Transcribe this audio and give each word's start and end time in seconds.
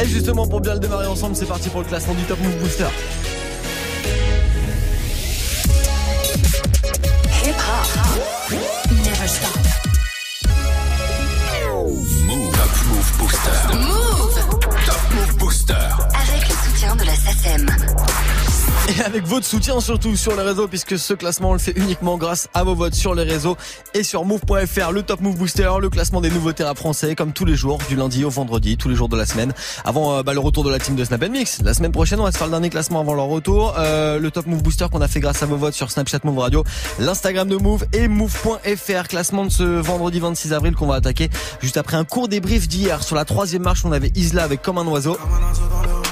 Et 0.00 0.06
justement, 0.06 0.46
pour 0.46 0.60
bien 0.60 0.74
le 0.74 0.80
démarrer 0.80 1.06
ensemble, 1.06 1.34
c'est 1.34 1.46
parti 1.46 1.68
pour 1.68 1.80
le 1.80 1.86
classement 1.86 2.14
du 2.14 2.22
Top 2.22 2.38
Move 2.40 2.56
Booster. 2.58 2.86
Et 18.98 19.02
avec 19.02 19.26
votre 19.26 19.46
soutien 19.46 19.80
surtout 19.80 20.16
sur 20.16 20.34
les 20.34 20.42
réseaux 20.42 20.66
puisque 20.66 20.98
ce 20.98 21.14
classement 21.14 21.50
on 21.50 21.52
le 21.52 21.58
fait 21.58 21.76
uniquement 21.76 22.16
grâce 22.16 22.48
à 22.52 22.64
vos 22.64 22.74
votes 22.74 22.94
sur 22.94 23.14
les 23.14 23.22
réseaux 23.22 23.56
et 23.94 24.02
sur 24.02 24.24
move.fr 24.24 24.90
le 24.92 25.02
top 25.02 25.20
move 25.20 25.36
booster 25.36 25.70
le 25.80 25.88
classement 25.88 26.20
des 26.20 26.30
nouveautés 26.30 26.64
rap 26.64 26.76
français 26.76 27.14
comme 27.14 27.32
tous 27.32 27.44
les 27.44 27.54
jours 27.54 27.78
du 27.88 27.94
lundi 27.94 28.24
au 28.24 28.30
vendredi 28.30 28.76
tous 28.76 28.88
les 28.88 28.96
jours 28.96 29.08
de 29.08 29.16
la 29.16 29.24
semaine. 29.24 29.52
Avant 29.84 30.14
euh, 30.14 30.22
bah, 30.22 30.32
le 30.32 30.40
retour 30.40 30.64
de 30.64 30.70
la 30.70 30.78
team 30.78 30.96
de 30.96 31.04
Snap 31.04 31.22
Mix. 31.28 31.60
La 31.62 31.74
semaine 31.74 31.92
prochaine 31.92 32.18
on 32.18 32.24
va 32.24 32.32
se 32.32 32.38
faire 32.38 32.48
le 32.48 32.50
dernier 32.50 32.70
classement 32.70 33.00
avant 33.00 33.14
leur 33.14 33.26
retour. 33.26 33.74
Euh, 33.78 34.18
le 34.18 34.30
top 34.32 34.46
move 34.46 34.62
booster 34.62 34.86
qu'on 34.90 35.00
a 35.00 35.08
fait 35.08 35.20
grâce 35.20 35.42
à 35.42 35.46
vos 35.46 35.56
votes 35.56 35.74
sur 35.74 35.90
Snapchat 35.90 36.20
Move 36.24 36.38
Radio. 36.38 36.64
l'Instagram 36.98 37.48
de 37.48 37.56
Move 37.56 37.84
et 37.92 38.08
move.fr 38.08 39.08
classement 39.08 39.44
de 39.44 39.52
ce 39.52 39.62
vendredi 39.62 40.18
26 40.18 40.52
avril 40.52 40.74
qu'on 40.74 40.86
va 40.86 40.96
attaquer 40.96 41.28
juste 41.60 41.76
après 41.76 41.96
un 41.96 42.04
court 42.04 42.26
débrief 42.26 42.66
d'hier. 42.66 43.02
Sur 43.04 43.14
la 43.14 43.24
troisième 43.24 43.62
marche 43.62 43.84
on 43.84 43.92
avait 43.92 44.10
Isla 44.16 44.42
avec 44.42 44.60
comme 44.60 44.78
un 44.78 44.86
oiseau. 44.86 45.14
Comme 45.14 45.34
un 45.34 45.48
oiseau 45.48 45.62
dans 45.70 45.82
l'eau, 45.82 46.02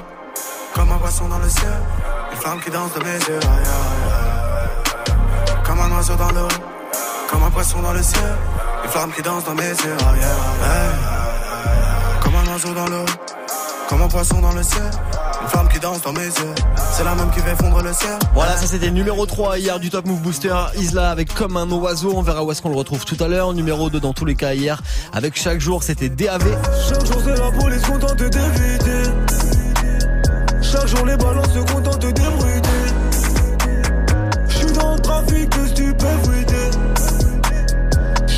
comme 0.72 0.90
un 0.92 0.98
le 1.42 2.35
une 2.46 2.52
flamme 2.52 2.64
qui 2.64 2.70
danse 2.70 2.92
de 2.94 3.02
mes 3.02 3.18
yeux. 3.18 3.40
aïe, 3.42 3.64
aïe. 3.66 5.64
Comme 5.64 5.80
un 5.80 5.96
oiseau 5.96 6.14
dans 6.14 6.30
l'eau, 6.30 6.48
comme 7.28 7.42
un 7.42 7.50
poisson 7.50 7.82
dans 7.82 7.92
le 7.92 8.02
ciel, 8.02 8.22
une 8.84 8.90
flamme 8.90 9.12
qui 9.12 9.22
danse 9.22 9.44
dans 9.44 9.54
mes 9.54 9.62
yeux. 9.62 9.96
aïe. 10.08 10.20
Comme 12.22 12.34
un 12.36 12.52
oiseau 12.52 12.72
dans 12.72 12.86
l'eau, 12.86 13.04
comme 13.88 14.02
un 14.02 14.08
poisson 14.08 14.40
dans 14.40 14.52
le 14.52 14.62
ciel, 14.62 14.90
une 15.42 15.48
flamme 15.48 15.68
qui 15.68 15.80
danse 15.80 16.02
dans 16.02 16.12
mes 16.12 16.26
yeux. 16.26 16.54
C'est 16.92 17.02
la 17.02 17.16
même 17.16 17.30
qui 17.30 17.40
fait 17.40 17.56
fondre 17.56 17.82
le 17.82 17.92
ciel. 17.92 18.16
Voilà, 18.34 18.56
ça 18.56 18.66
c'était 18.66 18.92
numéro 18.92 19.26
3 19.26 19.58
hier 19.58 19.80
du 19.80 19.90
Top 19.90 20.06
Move 20.06 20.20
Booster. 20.20 20.54
Isla 20.76 21.10
avec 21.10 21.34
comme 21.34 21.56
un 21.56 21.68
oiseau. 21.70 22.12
On 22.14 22.22
verra 22.22 22.44
où 22.44 22.52
est-ce 22.52 22.62
qu'on 22.62 22.70
le 22.70 22.76
retrouve 22.76 23.04
tout 23.04 23.16
à 23.18 23.26
l'heure. 23.26 23.54
Numéro 23.54 23.90
2 23.90 23.98
dans 23.98 24.12
tous 24.12 24.24
les 24.24 24.36
cas 24.36 24.54
hier. 24.54 24.80
Avec 25.12 25.36
chaque 25.36 25.60
jour, 25.60 25.82
c'était 25.82 26.08
DAV. 26.08 26.44
Chaque 26.88 27.04
jour 27.06 27.20
c'est 27.24 27.36
la 27.36 27.50
police 27.50 27.82
contente 27.82 28.16
d'éviter 28.16 29.65
Chaque 30.86 30.96
jour 30.98 31.06
les 31.06 31.16
balances 31.16 31.52
se 31.52 31.58
contentent 31.72 31.98
d'ébruiter 31.98 32.68
J'suis 34.48 34.72
dans 34.72 34.94
le 34.94 35.00
trafic 35.00 35.48
de 35.48 35.66
stupéfiés 35.66 36.70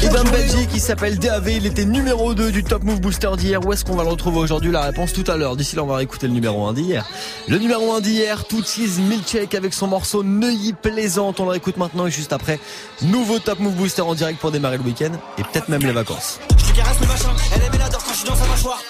Ivan 0.02 0.24
Benji 0.24 0.66
qui 0.68 0.80
s'appelle 0.80 1.18
DAV. 1.18 1.50
Il 1.50 1.66
était 1.66 1.84
numéro 1.84 2.32
2 2.32 2.50
du 2.50 2.64
Top 2.64 2.84
Move 2.84 3.00
Booster 3.00 3.28
d'hier. 3.36 3.60
Où 3.66 3.72
est-ce 3.74 3.84
qu'on 3.84 3.96
va 3.96 4.04
le 4.04 4.08
retrouver 4.08 4.38
aujourd'hui 4.38 4.70
La 4.70 4.80
réponse 4.80 5.12
tout 5.12 5.24
à 5.26 5.36
l'heure. 5.36 5.56
D'ici 5.56 5.76
là, 5.76 5.82
on 5.82 5.86
va 5.86 5.96
réécouter 5.96 6.26
le 6.26 6.32
numéro 6.32 6.66
1 6.66 6.72
d'hier. 6.72 7.06
Le 7.48 7.58
numéro 7.58 7.92
1 7.92 8.00
d'hier, 8.00 8.46
Tootsies 8.46 8.98
Milkshake 9.00 9.54
avec 9.54 9.74
son 9.74 9.88
morceau 9.88 10.22
Neuilly 10.22 10.72
Plaisante. 10.72 11.40
On 11.40 11.44
le 11.44 11.50
réécoute 11.50 11.76
maintenant 11.76 12.06
et 12.06 12.10
juste 12.10 12.32
après. 12.32 12.58
Nouveau 13.02 13.40
Top 13.40 13.58
Move 13.58 13.74
Booster 13.74 14.02
en 14.02 14.14
direct 14.14 14.40
pour 14.40 14.52
démarrer 14.52 14.78
le 14.78 14.84
week-end 14.84 15.12
et 15.36 15.42
peut-être 15.42 15.68
même 15.68 15.82
les 15.82 15.92
vacances. 15.92 16.38
Je 16.56 16.64
te 16.64 16.76
caresse 16.76 17.00
le 17.00 17.06
machin, 17.08 17.30
elle 17.54 17.62
aime 17.62 17.74
et 17.74 17.78
l'adore 17.78 18.02
quand 18.02 18.12
je 18.12 18.18
suis 18.18 18.28
dans 18.28 18.36
sa 18.36 18.46
mâchoire 18.46 18.82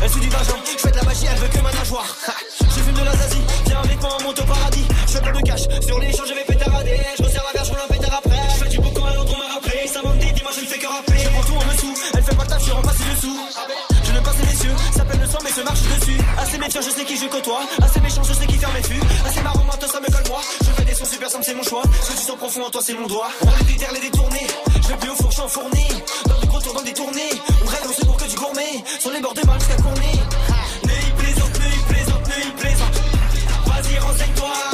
Elle 0.00 0.10
suit 0.10 0.20
du 0.20 0.28
vagin, 0.28 0.54
je 0.64 0.78
fais 0.78 0.90
de 0.92 0.96
la 0.96 1.02
magie, 1.02 1.26
elle 1.28 1.38
veut 1.38 1.48
que 1.48 1.60
ma 1.60 1.72
nageoire 1.72 2.06
moi, 4.04 4.18
on 4.26 5.06
Je 5.06 5.12
fais 5.12 5.20
plein 5.20 5.32
de 5.32 5.46
cash, 5.46 5.62
sur 5.86 5.98
les 5.98 6.12
champs 6.12 6.26
je 6.28 6.34
vais 6.34 6.44
pétarader 6.44 7.00
Je 7.18 7.22
resserre 7.22 7.44
la 7.46 7.52
verge, 7.52 7.70
roule 7.70 7.80
un 7.84 7.92
pétard 7.92 8.20
après. 8.24 8.42
Je 8.54 8.64
fais 8.64 8.68
du 8.70 8.78
beau 8.78 8.90
quand 8.94 9.08
elle 9.10 9.18
entre 9.18 9.38
m'a 9.38 9.54
rappelé. 9.54 9.86
Ça 9.86 10.02
m'en 10.02 10.14
dit, 10.14 10.32
dis-moi 10.32 10.52
je 10.54 10.60
ne 10.60 10.66
fais 10.66 10.78
que 10.78 10.86
rappeler. 10.86 11.18
Je 11.18 11.28
prends 11.28 11.42
tout 11.42 11.56
en 11.56 11.72
dessous, 11.72 11.94
elle 12.14 12.22
fait 12.22 12.36
pas 12.36 12.42
le 12.42 12.48
taf, 12.48 12.66
je 12.66 12.72
rends 12.72 12.82
pas 12.82 12.92
ses 12.92 13.14
dessous 13.14 13.38
Je 14.04 14.12
ne 14.12 14.20
passe 14.20 14.38
les 14.38 14.54
ça 14.96 15.04
peine 15.04 15.20
le 15.20 15.26
sang 15.26 15.38
mais 15.42 15.50
se 15.50 15.60
marche 15.60 15.82
dessus. 15.82 16.18
Assez 16.38 16.58
méfiant, 16.58 16.80
je 16.82 16.90
sais 16.90 17.04
qui 17.04 17.16
je 17.16 17.26
côtoie. 17.26 17.60
Assez 17.82 18.00
méchant, 18.00 18.22
je 18.22 18.32
sais 18.32 18.46
qui 18.46 18.56
ferme 18.56 18.72
mes 18.74 18.82
fûts. 18.82 19.02
Assez 19.26 19.42
marrant, 19.42 19.64
maintenant 19.64 19.88
ça 19.88 20.00
me 20.00 20.06
colle 20.06 20.28
moi. 20.28 20.40
Je 20.60 20.70
fais 20.70 20.84
des 20.84 20.94
sons 20.94 21.04
super 21.04 21.30
simples, 21.30 21.44
c'est 21.44 21.54
mon 21.54 21.62
choix. 21.62 21.82
Ce 22.02 22.12
que 22.12 22.18
tu 22.18 22.24
sens 22.24 22.36
profond 22.36 22.64
en 22.64 22.70
toi, 22.70 22.80
c'est 22.82 22.94
mon 22.94 23.06
doigt. 23.06 23.28
On 23.42 23.64
déterre, 23.64 23.92
les 23.92 24.00
détourner 24.00 24.46
Je 24.82 24.88
vais 24.88 24.96
plus 24.96 25.10
au 25.10 25.16
four, 25.16 25.30
je 25.30 25.34
suis 25.34 25.42
enfourné 25.42 25.86
Dans 26.26 26.40
du 26.40 26.46
gros 26.46 26.60
tour, 26.60 26.74
dans 26.74 26.82
des 26.82 26.92
tournées 26.92 27.32
On 27.64 27.68
rêve, 27.68 27.86
on 27.88 27.92
se 27.92 28.04
pour 28.04 28.16
que 28.16 28.24
du 28.24 28.36
gourmet. 28.36 28.84
Sur 29.00 29.10
les 29.10 29.20
bords 29.20 29.34
de 29.34 29.46
mal 29.46 29.58
jusqu'à 29.60 29.76
Cournet 29.76 30.13
Vas-y, 34.16 34.73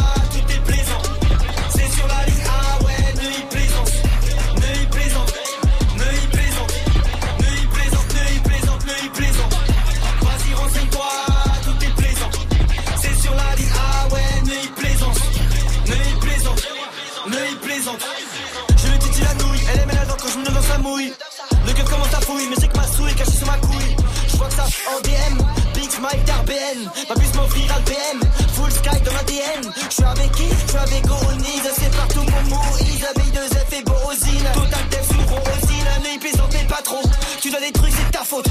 Je 29.77 29.95
suis 29.95 30.05
avec 30.05 30.33
qui 30.33 30.45
Je 30.49 30.69
suis 30.69 30.79
avec 30.79 31.11
Oronise, 31.11 31.71
c'est 31.79 31.97
partout 31.97 32.21
mon 32.21 32.57
Moïse 32.57 33.05
Abeille 33.11 33.31
de 33.31 33.55
Zef 33.55 33.73
et 33.73 33.83
Borosine 33.83 34.51
Total 34.55 34.89
Def 34.91 35.07
sous 35.07 35.35
Rosine, 35.35 35.87
un 35.97 36.19
plaisante 36.19 36.53
mais 36.53 36.67
pas 36.67 36.83
trop. 36.83 37.03
Tu 37.41 37.51
dois 37.51 37.61
des 37.61 37.73
trucs, 37.73 37.93
c'est 37.93 38.11
ta 38.11 38.25
faute. 38.25 38.49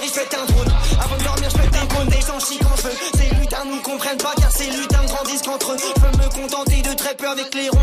Riche, 0.00 0.12
fais 0.12 0.36
un 0.36 0.44
drone. 0.46 0.72
Avant 1.02 1.16
de 1.16 1.24
dormir, 1.24 1.48
je 1.50 1.56
des 1.56 1.94
cônes, 1.94 2.08
des 2.08 2.20
gens 2.20 2.40
chient 2.40 2.58
quand 2.58 2.76
je 2.76 2.82
veux 2.82 2.94
Ces 3.16 3.34
lutins 3.34 3.64
nous 3.66 3.80
comprennent 3.82 4.18
pas 4.18 4.32
car 4.40 4.50
ces 4.50 4.70
lutins 4.70 5.04
grandissent 5.04 5.42
qu'entre 5.42 5.72
eux. 5.72 5.76
Je 5.78 6.00
peux 6.00 6.16
me 6.18 6.28
contenter 6.28 6.82
de 6.82 6.94
très 6.94 7.14
peu 7.14 7.28
avec 7.28 7.54
les 7.54 7.68
ronds 7.68 7.79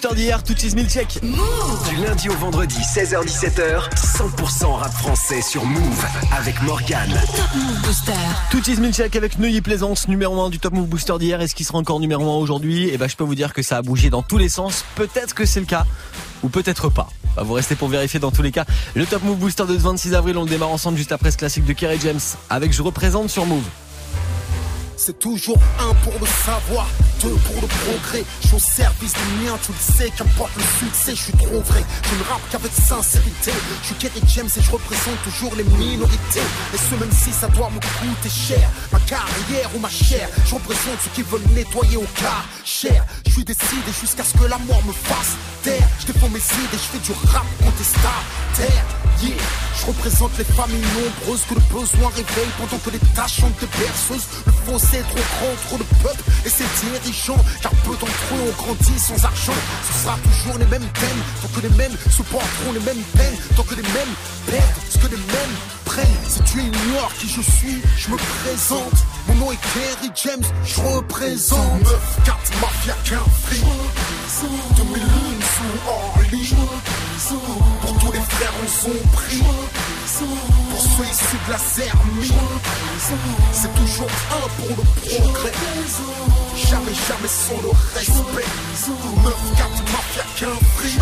1 0.00 0.02
du 0.02 0.08
Top 0.08 0.12
Move 0.12 0.14
Booster 0.14 0.14
d'hier, 0.14 0.42
Tootsies 0.42 0.74
Milkshake. 0.74 1.20
Du 1.88 1.96
lundi 2.04 2.28
au 2.28 2.34
vendredi, 2.34 2.76
16h-17h, 2.76 3.90
100% 3.94 4.74
rap 4.74 4.92
français 4.92 5.42
sur 5.42 5.64
Move 5.64 6.04
avec 6.36 6.62
Morgane. 6.62 7.10
Top 7.36 7.54
Move 7.54 7.82
Booster. 7.82 8.12
Tootsies 8.50 8.80
Milkshake 8.80 9.16
avec 9.16 9.38
Neuilly 9.38 9.60
Plaisance, 9.60 10.08
numéro 10.08 10.40
1 10.40 10.50
du 10.50 10.58
Top 10.58 10.72
Move 10.72 10.86
Booster 10.86 11.14
d'hier. 11.18 11.40
Est-ce 11.40 11.54
qu'il 11.54 11.66
sera 11.66 11.78
encore 11.78 12.00
numéro 12.00 12.22
1 12.30 12.36
aujourd'hui? 12.36 12.88
Et 12.88 12.98
ben, 12.98 13.08
je 13.08 13.16
peux 13.16 13.24
vous 13.24 13.34
dire 13.34 13.52
que 13.52 13.62
ça 13.62 13.78
a 13.78 13.82
bougé 13.82 14.10
dans 14.10 14.22
tous 14.22 14.38
les 14.38 14.48
sens. 14.48 14.84
Peut-être 14.94 15.34
que 15.34 15.44
c'est 15.44 15.60
le 15.60 15.66
cas, 15.66 15.84
ou 16.42 16.48
peut-être 16.48 16.88
pas. 16.88 17.08
Bah, 17.36 17.42
vous 17.42 17.54
restez 17.54 17.74
pour 17.74 17.88
vérifier 17.88 18.20
dans 18.20 18.30
tous 18.30 18.42
les 18.42 18.52
cas. 18.52 18.64
Le 18.94 19.06
Top 19.06 19.22
Move 19.22 19.38
Booster 19.38 19.64
de 19.66 19.76
ce 19.76 19.82
26 19.82 20.14
avril, 20.14 20.36
on 20.38 20.44
le 20.44 20.50
démarre 20.50 20.70
ensemble 20.70 20.96
juste 20.96 21.12
après 21.12 21.30
ce 21.30 21.36
classique 21.36 21.64
de 21.64 21.72
Kerry 21.72 21.98
James 22.02 22.20
avec 22.48 22.72
Je 22.72 22.82
représente 22.82 23.28
sur 23.28 23.44
Move. 23.44 23.64
C'est 24.96 25.18
toujours 25.18 25.58
un 25.78 25.94
pour 25.94 26.12
le 26.20 26.26
savoir, 26.26 26.86
deux 27.22 27.36
pour 27.46 27.60
le 27.60 27.68
progrès. 27.68 28.24
Je 28.40 28.46
suis 28.48 28.56
au 28.56 28.58
service 28.58 29.12
des 29.12 29.44
miens, 29.44 29.58
tu 29.62 29.72
le 29.72 29.78
sais, 29.78 30.10
qu'importe 30.16 30.50
le 30.56 30.62
succès, 30.78 31.14
je 31.14 31.22
suis 31.22 31.32
trop 31.32 31.60
vrai. 31.60 31.84
Je 32.04 32.14
ne 32.16 32.24
rappe 32.28 32.42
qu'avec 32.50 32.72
sincérité. 32.72 33.52
Je 33.82 33.86
suis 33.86 33.94
Kerry 33.96 34.22
James 34.34 34.48
et 34.56 34.60
je 34.60 34.70
représente 34.70 35.22
toujours 35.24 35.54
les 35.56 35.64
minorités. 35.64 36.46
Et 36.74 36.78
ce 36.78 36.94
même 36.98 37.12
si 37.12 37.32
ça 37.32 37.48
doit 37.48 37.70
me 37.70 37.80
coûter 37.80 38.30
cher, 38.30 38.68
ma 38.92 38.98
carrière 39.00 39.70
ou 39.74 39.78
ma 39.78 39.90
chair. 39.90 40.28
Je 40.46 40.54
représente 40.54 40.98
ceux 41.04 41.10
qui 41.14 41.22
veulent 41.22 41.48
nettoyer 41.54 41.96
au 41.96 42.08
cas 42.16 42.42
cher. 42.64 43.04
Je 43.26 43.32
suis 43.32 43.44
décidé 43.44 43.92
jusqu'à 44.00 44.24
ce 44.24 44.34
que 44.34 44.44
la 44.44 44.58
mort 44.58 44.82
me 44.86 44.92
fasse 44.92 45.36
taire. 45.62 45.88
Je 46.00 46.12
défends 46.12 46.28
mes 46.28 46.38
idées, 46.38 46.72
je 46.72 46.98
fais 46.98 46.98
du 46.98 47.12
rap 47.28 47.46
contestataire. 47.62 48.84
Yeah. 49.22 49.36
Je 49.80 49.86
représente 49.86 50.36
les 50.38 50.44
familles 50.44 50.84
nombreuses 50.94 51.42
que 51.48 51.54
le 51.54 51.60
besoin 51.72 52.08
réveille 52.08 52.52
pendant 52.58 52.78
que 52.78 52.90
les 52.90 52.98
tâches 53.14 53.40
sont 53.40 53.52
des 53.60 53.66
berceuses. 53.78 54.28
Le 54.46 54.52
fossé 54.52 54.98
est 54.98 55.02
trop 55.02 55.24
grand, 55.36 55.54
trop 55.68 55.78
de 55.78 55.88
peuple 56.02 56.22
et 56.44 56.50
c'est 56.50 56.68
Car 57.60 57.72
peu 57.84 57.90
d'entre 57.90 58.34
eux 58.34 58.48
ont 58.48 58.62
grandi 58.62 58.98
sans 58.98 59.24
argent. 59.24 59.52
Ce 59.86 60.02
sera 60.04 60.16
toujours 60.18 60.58
les 60.58 60.66
mêmes 60.66 60.88
thèmes, 60.94 61.22
tant 61.42 61.48
que 61.48 61.66
les 61.66 61.76
mêmes 61.76 61.96
supporteront 62.08 62.72
les 62.72 62.80
mêmes 62.80 63.02
peines, 63.16 63.36
tant 63.56 63.64
que 63.64 63.74
les 63.74 63.82
mêmes 63.82 64.14
perdent 64.46 64.80
ce 64.88 64.98
que 64.98 65.08
les 65.08 65.16
mêmes 65.16 65.56
prennent. 65.84 66.06
Si 66.28 66.40
tu 66.42 66.60
ignores 66.60 67.12
qui 67.18 67.28
je 67.28 67.40
suis, 67.40 67.82
je 67.98 68.10
me 68.10 68.16
présente. 68.16 68.94
Mon 69.26 69.34
nom 69.34 69.52
est 69.52 69.58
Kerry 69.74 70.10
James, 70.24 70.44
je 70.64 70.80
représente 70.82 71.82
9-4 71.82 72.60
Mafia 72.60 72.94
qu'un 73.04 73.24
fric 73.42 73.64
2001 74.76 75.00
sous 75.50 75.88
Orly 75.88 76.54
frères 78.30 78.52
on 78.62 78.68
son 78.68 79.08
prix 79.12 79.42
Pour 80.70 80.80
ceux 80.80 81.04
issus 81.04 81.40
de 81.46 81.52
la 81.52 81.58
Zermie 81.58 82.32
C'est 83.52 83.74
toujours 83.74 84.08
un 84.30 84.48
pour 84.56 84.68
le 84.68 84.84
progrès. 85.08 85.52
Jamais, 86.56 86.94
jamais 87.08 87.28
sans 87.28 87.60
le 87.62 87.70
respect. 87.94 88.48
9-4 88.86 89.70
Mafia 89.92 90.24
qu'un 90.36 90.56
fric 90.76 90.98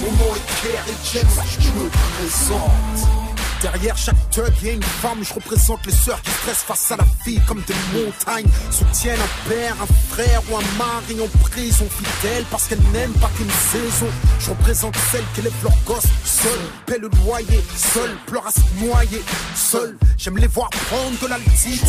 Mon 0.00 0.12
nom 0.12 0.34
est 0.34 0.62
Kerry 0.62 0.96
James, 1.12 1.44
je 1.58 1.70
me 1.70 1.88
présente 1.88 3.31
Derrière 3.62 3.96
chaque 3.96 4.30
thug, 4.30 4.52
y 4.62 4.70
a 4.70 4.72
une 4.72 4.82
femme. 4.82 5.22
Je 5.22 5.34
représente 5.34 5.86
les 5.86 5.92
sœurs 5.92 6.20
qui 6.22 6.30
stressent 6.32 6.64
face 6.64 6.90
à 6.90 6.96
la 6.96 7.04
vie 7.24 7.40
comme 7.46 7.62
des 7.62 7.74
montagnes. 7.94 8.48
Soutiennent 8.72 9.20
un 9.20 9.48
père, 9.48 9.76
un 9.80 9.86
frère 10.12 10.42
ou 10.50 10.56
un 10.56 10.78
mari 10.78 11.20
en 11.22 11.38
prison 11.48 11.86
fidèle 11.88 12.44
parce 12.50 12.66
qu'elles 12.66 12.82
n'aiment 12.92 13.12
pas 13.14 13.30
qu'une 13.36 13.48
saison. 13.50 14.08
Je 14.40 14.50
représente 14.50 14.96
celles 15.12 15.24
qui 15.34 15.40
élèvent 15.40 15.62
leurs 15.62 15.84
gosses 15.86 16.10
seules, 16.24 16.66
paient 16.86 16.98
le 16.98 17.08
loyer, 17.24 17.62
seules, 17.76 18.16
pleurent 18.26 18.48
à 18.48 18.50
se 18.50 18.84
noyer, 18.84 19.22
seules. 19.54 19.96
J'aime 20.18 20.38
les 20.38 20.48
voir 20.48 20.68
prendre 20.70 21.18
de 21.20 21.26
l'altitude. 21.28 21.86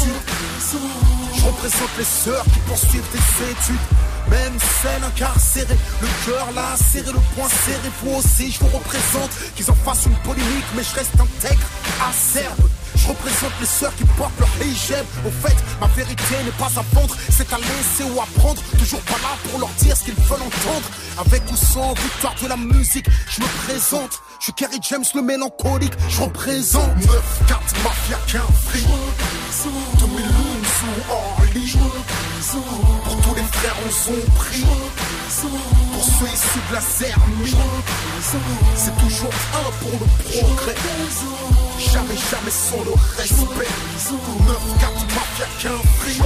Je 1.36 1.44
représente 1.44 1.90
les 1.98 2.04
sœurs 2.04 2.44
qui 2.44 2.60
poursuivent 2.68 3.12
des 3.12 3.52
études. 3.52 4.13
Même 4.30 4.54
celle 4.82 5.04
incarcérée, 5.04 5.78
le 6.02 6.08
cœur 6.26 6.48
là 6.56 6.76
serré, 6.78 7.12
le 7.12 7.20
poing 7.36 7.50
serré, 7.50 7.90
vous 8.04 8.16
aussi 8.16 8.52
je 8.52 8.60
vous 8.60 8.78
représente. 8.78 9.32
Qu'ils 9.56 9.70
en 9.70 9.76
fassent 9.76 10.06
une 10.06 10.18
polémique 10.18 10.66
mais 10.76 10.84
je 10.84 10.96
reste 10.96 11.20
intègre, 11.20 11.68
acerbe. 12.08 12.70
Je 12.96 13.08
représente 13.08 13.52
les 13.60 13.66
sœurs 13.66 13.94
qui 13.96 14.06
portent 14.18 14.40
leur 14.40 14.50
hijab. 14.66 15.06
Au 15.26 15.32
fait, 15.46 15.56
ma 15.82 15.88
vérité 15.88 16.36
n'est 16.46 16.52
pas 16.52 16.72
à 16.80 16.84
vendre. 16.94 17.16
C'est 17.30 17.52
à 17.52 17.58
laisser 17.58 18.04
ou 18.04 18.22
à 18.22 18.28
prendre. 18.40 18.62
Toujours 18.78 19.02
pas 19.02 19.18
là 19.22 19.36
pour 19.50 19.60
leur 19.60 19.70
dire 19.80 19.98
ce 19.98 20.04
qu'ils 20.06 20.14
veulent 20.14 20.42
entendre. 20.42 20.88
Avec 21.20 21.44
ou 21.52 21.56
sans 21.56 21.94
victoire 21.94 22.36
de 22.42 22.48
la 22.48 22.56
musique 22.56 23.08
Je 23.30 23.42
me 23.42 23.48
présente. 23.66 24.22
Je 24.40 24.46
suis 24.46 24.54
Kerry 24.54 24.80
James 24.90 25.04
le 25.16 25.22
mélancolique. 25.22 25.94
Je 26.10 26.22
représente. 26.22 26.96
9-4 26.98 27.84
Mafia 27.84 28.18
qu'un 28.28 28.54
fric. 28.68 28.88
2001 30.00 30.64
sous 30.74 32.60
Pour 32.60 32.74
tous 32.74 33.03
les 33.03 33.03
on 33.72 33.92
son 33.92 34.14
prix 34.36 34.64
Pour 35.42 36.04
ceux 36.04 36.28
issus 36.28 36.60
de 36.70 36.74
la 36.76 36.82
C'est 38.76 38.96
toujours 38.98 39.32
un 39.56 39.72
pour 39.82 39.92
le 39.92 40.06
progrès. 40.30 40.76
Jamais, 41.80 42.16
jamais 42.16 42.52
sans 42.52 42.84
le 42.84 42.92
respect. 43.18 43.68
9-4 44.04 45.16
Mafia 45.16 45.46
qu'un 45.60 45.78
fric. 46.00 46.22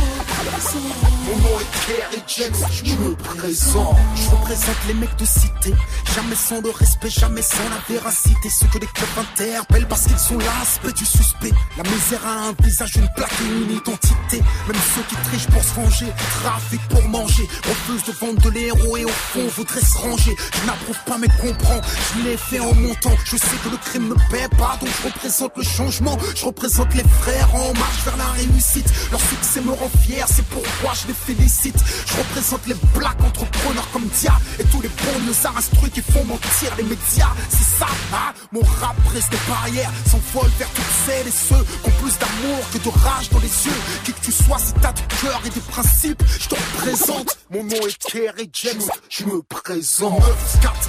Mon 1.26 1.38
nom 1.38 1.60
est 1.60 1.88
Kerry 1.88 2.22
James, 2.28 2.68
je 2.84 2.94
me 2.96 3.16
présente. 3.16 3.96
Je 4.16 4.30
représente 4.30 4.76
les 4.88 4.94
mecs 4.94 5.16
de 5.18 5.26
cité. 5.26 5.74
Jamais 6.16 6.36
sans 6.36 6.62
le 6.62 6.70
respect, 6.70 7.10
jamais 7.10 7.42
sans 7.42 7.64
la 7.70 7.80
véracité. 7.96 8.50
Ceux 8.50 8.68
que 8.68 8.80
les 8.80 8.88
clubs 8.88 9.18
interpellent 9.20 9.88
parce 9.88 10.04
qu'ils 10.06 10.20
sont 10.20 10.38
l'aspect 10.38 10.92
du 10.94 11.06
suspect. 11.06 11.54
La 11.78 11.84
misère 11.84 12.26
a 12.26 12.50
un 12.50 12.54
visage, 12.62 12.96
une 12.98 13.10
plaque 13.16 13.34
et 13.42 13.46
une 13.46 13.72
identité. 13.78 14.42
Même 14.68 14.82
ceux 14.96 15.04
qui 15.04 15.16
trichent 15.28 15.48
pour 15.48 15.64
se 15.64 15.74
venger 15.74 16.08
Trafic 16.44 16.82
pour 16.90 17.04
manger. 17.08 17.48
Refusent 17.68 18.04
de 18.06 18.12
vendre 18.14 18.42
de 18.42 18.50
l'héros 18.50 18.97
et 18.98 19.06
au 19.06 19.10
fond 19.10 19.48
voudraient 19.56 19.82
se 19.82 19.98
ranger. 19.98 20.36
Je 20.54 20.66
n'approuve 20.66 20.98
pas 21.06 21.18
mais 21.18 21.28
comprends. 21.40 21.82
Je 22.16 22.24
l'ai 22.24 22.38
fait 22.38 22.60
en 22.60 22.74
montant. 22.74 23.16
Je 23.26 23.38
sais 23.38 23.58
que 23.64 23.70
le 23.70 23.78
crime 23.78 24.10
ne 24.10 24.16
paie 24.32 24.50
pas 24.58 24.78
Donc 24.80 24.90
je 25.02 25.08
représente 25.08 25.58
le 25.58 25.64
changement. 25.64 26.18
Je 26.36 26.46
représente 26.46 26.94
les 26.96 27.04
frères 27.22 27.54
en 27.56 27.74
marche 27.74 28.04
vers 28.06 28.18
la 28.18 28.26
réussite. 28.32 28.90
Leur 29.12 29.22
succès 29.22 29.62
me 29.62 29.72
rend 29.72 29.90
fier 30.02 30.26
C'est 30.28 30.46
pourquoi 30.46 30.94
je 30.94 31.08
les 31.08 31.14
félicite. 31.14 31.78
Je 32.06 32.18
représente 32.18 32.66
les 32.68 32.76
black 32.96 33.18
entrepreneurs 33.24 33.88
comme 33.92 34.08
Dia 34.20 34.34
Et 34.60 34.64
tous 34.66 34.82
les 34.82 34.90
bons 34.90 35.48
instruits 35.58 35.92
qui 35.92 36.02
font 36.02 36.24
mentir 36.26 36.72
les 36.78 36.84
médias. 36.84 37.34
C'est 37.50 37.80
ça, 37.80 37.88
hein? 38.14 38.34
Mon 38.52 38.62
rap 38.62 38.96
brise 39.06 39.30
des 39.30 39.38
barrières 39.48 39.92
S'envole 40.10 40.52
vers 40.58 40.70
toutes 40.70 40.86
celles 41.06 41.28
et 41.28 41.32
ceux 41.32 41.64
Qui 41.84 41.90
ont 41.90 42.02
plus 42.02 42.18
d'amour 42.18 42.70
que 42.74 42.78
de 42.78 42.90
rage 42.90 43.30
dans 43.30 43.40
les 43.40 43.66
yeux. 43.66 43.82
Qui 44.04 44.14
que 44.14 44.22
tu 44.22 44.32
sois 44.32 44.60
si 44.60 44.74
t'as 44.82 44.94
du 44.94 45.04
cœur 45.22 45.42
et 45.46 45.50
des 45.50 45.62
principes. 45.62 46.24
Je 46.40 46.48
te 46.48 46.56
représente. 46.56 47.38
Mon 47.50 47.64
nom 47.64 47.88
est 47.88 47.98
Kerry 48.12 48.50
James 48.54 48.87
Je 49.10 49.26
me 49.26 49.42
présente. 49.42 50.20
9-4 50.20 50.28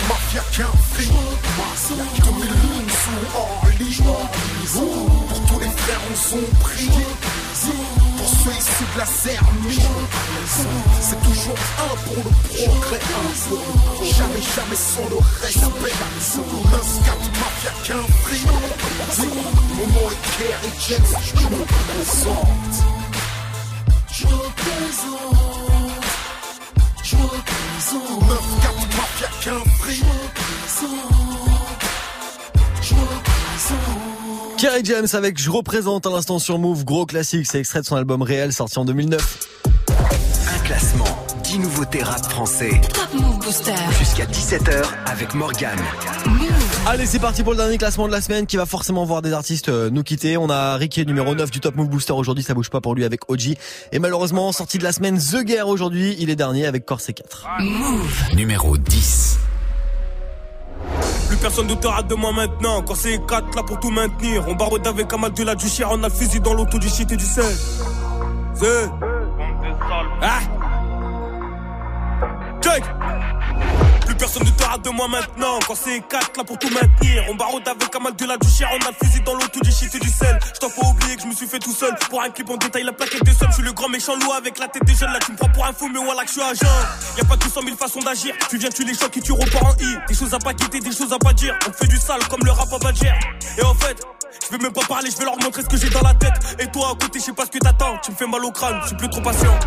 Mafia 0.09 0.43
qu'un 0.53 0.73
fric 0.93 1.09
2001 1.09 2.89
sous 2.89 3.21
Orly 3.37 3.93
Pour 5.29 5.41
tous 5.47 5.61
les 5.61 5.71
frères 5.71 6.01
on 6.11 6.17
son 6.17 6.43
prix 6.61 6.91
Pour 8.17 8.29
ceux 8.29 8.51
issus 8.51 8.89
de 8.95 8.99
la 8.99 9.07
Zermie 9.07 9.83
C'est 11.01 11.21
toujours 11.23 11.59
un 11.79 11.95
pour 12.07 12.17
le 12.17 12.31
progrès 12.57 13.01
Jamais, 14.05 14.43
jamais 14.43 14.77
sans 14.77 15.09
le 15.11 15.19
respect. 15.41 15.95
9-4 16.29 17.19
Mafia 17.41 17.73
qu'un 17.85 18.05
fric 18.23 18.47
Mon 19.77 19.87
nom 19.87 20.11
est 20.11 20.23
Kerry 20.39 20.73
James 20.89 21.13
Je 21.25 21.47
me 21.47 21.65
présente. 21.65 22.77
Je 24.13 24.27
représente 24.27 25.39
Je 27.05 27.17
représente 27.79 28.03
9-4 28.03 28.33
Mafia 28.97 29.29
qu'un 29.41 29.71
fric 29.79 30.05
Je 32.83 32.95
représente 32.95 34.59
Kerry 34.59 34.85
James 34.85 35.07
avec 35.13 35.39
Je 35.39 35.49
représente 35.49 36.05
à 36.07 36.11
l'instant 36.11 36.41
sur 36.41 36.59
Move, 36.59 36.85
gros 36.85 37.07
classique, 37.07 37.47
c'est 37.49 37.61
extrait 37.61 37.81
de 37.81 37.87
son 37.87 37.95
album 37.95 38.23
réel 38.23 38.53
sorti 38.53 38.79
en 38.81 38.85
2009. 38.85 39.39
Un 39.89 40.59
classement, 40.65 41.05
10 41.45 41.61
nouveautés 41.61 42.03
rap 42.03 42.25
français. 42.25 42.81
Top 42.93 43.15
Move 43.15 43.39
Booster. 43.39 43.75
Jusqu'à 43.97 44.25
17h 44.25 44.85
avec 45.07 45.35
Morgane. 45.35 45.79
Allez, 46.87 47.07
c'est 47.07 47.19
parti 47.19 47.43
pour 47.43 47.53
le 47.53 47.59
dernier 47.59 47.77
classement 47.77 48.07
de 48.07 48.13
la 48.13 48.21
semaine 48.21 48.47
qui 48.47 48.57
va 48.57 48.65
forcément 48.65 49.05
voir 49.05 49.21
des 49.21 49.33
artistes 49.33 49.69
euh, 49.69 49.91
nous 49.91 50.03
quitter. 50.03 50.37
On 50.37 50.49
a 50.49 50.77
Ricky 50.77 51.05
numéro 51.05 51.35
9 51.35 51.51
du 51.51 51.61
Top 51.61 51.77
Move 51.77 51.89
Booster 51.89 52.15
aujourd'hui, 52.15 52.43
ça 52.43 52.55
bouge 52.55 52.71
pas 52.71 52.81
pour 52.81 52.95
lui 52.95 53.05
avec 53.05 53.31
OG. 53.31 53.57
Et 53.93 53.99
malheureusement, 53.99 54.53
sortie 54.53 54.79
de 54.79 54.85
la 54.85 54.93
semaine 54.93 55.19
The 55.19 55.45
Guerre 55.45 55.69
aujourd'hui, 55.69 56.17
il 56.19 56.31
est 56.31 56.37
dernier 56.37 56.67
avec 56.67 56.87
Corset 56.87 57.13
4. 57.13 57.47
Numéro 58.35 58.77
10. 58.79 59.39
Plus 61.29 61.37
personne 61.37 61.67
ne 61.67 61.75
te 61.75 61.87
rate 61.87 62.09
de 62.09 62.15
moi 62.15 62.33
maintenant. 62.33 62.83
Quand 62.83 62.95
c'est 62.95 63.19
4 63.27 63.55
là 63.55 63.63
pour 63.63 63.79
tout 63.81 63.91
maintenir. 63.91 64.47
On 64.49 64.55
barre 64.55 64.71
avec 64.87 65.13
un 65.13 65.29
de 65.29 65.45
la 65.45 65.55
du 65.55 65.69
chien. 65.69 65.89
On 65.91 66.03
a 66.03 66.09
le 66.09 66.15
fusil 66.15 66.41
dans 66.41 66.55
l'auto 66.55 66.79
du 66.79 66.89
shit 66.89 67.11
et 67.13 67.17
du 67.17 67.25
sel. 67.25 67.45
C'est. 68.55 68.89
Ah! 70.23 70.41
Check! 72.63 72.83
Personne 74.19 74.45
ne 74.45 74.51
te 74.51 74.65
rate 74.65 74.83
de 74.83 74.91
moi 74.91 75.07
maintenant. 75.09 75.59
Quand 75.67 75.75
c'est 75.77 76.01
4 76.01 76.37
là 76.37 76.45
pour 76.45 76.59
tout 76.59 76.69
maintenir. 76.71 77.25
On 77.31 77.35
barre 77.37 77.51
avec 77.51 77.95
un 77.95 78.11
de 78.11 78.27
la 78.27 78.37
du 78.37 78.49
chien. 78.49 78.67
On 78.73 78.87
a 78.87 78.91
le 78.91 79.07
fusil 79.07 79.21
dans 79.21 79.35
l'auto 79.35 79.61
du 79.61 79.71
shit 79.71 79.95
et 79.95 79.99
du 79.99 80.09
sel. 80.09 80.39
Je 80.55 80.59
t'en 80.59 80.69
faut 80.69 80.87
oublier 80.87 81.17
que 81.17 81.23
je 81.23 81.27
me 81.29 81.35
suis 81.35 81.47
fait 81.47 81.59
tout 81.59 81.73
seul. 81.73 81.95
Pour 82.11 82.23
un 82.23 82.31
clip 82.31 82.51
en 82.51 82.57
détail, 82.57 82.83
la 82.83 82.93
plaquette 82.93 83.23
des 83.23 83.33
sommes. 83.33 83.49
Je 83.51 83.55
suis 83.55 83.63
le 83.63 83.73
grand 83.73 83.89
méchant 83.89 84.17
loup 84.17 84.33
avec 84.33 84.59
la 84.59 84.69
tête 84.69 84.85
des 84.85 84.95
jeunes. 84.95 85.13
Là, 85.13 85.21
tu 85.25 85.33
me 85.33 85.37
prends 85.37 85.49
pour 85.51 85.65
un 85.65 85.73
fou, 85.73 85.89
mais 85.89 86.01
voilà 86.03 86.23
que 86.23 86.29
je 86.29 86.33
suis 86.33 86.43
agent. 86.43 86.67
Y 87.17 87.21
a 87.21 87.25
pas 87.25 87.37
200 87.37 87.61
000 87.65 87.77
façons 87.77 88.01
d'agir. 88.01 88.35
Tu 88.51 88.59
viens, 88.59 88.71
tu 88.71 88.85
les 88.85 88.95
chocs 88.95 89.17
et 89.17 89.21
tu 89.21 89.33
repars 89.33 89.67
en 89.67 89.75
I. 89.81 89.97
Des 90.09 90.15
choses 90.15 90.35
à 90.35 90.39
pas 90.39 90.55
quitter, 90.55 90.81
des 90.81 90.93
choses 90.93 91.13
à 91.13 91.19
pas 91.19 91.33
dire. 91.33 91.57
On 91.69 91.73
fait 91.73 91.87
du 91.87 91.97
sale 91.97 92.27
comme 92.29 92.45
le 92.45 92.51
rap 92.51 92.73
à 92.73 92.79
Badger. 92.79 93.15
Et 93.57 93.63
en 93.63 93.75
fait, 93.75 94.03
je 94.45 94.57
vais 94.57 94.63
même 94.63 94.73
pas 94.73 94.85
parler, 94.89 95.11
je 95.11 95.17
vais 95.17 95.25
leur 95.25 95.39
montrer 95.39 95.63
ce 95.63 95.69
que 95.69 95.77
j'ai 95.77 95.91
dans 95.91 96.03
la 96.03 96.15
tête. 96.15 96.35
Et 96.59 96.67
toi, 96.67 96.93
à 96.93 97.03
côté, 97.03 97.21
je 97.21 97.27
sais 97.27 97.33
pas 97.33 97.45
ce 97.47 97.51
que 97.51 97.59
t'attends. 97.59 97.99
Tu 98.03 98.11
me 98.11 98.17
fais 98.17 98.27
mal 98.27 98.45
au 98.45 98.51
crâne, 98.51 98.79
je 98.83 98.89
suis 98.89 98.97
plus 98.97 99.11
trop 99.11 99.21
patient. 99.21 99.59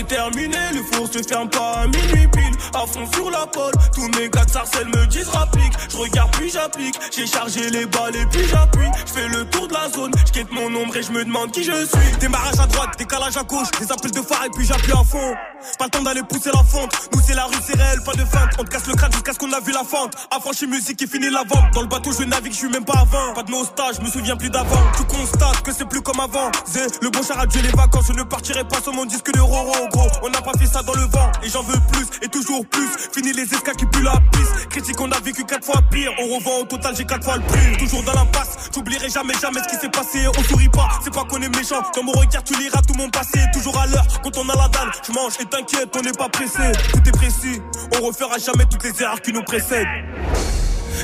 Déterminé, 0.00 0.56
le 0.72 0.82
four 0.82 1.06
se 1.12 1.22
ferme 1.22 1.50
pas 1.50 1.82
à 1.82 1.86
minuit 1.86 2.26
pile. 2.28 2.56
À 2.72 2.86
fond 2.86 3.06
sur 3.12 3.30
la 3.30 3.46
pole, 3.46 3.72
tous 3.94 4.08
mes 4.18 4.30
gars 4.30 4.46
de 4.46 4.50
sarcelles 4.50 4.88
me 4.88 5.06
disent 5.08 5.28
rapplique. 5.28 5.74
Je 5.90 5.96
regarde 5.98 6.30
puis 6.38 6.48
j'applique, 6.48 6.98
j'ai 7.14 7.26
chargé 7.26 7.68
les 7.68 7.84
balles 7.84 8.16
et 8.16 8.24
puis 8.32 8.46
j'appuie. 8.48 8.88
Je 9.06 9.12
fais 9.12 9.28
le 9.28 9.44
tour 9.50 9.68
de 9.68 9.74
la 9.74 9.90
zone, 9.90 10.12
je 10.26 10.32
quitte 10.32 10.50
mon 10.52 10.74
ombre 10.74 10.96
et 10.96 11.02
je 11.02 11.12
me 11.12 11.22
demande 11.22 11.50
qui 11.50 11.64
je 11.64 11.84
suis. 11.84 12.18
Démarrage 12.18 12.58
à 12.58 12.66
droite, 12.66 12.90
décalage 12.96 13.36
à 13.36 13.42
gauche, 13.42 13.68
des 13.78 13.92
appels 13.92 14.10
de 14.10 14.22
phare 14.22 14.46
et 14.46 14.50
puis 14.56 14.64
j'appuie 14.64 14.92
à 14.92 15.04
fond. 15.04 15.34
Pas 15.78 15.84
le 15.84 15.90
temps 15.90 16.02
d'aller 16.02 16.22
pousser 16.22 16.50
la 16.50 16.64
fente, 16.64 16.90
nous 17.12 17.20
c'est 17.22 17.34
la 17.34 17.44
rue, 17.44 17.56
c'est 17.62 17.76
réel, 17.76 17.98
pas 18.02 18.14
de 18.14 18.24
feinte. 18.24 18.48
On 18.58 18.64
te 18.64 18.70
casse 18.70 18.86
le 18.86 18.94
crâne 18.94 19.12
jusqu'à 19.12 19.34
ce 19.34 19.38
qu'on 19.38 19.52
a 19.52 19.60
vu 19.60 19.72
la 19.72 19.84
fente. 19.84 20.14
Affranchi 20.30 20.66
musique 20.66 21.02
et 21.02 21.06
fini 21.06 21.28
la 21.28 21.44
vente. 21.46 21.74
Dans 21.74 21.82
le 21.82 21.88
bateau, 21.88 22.10
je 22.18 22.24
navigue, 22.24 22.52
je 22.52 22.58
suis 22.58 22.70
même 22.70 22.86
pas 22.86 23.00
à 23.00 23.04
20. 23.04 23.34
Pas 23.34 23.42
de 23.42 23.50
nostalgie, 23.50 23.98
je 24.00 24.06
me 24.06 24.10
souviens 24.10 24.36
plus 24.36 24.48
d'avant. 24.48 24.80
Tu 24.96 25.04
constates 25.04 25.60
que 25.60 25.72
c'est 25.72 25.86
plus 25.86 26.00
comme 26.00 26.20
avant. 26.20 26.50
Zé, 26.66 26.80
le 27.02 27.10
bon 27.10 27.22
char 27.22 27.38
a 27.38 27.46
tué 27.46 27.60
les 27.60 27.76
vacances, 27.76 28.06
je 28.08 28.14
ne 28.14 28.22
partirai 28.22 28.64
pas 28.64 28.80
sur 28.80 28.94
mon 28.94 29.04
disque 29.04 29.30
de 29.30 29.40
Roro, 29.40 29.74
gros. 29.90 30.08
On 30.22 30.30
pas 30.30 30.58
fait 30.58 30.66
ça 30.66 30.82
dans 30.82 30.94
le 30.94 31.02
vent, 31.02 31.30
et 31.42 31.48
j'en 31.48 31.62
veux 31.62 31.78
plus, 31.92 32.06
et 32.22 32.28
toujours 32.28 32.64
plus. 32.66 32.88
Fini 33.12 33.32
les 33.32 33.42
escas 33.42 33.74
qui 33.74 33.86
puent 33.86 34.02
la 34.02 34.18
piste. 34.32 34.68
Critique, 34.70 35.00
on 35.00 35.10
a 35.10 35.20
vécu 35.20 35.44
quatre 35.44 35.64
fois 35.64 35.80
pire. 35.90 36.12
On 36.18 36.36
revend 36.36 36.62
au 36.62 36.64
total, 36.64 36.94
j'ai 36.96 37.04
quatre 37.04 37.24
fois 37.24 37.36
le 37.36 37.42
prix. 37.42 37.76
Toujours 37.78 38.02
dans 38.02 38.12
l'impasse, 38.12 38.70
j'oublierai 38.74 39.08
jamais, 39.08 39.34
jamais 39.40 39.60
ce 39.62 39.68
qui 39.68 39.80
s'est 39.80 39.90
passé. 39.90 40.26
On 40.38 40.42
sourit 40.44 40.68
pas, 40.68 40.88
c'est 41.04 41.12
pas 41.12 41.24
qu'on 41.24 41.40
est 41.42 41.54
méchant. 41.56 41.82
Dans 41.94 42.02
mon 42.02 42.12
regard, 42.12 42.42
tu 42.44 42.54
liras 42.54 42.80
tout 42.82 42.94
mon 42.94 43.10
passé. 43.10 43.40
Toujours 43.52 43.78
à 43.78 43.86
l'heure, 43.86 44.06
quand 44.22 44.36
on 44.38 44.48
a 44.48 44.56
la 44.56 44.68
dalle, 44.68 44.90
je 45.06 45.12
mange 45.12 45.34
et 45.40 45.44
t'inquiète, 45.44 45.94
on 45.96 46.02
n'est 46.02 46.12
pas 46.12 46.28
pressé. 46.28 46.72
Tout 46.92 47.06
est 47.06 47.12
précis, 47.12 47.60
on 47.98 48.06
refera 48.06 48.38
jamais 48.38 48.64
toutes 48.66 48.84
les 48.84 49.02
erreurs 49.02 49.20
qui 49.20 49.32
nous 49.32 49.42
précèdent. 49.42 49.88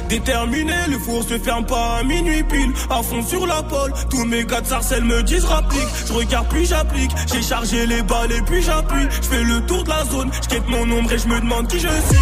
Déterminé, 0.09 0.75
le 0.89 0.99
four 0.99 1.23
se 1.23 1.39
ferme 1.39 1.67
pas 1.67 1.97
à 1.97 2.03
minuit 2.03 2.43
pile. 2.45 2.73
À 2.91 3.03
fond 3.03 3.23
sur 3.23 3.47
la 3.47 3.63
pole, 3.63 3.93
tous 4.11 4.25
mes 4.25 4.45
gars 4.45 4.61
de 4.61 4.67
sarcelles 4.67 5.05
me 5.05 5.23
disent 5.23 5.45
rapplique. 5.45 5.89
Je 6.07 6.13
regarde 6.13 6.47
puis 6.49 6.67
j'applique, 6.67 7.11
j'ai 7.33 7.43
chargé 7.43 7.87
les 7.87 8.03
balles 8.03 8.33
et 8.33 8.43
puis 8.43 8.63
j'appuie. 8.63 9.07
Je 9.23 9.29
fais 9.29 9.43
le 9.43 9.65
tour 9.67 9.85
de 9.85 9.89
la 9.89 10.05
zone, 10.05 10.31
je 10.51 10.57
mon 10.71 10.99
ombre 10.99 11.13
et 11.13 11.19
je 11.19 11.29
me 11.29 11.41
demande 11.41 11.69
qui 11.69 11.79
je 11.79 11.89
suis. 11.89 12.19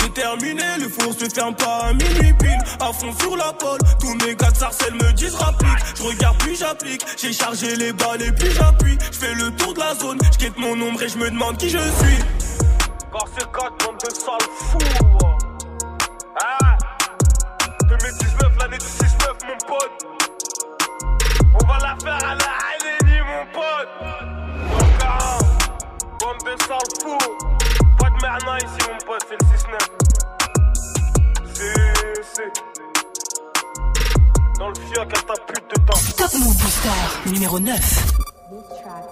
Déterminé, 0.00 0.62
le 0.78 0.88
four 0.88 1.12
se 1.12 1.28
ferme 1.28 1.54
pas 1.54 1.88
à 1.88 1.92
minuit 1.92 2.32
pile. 2.38 2.58
À 2.80 2.92
fond 2.92 3.12
sur 3.20 3.36
la 3.36 3.52
pole, 3.52 3.78
tous 4.00 4.14
mes 4.26 4.34
gars 4.34 4.50
de 4.50 4.56
sarcelles 4.56 4.94
me 4.94 5.12
disent 5.12 5.34
rapplique. 5.34 5.70
Je 5.96 6.02
regarde 6.02 6.36
puis 6.38 6.56
j'applique, 6.56 7.04
j'ai 7.16 7.32
chargé 7.32 7.76
les 7.76 7.92
balles 7.92 8.22
et 8.22 8.32
puis 8.32 8.50
j'appuie. 8.50 8.98
Je 9.12 9.18
fais 9.18 9.34
le 9.34 9.50
tour 9.56 9.74
de 9.74 9.80
la 9.80 9.94
zone, 9.94 10.18
je 10.38 10.60
mon 10.60 10.80
ombre 10.88 11.02
et 11.02 11.08
je 11.08 11.18
me 11.18 11.30
demande 11.30 11.56
qui 11.58 11.68
je 11.68 11.78
suis. 11.78 12.18
Car 13.12 13.24
c'est 13.36 13.52
4 13.52 13.84
bande 13.84 13.96
de 14.04 14.14
sales 14.14 14.38
fous. 14.58 15.35
Va 21.66 21.78
la 21.82 21.94
faire 22.02 22.22
à 22.28 22.34
la 22.34 22.52
Haïlénie, 22.66 23.20
mon 23.26 23.44
pote. 23.52 23.92
Donc, 24.70 24.94
ah, 25.04 25.38
bande 26.20 26.42
de 26.44 26.54
sales 26.62 26.94
fous. 27.02 27.26
Pas 27.98 28.10
de 28.10 28.16
merna 28.22 28.58
ici, 28.58 28.80
mon 28.90 28.98
pote, 29.06 29.24
c'est 29.28 29.38
le 29.40 29.46
6-9. 29.56 29.78
C'est, 31.54 32.22
c'est. 32.34 32.52
Dans 34.58 34.68
le 34.68 34.74
fioc 34.74 35.10
à 35.12 35.20
ta 35.22 35.34
pute 35.46 35.68
de 35.70 35.76
temps. 35.84 36.00
Top 36.16 36.32
Move 36.34 36.56
Booster 36.56 37.00
numéro 37.32 37.58
9. 37.60 37.76
This 37.76 38.68
track, 38.80 39.04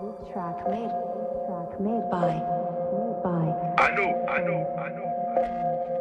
this 0.00 0.16
track 0.32 0.58
made, 0.68 0.90
this 0.90 1.38
track 1.46 1.70
made 1.80 2.06
by, 2.10 2.34
made 2.92 3.18
by. 3.24 3.46
Allô, 3.82 4.08
allô, 4.28 4.56
allô. 4.78 5.04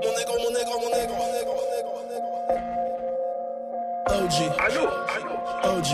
Mon 0.03 0.11
négro, 0.17 0.35
mon 0.37 0.51
négro, 0.51 0.75
mon 0.79 0.89
négro, 0.89 1.15
mon 1.15 1.29
négro, 1.31 1.53
mon 1.55 1.67
négro, 1.71 1.89
mon 1.89 2.05
négro. 2.09 2.29
OG, 4.09 4.35
Allô, 4.59 4.85
allô. 5.15 5.32
OG, 5.63 5.91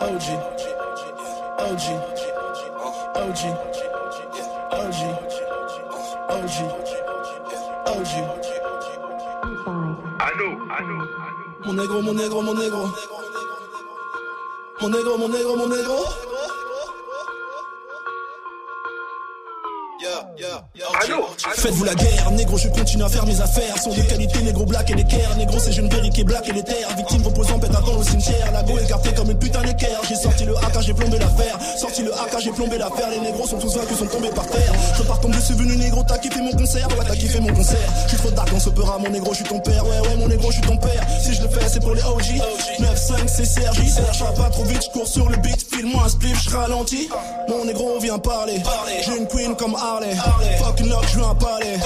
OG, 0.00 0.26
OG, 0.26 0.26
OG, 1.58 1.86
OG, 3.16 3.40
OG, 3.40 3.44
OG. 4.72 5.24
og. 7.86 8.44
I 10.20 10.32
know, 10.36 10.52
I 10.70 10.82
know, 10.82 11.00
I 11.00 11.30
know. 11.34 11.66
Mon 11.66 11.74
negro, 11.76 12.00
mon 12.00 12.14
negro, 12.14 12.40
mon 12.42 12.54
negro. 12.54 12.82
Mon 14.80 14.90
negro, 14.90 15.16
mon 15.16 15.28
negro, 15.28 15.56
mon 15.56 15.68
negro. 15.68 16.33
Allô, 21.02 21.26
Faites-vous 21.38 21.84
la 21.84 21.94
guerre, 21.94 22.30
négro, 22.32 22.58
je 22.58 22.68
continue 22.68 23.02
à 23.02 23.08
faire 23.08 23.24
mes 23.26 23.40
affaires. 23.40 23.78
Sont 23.78 23.90
de 23.90 24.02
qualité, 24.02 24.42
négro 24.42 24.64
black 24.64 24.90
et 24.90 24.94
l'équerre. 24.94 25.36
Négro, 25.36 25.58
c'est 25.58 25.72
jeune 25.72 25.88
berry 25.88 26.10
qui 26.10 26.20
est 26.20 26.24
black 26.24 26.48
et 26.48 26.62
terres. 26.62 26.94
Victime 26.96 27.22
reposant, 27.22 27.58
pète 27.58 27.74
à 27.74 27.80
temps 27.80 27.96
au 27.96 28.02
cimetière. 28.02 28.52
La 28.52 28.62
go 28.62 28.78
écartée 28.78 29.14
comme 29.14 29.30
une 29.30 29.38
putain 29.38 29.62
d'équerre. 29.62 30.00
J'ai 30.08 30.16
sorti 30.16 30.44
le 30.44 30.56
AK, 30.56 30.80
j'ai 30.80 30.94
plombé 30.94 31.18
l'affaire. 31.18 31.58
Sorti 31.78 32.02
le 32.02 32.12
AK, 32.12 32.40
j'ai 32.40 32.52
plombé 32.52 32.78
l'affaire. 32.78 33.08
Les 33.10 33.20
négros 33.20 33.46
sont 33.46 33.58
tous 33.58 33.76
vaincus, 33.76 33.98
sont 33.98 34.06
tombés 34.06 34.30
par 34.30 34.46
terre. 34.46 34.72
Je 34.96 35.02
comme 35.24 35.32
je 35.32 35.40
suis 35.40 35.54
venu, 35.54 35.74
négro, 35.76 36.04
t'as 36.06 36.18
kiffé 36.18 36.38
mon 36.42 36.52
concert. 36.52 36.86
Ouais, 36.98 37.04
t'as 37.08 37.16
kiffé 37.16 37.40
mon 37.40 37.52
concert. 37.54 37.78
Je 38.04 38.08
suis 38.10 38.18
trop 38.18 38.30
dark, 38.32 38.50
on 38.54 38.60
se 38.60 38.68
pera, 38.68 38.98
mon 38.98 39.08
négro, 39.08 39.32
je 39.32 39.36
suis 39.36 39.44
ton 39.46 39.58
père. 39.58 39.82
Ouais, 39.82 40.00
ouais, 40.06 40.16
mon 40.18 40.28
négro, 40.28 40.50
je 40.50 40.56
suis 40.58 40.66
ton 40.66 40.76
père. 40.76 41.02
Si 41.18 41.32
je 41.32 41.42
le 41.42 41.48
fais, 41.48 41.66
c'est 41.66 41.80
pour 41.80 41.94
les 41.94 42.02
OG. 42.02 42.42
9-5, 42.78 43.26
c'est 43.26 43.46
Sergi. 43.46 43.88
Serge, 43.88 44.22
pas 44.36 44.50
trop 44.50 44.64
vite, 44.64 44.82
je 44.84 44.90
cours 44.90 45.08
sur 45.08 45.30
le 45.30 45.36
beat. 45.38 45.64
File-moi 45.72 46.02
un 46.04 46.08
spliff, 46.10 46.42
je 46.42 46.54
ralentis. 46.54 47.08
Mon 47.48 47.64
négro 47.64 47.98
vient 48.00 48.18
parler. 48.18 48.62
J'ai 49.06 49.16
une 49.16 49.26
queen 49.26 49.56
comme 49.56 49.74
Harley. 49.74 50.14
Fuck 50.58 50.80
une 50.80 50.90
lock, 50.90 51.04
je 51.10 51.18
veux 51.18 51.24
un 51.24 51.34
palais. 51.34 51.78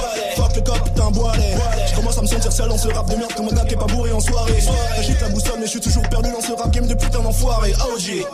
Boilet. 1.11 1.55
Je 1.89 1.95
commence 1.95 2.17
à 2.17 2.21
me 2.21 2.27
sentir 2.27 2.51
seul 2.51 2.69
dans 2.69 2.77
ce 2.77 2.87
rap 2.89 3.09
de 3.09 3.15
merde 3.15 3.33
que 3.33 3.41
mon 3.41 3.51
gars 3.51 3.65
qui 3.65 3.73
est 3.73 3.77
pas 3.77 3.85
bourré 3.85 4.11
en 4.11 4.19
soirée. 4.19 4.59
J'ai 5.01 5.13
la 5.19 5.29
boussole, 5.29 5.59
mais 5.59 5.65
je 5.65 5.71
suis 5.71 5.79
toujours 5.79 6.03
perdu 6.09 6.31
dans 6.31 6.41
ce 6.41 6.51
rap 6.53 6.71
game 6.71 6.87
de 6.87 6.93
putain 6.93 7.19
d'enfoiré. 7.19 7.73
OG. 7.73 8.25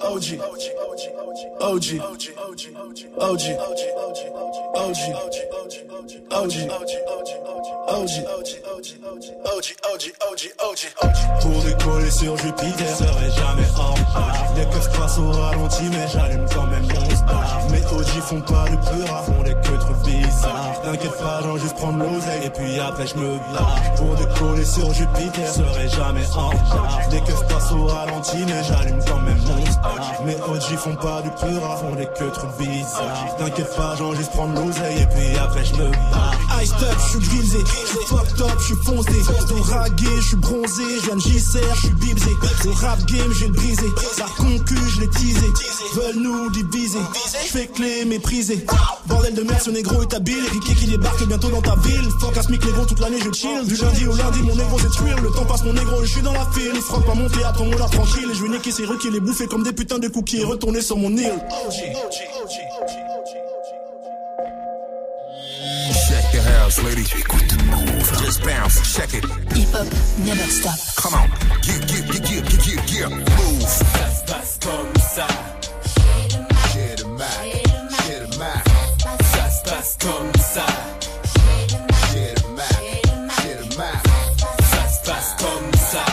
OG. 0.00 0.38
OG. 0.40 0.40
OG. 1.60 1.60
OG. 1.60 2.00
OG. 3.18 3.42
OG. 10.60 10.94
Pour 11.40 11.62
décoller 11.62 12.10
sur 12.10 12.36
Jupiter, 12.36 12.74
je 12.78 13.04
serai 13.04 13.30
jamais 13.30 13.68
en 13.78 13.92
retard. 13.94 14.54
Les 14.56 14.64
keufs 14.64 14.98
passent 14.98 15.18
au 15.18 15.30
ralenti, 15.30 15.84
mais 15.90 16.06
j'allume 16.12 16.46
quand 16.52 16.66
même 16.66 16.82
mon 16.82 17.10
star. 17.10 17.58
Mes 17.70 17.84
OG 17.86 18.06
font 18.22 18.40
pas 18.40 18.68
de 18.68 18.76
peur, 18.76 19.24
font 19.24 19.42
les 19.42 19.54
queues 19.54 19.78
trop 19.78 19.94
T'inquiète 20.84 21.18
pas, 21.18 21.40
j'en 21.42 21.56
juste 21.56 21.76
prendre 21.76 21.98
l'oseille 21.98 22.44
et 22.44 22.50
puis 22.50 22.78
après 22.78 23.06
je 23.06 23.16
me 23.16 23.38
barre. 23.52 23.80
Pour 23.96 24.14
décoller 24.16 24.64
sur 24.64 24.92
Jupiter, 24.92 25.48
serait 25.48 25.88
jamais 25.88 26.26
en 26.36 26.48
retard. 26.48 27.00
Les 27.10 27.20
keufs 27.20 27.46
passent 27.48 27.72
au 27.72 27.86
ralenti, 27.86 28.36
mais 28.46 28.62
j'allume 28.62 29.00
quand 29.06 29.20
même 29.20 29.38
mon 29.38 29.72
star. 29.72 30.22
Mes 30.26 30.36
OG 30.36 30.76
font 30.76 30.94
pas 30.96 31.22
du 31.22 31.30
peur, 31.30 31.78
font 31.78 31.94
des 31.94 32.08
queues 32.18 32.30
trop 32.32 32.48
bizarres. 32.58 33.36
T'inquiète 33.38 33.74
pas, 33.76 33.94
j'en 33.98 34.14
juste 34.14 34.30
prendre 34.32 34.60
l'oseille 34.60 35.02
et 35.02 35.06
puis 35.06 35.38
après 35.38 35.64
je 35.64 35.74
me 35.74 35.90
barre. 35.90 36.34
Ice 36.62 36.72
up, 36.72 36.96
je 36.98 37.10
suis 37.10 37.28
grisé, 37.28 37.58
je 37.58 38.14
up, 38.14 38.56
je 38.58 38.64
suis 38.64 38.74
foncé. 38.84 39.12
Ton 39.48 39.62
ragué, 39.62 40.06
je 40.16 40.28
suis 40.28 40.36
bronzé, 40.36 40.82
je 41.00 41.06
viens 41.06 41.16
de 41.16 41.20
JCR, 41.20 41.74
je 41.74 41.80
suis 41.80 41.94
bibsé. 41.94 42.30
Le 42.64 42.70
rap 42.70 42.98
game, 43.06 43.32
j'ai 43.38 43.46
le 43.46 43.52
brisé. 43.52 43.86
La 44.18 44.24
concu, 44.36 44.76
je 44.94 45.00
l'ai 45.00 45.08
teasé. 45.08 45.46
Veulent 45.94 46.22
nous 46.22 46.50
diviser. 46.50 46.98
Je 47.44 47.58
fais 47.58 47.66
clé, 47.66 48.04
méprisé. 48.04 48.64
Bordel 49.06 49.34
de 49.34 49.42
merde, 49.42 49.60
ce 49.62 49.70
négro 49.70 50.02
est 50.02 50.14
habile. 50.34 50.50
Ricky 50.50 50.74
qui 50.74 50.86
débarque 50.86 51.26
bientôt 51.26 51.48
dans 51.48 51.62
ta 51.62 51.76
ville. 51.76 52.08
Asmic 52.36 52.64
négro, 52.64 52.84
toute 52.84 53.00
l'année 53.00 53.18
je 53.24 53.32
chill. 53.32 53.66
Du 53.66 53.76
lundi 53.76 54.06
au 54.06 54.16
lundi, 54.16 54.42
mon 54.42 54.54
négro 54.56 54.78
c'est 54.78 54.90
tuer. 54.90 55.14
Le 55.22 55.30
temps 55.30 55.44
passe, 55.44 55.64
mon 55.64 55.72
négro, 55.72 56.02
je 56.02 56.10
suis 56.10 56.22
dans 56.22 56.32
la 56.32 56.46
file. 56.52 56.72
Il 56.74 56.80
frotte 56.80 57.06
pas 57.06 57.14
mon 57.14 57.28
théâtre, 57.28 57.62
on 57.62 57.70
l'a 57.70 57.86
tranquille. 57.86 58.28
Et 58.30 58.34
je 58.34 58.42
vais 58.42 58.48
niquer 58.48 58.72
ces 58.72 58.84
rues 58.84 58.98
qui 58.98 59.10
les 59.10 59.20
bouffer 59.20 59.46
comme 59.46 59.62
des 59.62 59.72
putains 59.72 59.98
de 59.98 60.08
cookies. 60.08 60.40
Et 60.40 60.44
retourner 60.44 60.80
sur 60.80 60.96
mon 60.96 61.10
île. 61.16 61.38
Shake 65.92 66.34
your 66.34 66.44
house, 66.44 66.82
lady. 66.82 67.04
Just 68.24 68.42
bounce, 68.42 68.82
shake 68.84 69.14
it. 69.14 69.24
Hip 69.54 69.72
Hop 69.74 69.86
Never 70.24 70.50
Stop. 70.50 70.74
Come 70.96 71.14
on. 71.14 71.28
Get, 71.62 71.86
get, 71.86 72.06
get, 72.10 72.22
get, 72.24 72.44
get, 72.48 72.60
get, 72.64 72.86
get. 72.86 73.10
Move. 73.10 73.62
Ça 73.62 74.10
se 74.10 74.32
passe 74.32 74.58
comme 74.60 75.02
ça. 75.14 75.26
comme 80.04 80.42
ça. 80.42 80.66
J'ai 82.12 83.54
le 83.54 83.70
Ça 83.70 84.88
se 84.88 85.10
passe 85.10 85.36
comme 85.38 85.72
ça. 85.74 86.04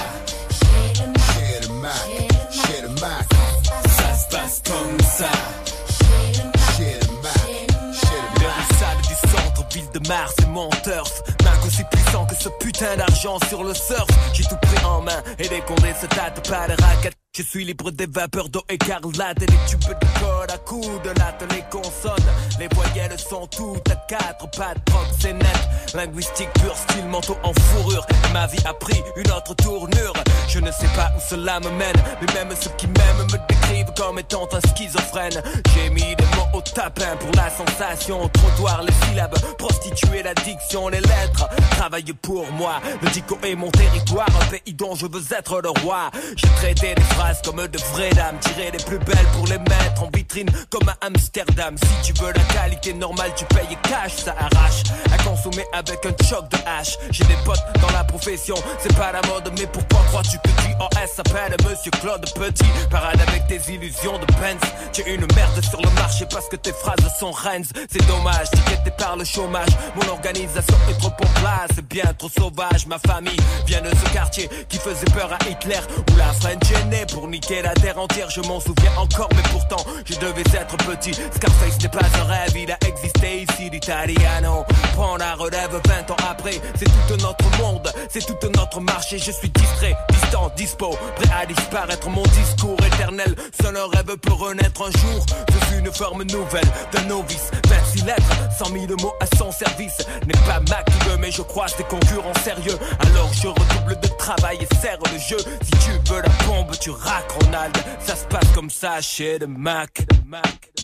De 9.93 10.07
Mars 10.07 10.33
et 10.41 10.45
mon 10.45 10.69
turf 10.69 11.21
aussi 11.65 11.83
puissant 11.91 12.25
que 12.25 12.35
ce 12.35 12.47
putain 12.59 12.95
d'argent 12.95 13.37
sur 13.49 13.63
le 13.63 13.73
surf. 13.73 14.07
J'ai 14.33 14.43
tout 14.43 14.55
pris 14.61 14.85
en 14.85 15.01
main 15.01 15.21
et 15.37 15.49
dès 15.49 15.59
qu'on 15.61 15.75
est 15.83 15.95
ce 15.99 16.05
de 16.05 16.49
pas 16.49 16.67
de 16.67 16.81
raquettes 16.81 17.20
je 17.33 17.43
suis 17.43 17.63
libre 17.63 17.91
des 17.91 18.07
vapeurs 18.07 18.49
d'eau 18.49 18.61
écarlate 18.67 19.41
et 19.41 19.45
les 19.45 19.57
tubes 19.65 19.79
de 19.79 20.19
code 20.19 20.51
à 20.51 20.57
coups 20.57 21.01
de 21.01 21.17
latte 21.17 21.45
les 21.51 21.63
consonnes. 21.71 22.29
Les 22.59 22.67
voyelles 22.75 23.17
sont 23.17 23.47
toutes 23.47 23.89
à 23.89 23.95
quatre 23.95 24.51
pattes, 24.51 24.79
c'est 25.17 25.31
net. 25.31 25.69
Linguistique 25.93 26.49
pur, 26.55 26.75
style 26.75 27.05
manteau 27.05 27.37
en 27.43 27.53
fourrure. 27.53 28.05
Ma 28.33 28.47
vie 28.47 28.59
a 28.65 28.73
pris 28.73 29.01
une 29.15 29.31
autre 29.31 29.55
tournure. 29.55 30.11
Je 30.49 30.59
ne 30.59 30.69
sais 30.71 30.89
pas 30.93 31.09
où 31.15 31.21
cela 31.29 31.61
me 31.61 31.69
mène, 31.69 31.95
mais 32.19 32.33
même 32.33 32.53
ceux 32.59 32.69
qui 32.71 32.87
m'aiment 32.87 33.25
me 33.31 33.47
décrivent 33.47 33.93
comme 33.95 34.19
étant 34.19 34.49
un 34.51 34.59
schizophrène. 34.67 35.41
J'ai 35.73 35.89
mis 35.89 36.13
des 36.17 36.25
mots 36.35 36.49
au 36.53 36.61
tapin 36.61 37.15
pour 37.17 37.31
la 37.37 37.49
sensation. 37.49 38.27
Trottoir, 38.27 38.83
les 38.83 39.07
syllabes, 39.07 39.39
prostituer 39.57 40.21
l'addiction, 40.21 40.89
les 40.89 40.99
lettres. 40.99 41.47
Travailler 41.77 42.13
pour 42.13 42.51
moi, 42.51 42.81
le 43.01 43.09
dico 43.11 43.37
est 43.41 43.55
mon 43.55 43.71
territoire, 43.71 44.27
un 44.41 44.45
pays 44.47 44.73
dont 44.73 44.95
je 44.95 45.05
veux 45.05 45.23
être 45.33 45.61
le 45.61 45.69
roi. 45.81 46.11
J'ai 46.35 46.49
traité 46.57 46.93
des 46.93 47.01
phrases 47.01 47.30
comme 47.39 47.65
de 47.65 47.77
vraies 47.93 48.09
dames, 48.09 48.37
tiré 48.41 48.71
les 48.71 48.83
plus 48.83 48.99
belles 48.99 49.27
pour 49.33 49.45
les 49.47 49.57
mettre 49.57 50.03
en 50.03 50.09
vitrine 50.13 50.49
comme 50.69 50.87
à 50.89 50.97
Amsterdam. 51.05 51.75
Si 51.77 52.11
tu 52.11 52.21
veux 52.21 52.31
la 52.33 52.43
qualité 52.53 52.93
normale, 52.93 53.31
tu 53.35 53.45
payes 53.45 53.77
cash, 53.83 54.15
ça 54.25 54.35
arrache. 54.37 54.83
À 55.13 55.23
consommer 55.23 55.65
avec 55.73 56.05
un 56.05 56.25
choc 56.25 56.49
de 56.49 56.57
hache. 56.65 56.97
J'ai 57.11 57.23
des 57.25 57.37
potes 57.45 57.63
dans 57.81 57.91
la 57.91 58.03
profession, 58.03 58.55
c'est 58.79 58.95
pas 58.97 59.11
la 59.11 59.21
mode, 59.27 59.49
mais 59.57 59.67
pourquoi 59.67 60.01
crois-tu 60.09 60.37
que 60.39 60.49
QOS 60.49 61.07
s'appelle 61.15 61.55
Monsieur 61.69 61.91
Claude 62.01 62.25
Petit 62.33 62.69
Parade 62.89 63.19
avec 63.27 63.47
tes 63.47 63.71
illusions 63.71 64.17
de 64.17 64.25
Benz. 64.39 64.61
Tu 64.91 65.01
es 65.01 65.15
une 65.15 65.27
merde 65.35 65.63
sur 65.63 65.81
le 65.81 65.89
marché 65.91 66.25
parce 66.29 66.49
que 66.49 66.57
tes 66.57 66.73
phrases 66.73 66.97
sont 67.19 67.31
reines. 67.31 67.65
C'est 67.89 68.05
dommage, 68.07 68.47
t'es 68.83 68.91
par 68.91 69.15
le 69.15 69.23
chômage. 69.23 69.69
Mon 69.95 70.07
organisation 70.09 70.75
est 70.89 70.97
trop 70.99 71.09
en 71.09 71.39
place, 71.39 71.77
bien 71.89 72.13
trop 72.17 72.29
sauvage. 72.29 72.87
Ma 72.87 72.99
famille 72.99 73.39
vient 73.67 73.81
de 73.81 73.89
ce 73.89 74.13
quartier 74.13 74.49
qui 74.67 74.77
faisait 74.77 75.05
peur 75.13 75.31
à 75.31 75.49
Hitler. 75.49 75.79
Où 76.11 76.17
la 76.17 76.33
French 76.33 76.69
est 76.71 76.85
pour 77.13 77.27
niquer 77.27 77.61
la 77.61 77.73
terre 77.73 77.99
entière. 77.99 78.29
Je 78.29 78.41
m'en 78.41 78.59
souviens 78.59 78.91
encore, 78.97 79.29
mais 79.35 79.43
pourtant 79.51 79.83
je 80.05 80.15
devais 80.15 80.43
être 80.53 80.77
petit. 80.77 81.13
Scarface 81.13 81.81
n'est 81.81 81.89
pas 81.89 82.05
un 82.19 82.23
rêve, 82.23 82.57
il 82.57 82.71
a 82.71 82.77
existé 82.87 83.45
ici. 83.49 83.69
L'Italiano 83.69 84.65
prend 84.93 85.17
la 85.17 85.35
relève 85.35 85.79
20 85.87 86.11
ans 86.11 86.17
après. 86.29 86.59
C'est 86.75 86.85
tout 87.07 87.17
notre 87.21 87.57
monde, 87.59 87.91
c'est 88.09 88.25
tout 88.25 88.49
notre 88.55 88.79
marché. 88.79 89.17
Je 89.17 89.31
suis 89.31 89.49
distrait, 89.49 89.95
distant, 90.09 90.51
dispo, 90.55 90.97
prêt 91.15 91.29
à 91.41 91.45
disparaître. 91.45 92.09
Mon 92.09 92.23
discours 92.23 92.77
éternel, 92.93 93.35
seul 93.61 93.77
un 93.77 93.87
rêve 93.87 94.17
peut 94.17 94.33
renaître 94.33 94.81
un 94.81 94.91
jour. 94.91 95.25
Suis 95.67 95.79
une 95.79 95.91
forme 95.91 96.23
nouvelle 96.23 96.67
d'un 96.91 97.03
novice. 97.03 97.51
26 97.67 98.05
lettres, 98.05 98.23
100 98.57 98.65
000 98.65 98.85
mots 99.01 99.13
à 99.19 99.25
son 99.37 99.51
service. 99.51 99.97
N'est 100.25 100.33
pas 100.45 100.59
qui 100.83 101.09
veut, 101.09 101.17
mais 101.17 101.31
je 101.31 101.41
croise 101.41 101.75
des 101.77 101.83
concurrents 101.83 102.33
sérieux. 102.43 102.77
Alors 102.99 103.31
je 103.33 103.47
redouble 103.47 103.99
de 104.01 104.07
travail 104.17 104.59
et 104.61 104.75
serre 104.75 104.99
le 105.11 105.17
jeu. 105.17 105.37
Si 105.63 105.71
tu 105.71 105.91
veux 106.11 106.21
la 106.21 106.45
bombe, 106.45 106.71
tu 106.79 106.91
raques 107.01 107.31
Ronald. 107.31 107.77
Ça 107.99 108.15
se 108.15 108.25
passe 108.25 108.51
comme 108.53 108.69
ça 108.69 109.01
chez 109.01 109.39
le 109.39 109.47
Mac. 109.47 110.05
Le 110.11 110.29
Mac. 110.29 110.80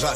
Noir 0.00 0.14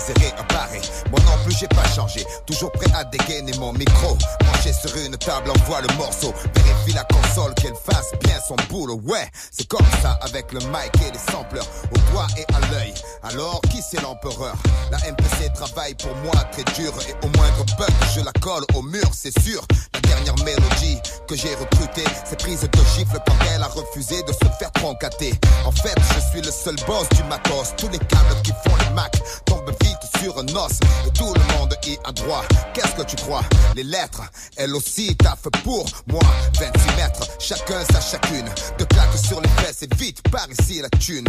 j'ai 1.62 1.69
pas 1.69 1.88
changé. 1.95 2.26
Toujours 2.45 2.73
prêt 2.73 2.90
à 2.95 3.04
dégainer 3.04 3.57
mon 3.59 3.73
micro. 3.73 4.16
Branché 4.40 4.73
sur 4.73 4.95
une 4.97 5.16
table, 5.16 5.50
envoie 5.50 5.81
le 5.81 5.95
morceau. 5.97 6.35
Vérifie 6.54 6.92
la 6.92 7.04
console 7.04 7.54
qu'elle 7.54 7.75
fasse 7.75 8.11
bien 8.21 8.37
son 8.47 8.57
boulot. 8.69 9.00
Ouais, 9.04 9.28
c'est 9.52 9.69
comme 9.69 9.87
ça 10.02 10.19
avec 10.23 10.52
le 10.52 10.59
mic 10.59 10.90
et 11.07 11.12
les 11.12 11.33
sampleurs. 11.33 11.66
Au 11.95 11.99
doigt 12.11 12.26
et 12.37 12.45
à 12.54 12.61
l'œil. 12.73 12.95
Alors, 13.23 13.61
qui 13.71 13.81
c'est 13.81 14.00
l'empereur? 14.02 14.57
La 14.90 14.99
MPC 14.99 15.52
travaille 15.54 15.95
pour 15.95 16.14
moi 16.16 16.35
très 16.50 16.64
dur. 16.75 16.92
Et 17.09 17.14
au 17.25 17.28
moindre 17.37 17.64
bug, 17.78 17.90
je 18.14 18.21
la 18.21 18.33
colle 18.40 18.64
au 18.75 18.83
mur, 18.83 19.09
c'est 19.12 19.37
sûr. 19.40 19.62
La 19.95 20.00
dernière 20.00 20.37
mélodie 20.45 20.99
que 21.28 21.37
j'ai 21.37 21.54
recrutée, 21.54 22.04
c'est 22.28 22.38
prise 22.38 22.62
de 22.62 22.78
gifle 22.97 23.19
quand 23.25 23.37
elle 23.54 23.62
a 23.62 23.69
refusé 23.69 24.23
de 24.25 24.33
se 24.33 24.59
faire 24.59 24.73
troncater. 24.73 25.33
En 25.64 25.73
fait, 25.73 25.95
je 26.14 26.21
suis 26.31 26.42
le 26.42 26.50
seul 26.50 26.76
boss 26.87 27.09
du 27.11 27.23
matos. 27.25 27.75
Tous 27.76 27.88
les 27.88 27.99
câbles 27.99 28.42
qui 28.42 28.50
font 28.50 28.76
les 28.76 28.95
Mac 28.95 29.12
tombent 29.47 29.73
vite 29.83 29.92
os. 30.29 30.73
Et 31.07 31.11
tout 31.11 31.35
le 31.35 31.59
monde 31.59 31.75
y 31.87 31.99
a 32.05 32.12
droit. 32.12 32.45
Qu'est-ce 32.75 32.95
que 32.95 33.02
tu 33.02 33.17
crois? 33.17 33.43
Les 33.75 33.83
lettres, 33.83 34.23
elles 34.57 34.75
aussi 34.75 35.17
taffent 35.17 35.50
pour 35.64 35.87
moi. 36.07 36.23
26 36.61 36.97
mètres, 36.97 37.26
chacun 37.38 37.85
sa 37.93 38.00
chacune. 38.00 38.49
De 38.79 38.85
claques 38.85 39.17
sur 39.17 39.41
les 39.41 39.49
fesses 39.49 39.83
et 39.83 39.95
vite 39.97 40.23
par 40.31 40.47
ici 40.50 40.81
la 40.81 40.88
thune. 40.99 41.26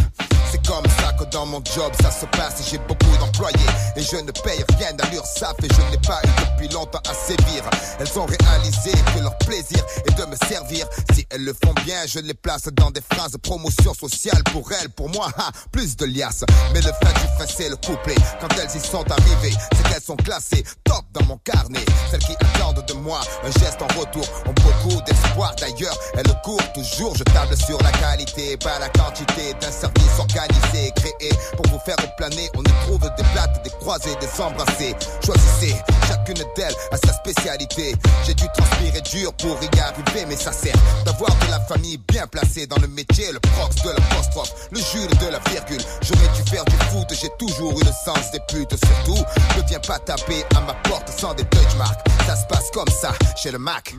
C'est 0.51 0.65
comme 0.67 0.85
ça 1.01 1.13
que 1.13 1.23
dans 1.31 1.45
mon 1.45 1.63
job 1.63 1.91
ça 2.01 2.11
se 2.11 2.25
passe. 2.27 2.61
J'ai 2.69 2.77
beaucoup 2.77 3.17
d'employés 3.19 3.57
et 3.95 4.03
je 4.03 4.17
ne 4.17 4.31
paye 4.31 4.63
rien 4.77 4.93
d'allure 4.93 5.25
saf 5.25 5.55
et 5.63 5.67
je 5.67 5.91
n'ai 5.91 5.97
pas 5.97 6.21
eu 6.23 6.51
depuis 6.51 6.73
longtemps 6.73 7.01
à 7.09 7.13
sévir. 7.13 7.63
Elles 7.99 8.19
ont 8.19 8.25
réalisé 8.25 8.91
que 9.15 9.19
leur 9.21 9.37
plaisir 9.39 9.83
est 10.07 10.17
de 10.17 10.25
me 10.25 10.35
servir. 10.47 10.87
Si 11.13 11.25
elles 11.31 11.43
le 11.43 11.53
font 11.53 11.73
bien, 11.85 12.05
je 12.05 12.19
les 12.19 12.33
place 12.33 12.65
dans 12.73 12.91
des 12.91 13.01
phrases 13.01 13.35
promotion 13.41 13.93
sociale 13.93 14.43
pour 14.51 14.71
elles, 14.71 14.89
pour 14.89 15.09
moi. 15.09 15.29
ha, 15.37 15.51
plus 15.71 15.95
de 15.95 16.05
liasses. 16.05 16.43
Mais 16.73 16.81
le 16.81 16.91
fin 17.01 17.11
du 17.13 17.27
fin 17.37 17.45
c'est 17.47 17.69
le 17.69 17.75
couplet. 17.77 18.15
Quand 18.39 18.49
elles 18.59 18.75
y 18.75 18.82
sont 18.85 19.09
arrivées, 19.09 19.55
c'est 19.75 19.83
qu'elles 19.89 20.01
sont 20.01 20.15
classées 20.15 20.63
top 20.83 21.03
dans 21.13 21.25
mon 21.25 21.37
carnet. 21.37 21.85
Celles 22.11 22.19
qui 22.21 22.33
attendent 22.33 22.85
de 22.85 22.93
moi 22.93 23.21
un 23.43 23.51
geste 23.59 23.81
en 23.81 23.99
retour 23.99 24.25
ont 24.45 24.53
beaucoup 24.53 25.01
d'espoir. 25.03 25.53
D'ailleurs, 25.59 25.97
elles 26.15 26.41
courent 26.43 26.73
toujours. 26.73 27.15
Je 27.15 27.23
table 27.23 27.55
sur 27.57 27.81
la 27.81 27.91
qualité, 27.91 28.57
pas 28.57 28.79
la 28.79 28.89
quantité 28.89 29.53
d'un 29.59 29.71
service 29.71 30.19
organisé, 30.19 30.91
créé 30.95 31.31
pour 31.55 31.65
vous 31.71 31.79
faire 31.85 31.95
planer. 32.17 32.49
On 32.55 32.61
y 32.61 32.73
trouve 32.85 33.01
des 33.17 33.23
plates, 33.33 33.63
des 33.63 33.69
croisés, 33.71 34.15
des 34.19 34.41
embrassés. 34.41 34.95
Choisissez, 35.25 35.75
chacune 36.07 36.43
d'elles 36.55 36.75
a 36.91 36.97
sa 36.97 37.13
spécialité. 37.13 37.95
J'ai 38.25 38.33
dû 38.33 38.45
transpirer 38.53 39.01
dur 39.01 39.33
pour 39.33 39.57
y 39.61 39.79
arriver, 39.79 40.25
mais 40.27 40.35
ça 40.35 40.51
sert 40.51 40.75
d'avoir 41.05 41.31
de 41.45 41.51
la 41.51 41.59
famille 41.61 41.97
bien 42.09 42.27
placée 42.27 42.67
dans 42.67 42.79
le 42.79 42.87
métier. 42.87 43.31
Le 43.31 43.39
prox 43.39 43.75
de 43.83 43.89
l'apostrophe, 43.89 44.53
le 44.71 44.79
Jules 44.79 45.17
de 45.17 45.27
la 45.27 45.39
virgule. 45.49 45.81
J'aurais 46.01 46.29
dû 46.35 46.49
faire 46.49 46.65
du 46.65 46.75
foot, 46.91 47.07
j'ai 47.19 47.29
toujours 47.39 47.79
eu 47.79 47.83
le 47.83 47.91
sens 48.05 48.31
des 48.31 48.39
putes. 48.49 48.72
Surtout, 48.77 49.23
ne 49.57 49.67
viens 49.67 49.79
pas 49.79 49.99
taper 49.99 50.43
à 50.55 50.61
ma 50.61 50.73
porte 50.89 51.09
sans 51.09 51.33
des 51.33 51.45
marques. 51.77 52.07
Ça 52.25 52.35
se 52.35 52.45
passe 52.45 52.71
comme 52.71 52.87
ça 52.87 53.11
chez 53.35 53.51
le 53.51 53.57
Mac. 53.59 53.93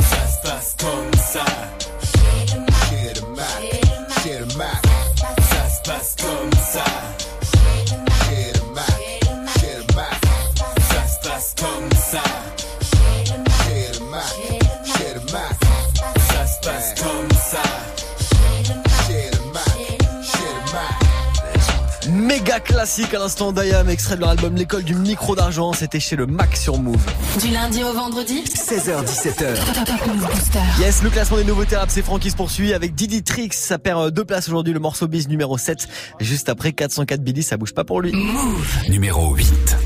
Ça 0.00 0.26
se 0.26 0.48
passe 0.48 0.76
comme 0.78 1.20
ça. 1.20 1.44
Chez 2.02 3.14
le 3.14 3.26
Mac, 3.34 3.46
chez 3.72 3.75
classique 22.66 23.14
à 23.14 23.18
l'instant 23.18 23.52
d'Ayam, 23.52 23.88
extrait 23.88 24.16
de 24.16 24.20
leur 24.20 24.30
album 24.30 24.54
L'école 24.56 24.82
du 24.82 24.94
micro 24.94 25.34
d'argent, 25.34 25.72
c'était 25.72 26.00
chez 26.00 26.16
le 26.16 26.26
Mac 26.26 26.56
sur 26.56 26.78
Move. 26.78 27.00
Du 27.40 27.48
lundi 27.48 27.82
au 27.84 27.92
vendredi 27.92 28.42
16h17h. 28.42 29.84
Top 29.84 30.06
Move 30.06 30.26
Booster. 30.26 30.58
Yes, 30.80 31.02
le 31.02 31.10
classement 31.10 31.38
des 31.38 31.44
nouveautés 31.44 31.76
rap, 31.76 31.88
c'est 31.90 32.02
Franck 32.02 32.20
qui 32.20 32.30
se 32.30 32.36
poursuit 32.36 32.74
avec 32.74 32.94
Didi 32.94 33.22
Trix, 33.22 33.50
ça 33.52 33.78
perd 33.78 34.00
euh, 34.00 34.10
deux 34.10 34.24
places 34.24 34.48
aujourd'hui, 34.48 34.72
le 34.72 34.80
morceau 34.80 35.06
bis 35.06 35.28
numéro 35.28 35.56
7, 35.56 35.88
juste 36.20 36.48
après 36.48 36.72
404 36.72 37.20
Billy, 37.22 37.42
ça 37.42 37.56
bouge 37.56 37.72
pas 37.72 37.84
pour 37.84 38.00
lui. 38.00 38.12
Numéro 38.88 39.34
8. 39.34 39.76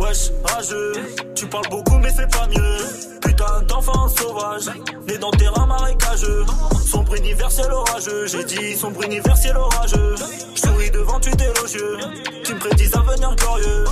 Wesh, 0.00 0.30
rageux, 0.44 0.92
tu 1.34 1.46
parles 1.46 1.68
beaucoup 1.70 1.98
mais 1.98 2.10
c'est 2.14 2.30
pas 2.30 2.48
mieux. 2.48 3.13
Putain 3.44 3.62
d'enfant 3.62 4.08
sauvage, 4.08 4.70
né 5.06 5.18
dans 5.18 5.30
terrain 5.30 5.66
marécageux. 5.66 6.44
Sombre 6.86 7.14
universel 7.16 7.70
orageux, 7.72 8.26
j'ai 8.26 8.44
dit 8.44 8.74
sombre 8.74 9.02
universel 9.02 9.56
orageux. 9.56 10.14
Souris 10.54 10.90
devant 10.90 11.20
tu 11.20 11.30
élogieux, 11.30 11.98
qui 12.44 12.54
me 12.54 12.58
prédisent 12.58 12.96
un 12.96 13.00
avenir 13.00 13.34
glorieux. 13.36 13.84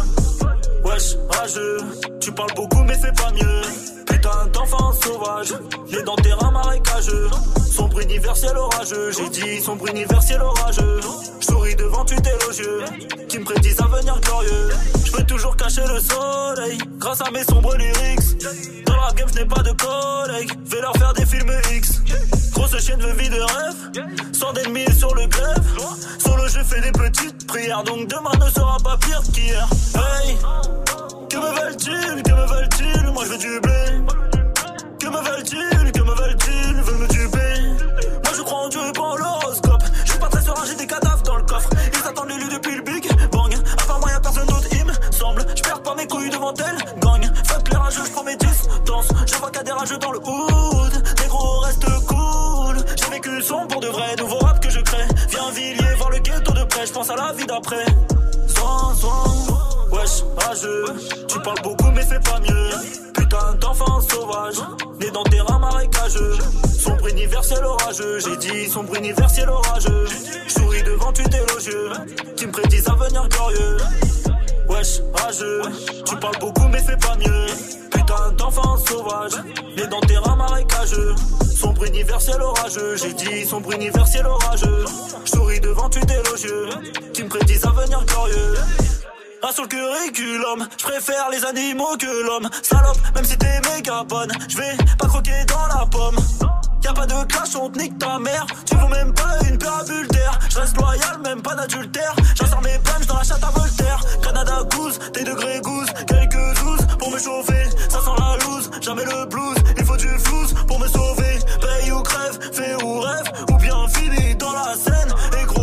Wesh, 0.84 1.16
rageux, 1.30 1.78
tu 2.20 2.32
parles 2.32 2.54
beaucoup 2.56 2.82
mais 2.84 2.94
c'est 2.94 3.14
pas 3.14 3.30
mieux. 3.32 4.01
Putain 4.12 4.46
d'enfant 4.52 4.92
sauvage, 4.92 5.54
né 5.90 6.02
dans 6.02 6.16
terrain 6.16 6.50
marécageux. 6.50 7.30
Sombre 7.70 8.00
universel 8.00 8.54
orageux, 8.58 9.10
j'ai 9.10 9.28
dit 9.30 9.60
sombre 9.62 9.88
universel 9.88 10.42
orageux. 10.42 11.00
Souris 11.40 11.74
devant 11.76 12.04
tu 12.04 12.14
élogieux, 12.14 12.84
qui 13.26 13.38
me 13.38 13.44
prédisent 13.44 13.80
un 13.80 13.86
avenir 13.86 14.20
glorieux. 14.20 14.68
Je 15.06 15.12
peux 15.12 15.24
toujours 15.24 15.56
cacher 15.56 15.80
le 15.88 15.98
soleil, 15.98 16.78
grâce 16.98 17.22
à 17.22 17.30
mes 17.30 17.42
sombres 17.42 17.74
lyrics. 17.74 18.84
Dans 18.84 18.96
la 18.96 19.12
game, 19.14 19.28
je 19.34 19.44
pas 19.44 19.62
de 19.62 19.72
collègues, 19.72 20.52
vais 20.66 20.80
leur 20.82 20.94
faire 20.98 21.14
des 21.14 21.24
films 21.24 21.52
X. 21.74 22.02
Grosse 22.52 22.78
chienne 22.84 22.98
de 22.98 23.12
vie 23.18 23.30
de 23.30 23.40
rêve, 23.40 24.04
sans 24.34 24.52
d'ennemis 24.52 24.92
sur 24.94 25.14
le 25.14 25.26
grève. 25.26 25.64
Solo, 26.18 26.46
je 26.48 26.62
fais 26.62 26.82
des 26.82 26.92
petites 26.92 27.46
prières, 27.46 27.82
donc 27.82 28.08
demain 28.08 28.44
ne 28.44 28.50
sera 28.50 28.76
pas 28.84 28.98
pire 28.98 29.22
qu'hier. 29.32 29.66
Hey, 29.94 30.36
que 31.30 31.36
me 31.38 31.50
veulent-ils, 31.60 32.22
que 32.22 32.30
me 32.30 32.46
veulent-ils? 32.46 33.10
Moi 33.12 33.24
je 33.24 33.30
veux 33.30 33.38
du 33.38 33.60
blé. 33.60 34.01
Que 34.98 35.08
me 35.08 35.16
veulent-ils, 35.16 35.92
que 35.92 36.00
me 36.00 36.14
veulent-ils 36.14 36.76
Veulent 36.82 36.98
me 36.98 37.08
tuer. 37.08 37.22
Moi 38.24 38.32
je 38.36 38.42
crois 38.42 38.58
en 38.60 38.68
Dieu 38.68 38.80
et 38.88 38.92
pas 38.92 39.02
en 39.02 39.16
l'horoscope. 39.16 39.82
Je 40.04 40.10
suis 40.10 40.20
pas 40.20 40.28
très 40.28 40.42
serein, 40.42 40.62
j'ai 40.66 40.74
des 40.76 40.86
cadavres 40.86 41.22
dans 41.22 41.36
le 41.36 41.42
coffre. 41.42 41.68
Ils 41.92 42.08
attendent 42.08 42.28
l'élu 42.28 42.48
depuis 42.48 42.76
le 42.76 42.82
big 42.82 43.08
bang. 43.30 43.54
À 43.82 43.86
part 43.86 44.00
moi 44.00 44.10
y'a 44.10 44.20
personne 44.20 44.46
d'autre, 44.46 44.68
il 44.72 44.84
me 44.84 44.92
semble. 45.10 45.44
Je 45.56 45.62
perds 45.62 45.82
pas 45.82 45.94
mes 45.94 46.06
couilles 46.06 46.30
devant 46.30 46.54
elle, 46.54 47.00
gagne. 47.00 47.32
Fuck 47.46 47.68
les 47.70 47.76
rageux, 47.76 48.04
je 48.06 48.10
prends 48.12 48.24
mes 48.24 48.36
distances. 48.36 49.08
Je 49.26 49.34
vois 49.36 49.50
a 49.56 49.62
des 49.62 49.72
rageux 49.72 49.98
dans 49.98 50.12
le 50.12 50.18
hood. 50.18 50.92
Les 51.20 51.28
gros 51.28 51.60
reste 51.60 51.86
cool. 52.06 52.76
J'ai 52.96 53.10
vécu 53.10 53.42
son 53.42 53.66
pour 53.66 53.80
de 53.80 53.88
vrai, 53.88 54.16
nouveau 54.18 54.38
rap 54.38 54.60
que 54.60 54.70
je 54.70 54.80
crée. 54.80 55.06
Viens 55.30 55.50
Villiers 55.50 55.94
voir 55.96 56.10
le 56.10 56.18
ghetto 56.18 56.52
de 56.52 56.64
près, 56.64 56.86
je 56.86 56.92
pense 56.92 57.10
à 57.10 57.16
la 57.16 57.32
vie 57.32 57.46
d'après. 57.46 57.84
Soin, 58.46 58.94
soin. 58.94 59.24
Wesh, 59.92 60.22
rageux, 60.38 60.84
tu 61.28 61.38
parles 61.40 61.60
beaucoup 61.62 61.90
mais 61.90 62.02
c'est 62.08 62.22
pas 62.22 62.40
mieux. 62.40 63.11
Putain 63.32 63.54
d'enfant 63.54 63.98
sauvage, 64.02 64.56
né 65.00 65.10
dans 65.10 65.24
terrain 65.24 65.58
marécageux. 65.58 66.36
Sombre 66.78 67.08
universel 67.08 67.64
orageux, 67.64 68.18
j'ai 68.18 68.36
dit 68.36 68.68
sombre 68.68 68.94
universel 68.94 69.48
orageux. 69.48 70.04
Souris 70.48 70.82
devant 70.82 71.10
tu 71.14 71.22
élogieux, 71.22 71.92
qui 72.36 72.46
me 72.46 72.52
prédisent 72.52 72.86
un 72.90 72.92
avenir 72.92 73.26
glorieux. 73.30 73.78
Wesh, 74.68 75.00
rageux. 75.14 75.62
Tu 76.04 76.14
parles 76.16 76.38
beaucoup 76.40 76.68
mais 76.68 76.80
fais 76.80 76.98
pas 76.98 77.16
mieux. 77.16 77.46
Putain 77.90 78.32
d'enfant 78.36 78.76
sauvage, 78.76 79.42
né 79.78 79.86
dans 79.86 80.00
terrain 80.00 80.36
marécageux. 80.36 81.14
Sombre 81.56 81.84
universel 81.86 82.42
orageux, 82.42 82.96
j'ai 82.96 83.14
dit 83.14 83.46
sombre 83.46 83.72
universel 83.72 84.26
orageux. 84.26 84.84
Souris 85.24 85.60
devant 85.60 85.88
tu 85.88 86.00
d'élogieux, 86.00 86.68
qui 87.14 87.24
me 87.24 87.30
prédisent 87.30 87.64
un 87.64 87.70
avenir 87.70 88.04
glorieux. 88.04 88.56
Sur 89.50 89.64
le 89.64 89.68
curriculum, 89.68 90.66
je 90.78 90.84
préfère 90.84 91.28
les 91.30 91.44
animaux 91.44 91.94
que 91.98 92.06
l'homme. 92.24 92.48
Salope, 92.62 92.96
même 93.14 93.24
si 93.24 93.36
t'es 93.36 93.60
méga 93.68 94.02
bonne, 94.02 94.32
je 94.48 94.56
vais 94.56 94.76
pas 94.98 95.08
croquer 95.08 95.44
dans 95.46 95.66
la 95.66 95.84
pomme. 95.84 96.16
Y'a 96.82 96.92
pas 96.94 97.06
de 97.06 97.24
clash, 97.26 97.54
on 97.60 97.68
te 97.68 97.78
nique 97.78 97.98
ta 97.98 98.18
mère. 98.18 98.46
Tu 98.64 98.74
vaux 98.76 98.88
même 98.88 99.12
pas 99.12 99.38
une 99.46 99.58
bulle 99.58 100.08
d'air. 100.08 100.38
Je 100.48 100.58
reste 100.58 100.76
loyal, 100.78 101.18
même 101.22 101.42
pas 101.42 101.54
d'adultère. 101.54 102.14
J'insère 102.34 102.62
mes 102.62 102.78
punches 102.78 103.06
dans 103.06 103.18
la 103.18 103.22
chatte 103.22 103.44
à 103.44 103.50
Voltaire. 103.50 104.00
Canada 104.22 104.62
Goose, 104.74 104.98
des 105.12 105.24
degrés 105.24 105.60
goose. 105.60 105.88
Quelques 106.08 106.60
douze 106.60 106.86
pour 106.98 107.10
me 107.10 107.18
chauffer. 107.18 107.64
Ça 107.90 108.00
sent 108.00 108.16
la 108.18 108.36
loose, 108.46 108.70
jamais 108.80 109.04
le 109.04 109.26
blues. 109.26 109.58
Il 109.76 109.84
faut 109.84 109.96
du 109.96 110.08
flouze 110.18 110.54
pour 110.66 110.80
me 110.80 110.88
sauver. 110.88 111.38
Paye 111.60 111.92
ou 111.92 112.02
crève, 112.02 112.38
fais 112.52 112.82
ou 112.82 113.00
rêve. 113.00 113.30
Ou 113.52 113.56
bien 113.58 113.86
fini 113.88 114.34
dans 114.36 114.52
la 114.52 114.74
scène. 114.74 115.14
Et 115.40 115.44
gros, 115.44 115.61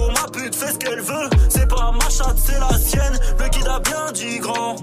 fait 0.55 0.73
ce 0.73 0.77
qu'elle 0.77 1.01
veut. 1.01 1.29
C'est 1.49 1.67
pas 1.67 1.91
ma 1.91 2.09
chatte, 2.09 2.37
c'est 2.37 2.59
la 2.59 2.77
sienne. 2.77 3.19
Le 3.39 3.49
kid 3.49 3.67
a 3.67 3.79
bien 3.79 4.11
dit 4.13 4.39
grand. 4.39 4.75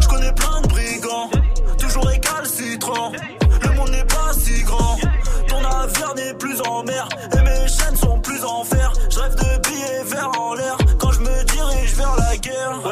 Je 0.00 0.08
connais 0.08 0.32
plein 0.32 0.60
de 0.62 0.68
brigands. 0.68 1.30
Toujours 1.78 2.06
récalcitrant. 2.06 3.12
Le 3.62 3.70
monde 3.76 3.90
n'est 3.90 4.04
pas 4.04 4.32
si 4.32 4.62
grand. 4.62 4.96
Ton 5.48 5.60
navire 5.60 6.14
n'est 6.16 6.34
plus 6.34 6.60
en 6.62 6.82
mer. 6.84 7.08
Et 7.32 7.42
mes 7.42 7.68
chaînes 7.68 7.96
sont 7.96 8.20
plus 8.20 8.44
en 8.44 8.64
fer. 8.64 8.92
Je 9.10 9.18
rêve 9.18 9.34
de 9.34 9.68
billets 9.68 10.04
verts 10.04 10.30
en 10.38 10.54
l'air. 10.54 10.79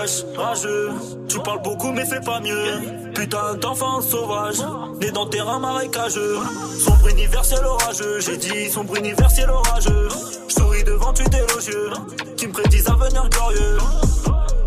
Wesh, 0.09 0.25
rageux. 0.37 0.91
Tu 1.29 1.39
parles 1.41 1.61
beaucoup 1.63 1.93
mais 1.93 2.07
fais 2.07 2.21
pas 2.21 2.41
mieux. 2.41 3.13
Putain 3.15 3.57
d'enfant 3.57 4.01
sauvage. 4.01 4.57
Né 5.01 5.11
dans 5.11 5.27
terrain 5.27 5.59
marécageux. 5.59 6.39
Sombre 6.83 7.09
universel 7.09 7.63
orageux. 7.65 8.21
J'ai 8.21 8.39
dit 8.39 8.71
sombre 8.71 8.97
universel 8.97 9.51
orageux. 9.51 10.09
Je 10.49 10.55
souris 10.55 10.85
devant 10.85 11.13
tu 11.13 11.25
d'élogieux. 11.25 11.91
Qui 12.39 12.47
me 12.47 12.53
prédisent 12.53 12.89
un 12.89 12.95
avenir 12.95 13.29
glorieux. 13.29 13.79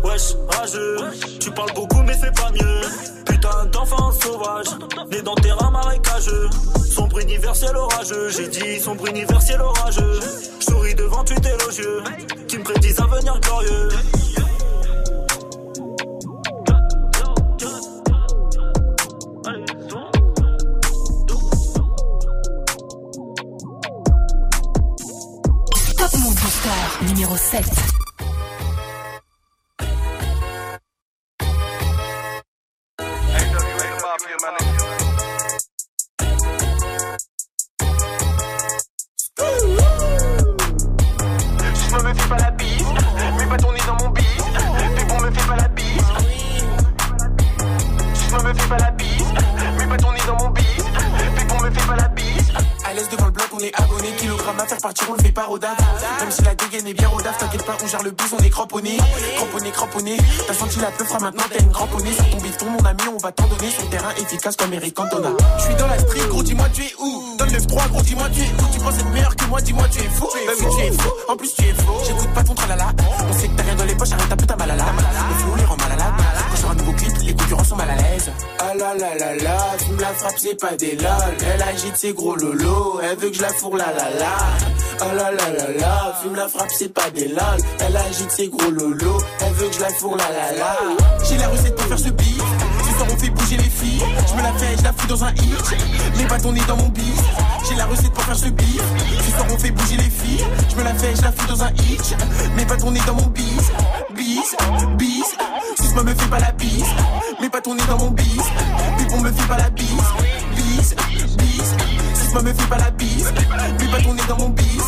Wesh, 0.04 0.36
rageux. 0.48 0.96
Tu 1.40 1.50
parles 1.50 1.72
beaucoup 1.74 2.02
mais 2.02 2.14
fais 2.14 2.30
pas 2.30 2.50
mieux. 2.52 2.80
Putain 3.26 3.64
d'enfant 3.72 4.12
sauvage. 4.12 4.68
Né 5.10 5.22
dans 5.22 5.34
terrain 5.34 5.70
marécageux. 5.70 6.50
Sombre 6.88 7.18
universel 7.18 7.76
orageux. 7.76 8.28
J'ai 8.28 8.46
dit 8.46 8.78
sombre 8.78 9.08
universel 9.08 9.60
orageux. 9.60 10.20
Je 10.60 10.64
souris 10.64 10.94
devant 10.94 11.24
tu 11.24 11.34
d'élogieux. 11.34 12.02
Qui 12.46 12.58
me 12.58 12.62
prédisent 12.62 13.00
un 13.00 13.04
avenir 13.04 13.40
glorieux. 13.40 13.88
Booster 26.52 27.06
numéro 27.08 27.34
7. 27.34 28.01
Maintenant, 61.20 61.44
t'as 61.52 61.62
une 61.62 61.70
cramponnée. 61.70 62.12
Sur 62.12 62.30
ton 62.30 62.38
bifton, 62.38 62.70
mon 62.70 62.84
ami, 62.84 63.02
on 63.14 63.18
va 63.18 63.32
t'en 63.32 63.46
donner. 63.46 63.70
Sur 63.70 63.88
terrain 63.90 64.10
efficace 64.20 64.56
comme 64.56 64.72
Eric 64.72 64.94
Cantona. 64.94 65.30
Je 65.58 65.62
suis 65.64 65.74
dans 65.74 65.86
la 65.86 65.98
street, 65.98 66.28
gros, 66.28 66.42
dis-moi, 66.42 66.66
tu 66.72 66.82
es 66.82 66.94
où? 67.00 67.36
Dans 67.38 67.44
le 67.46 67.60
3 67.60 67.88
gros, 67.88 68.02
dis-moi, 68.02 68.28
tu 68.32 68.40
es 68.40 68.44
où? 68.44 68.72
Tu 68.72 68.80
penses 68.80 68.94
être 68.94 69.10
meilleur 69.10 69.36
que 69.36 69.44
moi, 69.46 69.60
dis-moi, 69.60 69.88
tu 69.90 70.00
es 70.00 70.08
fou. 70.08 70.28
Bah 70.46 70.52
oui, 70.58 70.66
tu 70.76 70.82
es 70.82 70.92
fou. 70.92 71.10
En 71.28 71.36
plus, 71.36 71.54
tu 71.54 71.64
es 71.64 71.74
faux. 71.74 72.00
J'écoute 72.06 72.32
pas 72.34 72.44
ton 72.44 72.54
tralala. 72.54 72.92
On 73.28 73.32
sait 73.32 73.48
que 73.48 73.56
t'as 73.56 73.62
rien 73.62 73.74
dans 73.74 73.84
les 73.84 73.94
poches, 73.94 74.12
arrête 74.12 74.32
un 74.32 74.36
peu 74.36 74.46
ta 74.46 74.56
malala. 74.56 74.84
Le 74.84 75.34
flow 75.42 75.56
les 75.56 75.64
rend 75.64 75.76
mal 75.76 75.92
à 75.92 75.96
la 75.96 76.12
Quand 76.62 76.70
un 76.70 76.74
nouveau 76.74 76.92
clip, 76.92 77.12
les 77.22 77.34
concurrents 77.34 77.64
sont 77.64 77.76
mal 77.76 77.90
à 77.90 77.96
l'aise. 77.96 78.30
Ah 78.58 78.74
là 78.74 78.94
là 78.94 79.14
là 79.18 79.34
là, 79.36 79.58
fume 79.78 80.00
la 80.00 80.12
frappe, 80.14 80.38
c'est 80.38 80.58
pas 80.60 80.76
des 80.76 80.96
lol. 80.96 81.36
Elle 81.54 81.62
agite 81.62 81.96
ses 81.96 82.12
gros 82.12 82.36
lolos, 82.36 83.00
elle 83.02 83.18
veut 83.18 83.30
que 83.30 83.36
je 83.36 83.42
la 83.42 83.52
fourre 83.52 83.76
la 83.76 83.92
la 83.92 84.10
la. 84.10 84.36
Ah 85.04 85.14
là 85.16 85.32
là 85.32 85.50
là 85.50 85.80
là, 85.80 86.14
fume 86.22 86.36
la 86.36 86.46
frappe, 86.46 86.70
c'est 86.70 86.94
pas 86.94 87.10
des 87.10 87.26
lol. 87.26 87.58
Elle 87.80 87.96
agite 87.96 88.30
ses 88.30 88.46
gros 88.46 88.70
lolos, 88.70 89.20
elle 89.40 89.52
veut 89.54 89.66
que 89.66 89.74
je 89.74 89.80
la 89.80 89.88
fourre 89.88 90.16
la 90.16 90.30
la 90.30 90.56
la. 90.56 90.76
J'ai 91.28 91.38
la 91.38 91.48
recette 91.48 91.74
pour 91.74 91.86
faire 91.86 91.98
ce 91.98 92.10
beat. 92.10 92.40
Ce 92.84 92.94
soir 92.94 93.08
on 93.12 93.16
fait 93.16 93.30
bouger 93.30 93.56
les 93.56 93.64
filles. 93.64 94.04
Je 94.28 94.34
me 94.34 94.42
la 94.42 94.52
fais, 94.52 94.76
je 94.78 94.84
la 94.84 94.92
fous 94.92 95.08
dans 95.08 95.24
un 95.24 95.32
hit. 95.34 95.76
Mais 96.16 96.24
pas 96.26 96.38
tourner 96.38 96.60
dans 96.68 96.76
mon 96.76 96.88
beat. 96.88 97.20
J'ai 97.68 97.74
la 97.74 97.86
recette 97.86 98.12
pour 98.12 98.22
faire 98.22 98.36
ce 98.36 98.48
beat. 98.48 98.80
Ce 99.26 99.30
soir 99.32 99.46
on 99.50 99.58
fait 99.58 99.72
bouger 99.72 99.96
les 99.96 100.10
filles. 100.10 100.44
Je 100.70 100.76
me 100.76 100.84
la 100.84 100.94
fais, 100.94 101.16
je 101.16 101.22
la 101.22 101.32
fous 101.32 101.48
dans 101.48 101.64
un 101.64 101.70
hit. 101.72 102.16
Mais 102.54 102.64
pas 102.64 102.76
tourner 102.76 103.00
dans 103.04 103.14
mon 103.14 103.26
beat. 103.26 103.72
Bis, 104.14 104.54
bis. 104.98 105.36
Si 105.80 105.94
me 105.94 106.14
fait 106.14 106.30
pas 106.30 106.38
la 106.38 106.52
bise. 106.52 106.84
Mais 107.40 107.50
pas 107.50 107.60
tourner 107.60 107.82
dans 107.88 107.98
mon 107.98 108.10
bis. 108.10 108.24
Puis 108.98 109.06
on 109.14 109.20
me 109.20 109.32
fait 109.32 109.48
pas 109.48 109.58
la 109.58 109.70
bise. 109.70 109.88
Bis, 110.54 110.94
bis. 111.38 112.11
Si 112.32 112.38
me 112.42 112.54
fait 112.54 112.66
pas 112.66 112.78
la 112.78 112.90
bise. 112.90 113.30
Mais 113.78 113.88
pas 113.88 114.00
tourner 114.00 114.22
dans 114.26 114.38
mon 114.38 114.48
bis. 114.48 114.82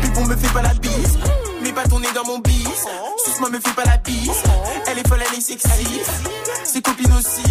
Puis 0.00 0.10
on 0.16 0.26
me 0.26 0.34
fait 0.34 0.52
pas 0.52 0.62
la 0.62 0.74
bise. 0.74 1.18
Mais 1.62 1.72
pas 1.72 1.84
tourner 1.84 2.08
dans 2.12 2.24
mon 2.24 2.38
bis. 2.40 2.66
Si 3.24 3.40
me 3.40 3.60
fait 3.60 3.74
pas 3.76 3.84
la 3.84 3.98
bise. 3.98 4.42
Elle 4.88 4.98
est 4.98 5.06
folle, 5.06 5.20
elle 5.30 5.38
est 5.38 5.40
sexy. 5.40 6.00
Ses 6.64 6.82
copines 6.82 7.12
aussi. 7.12 7.48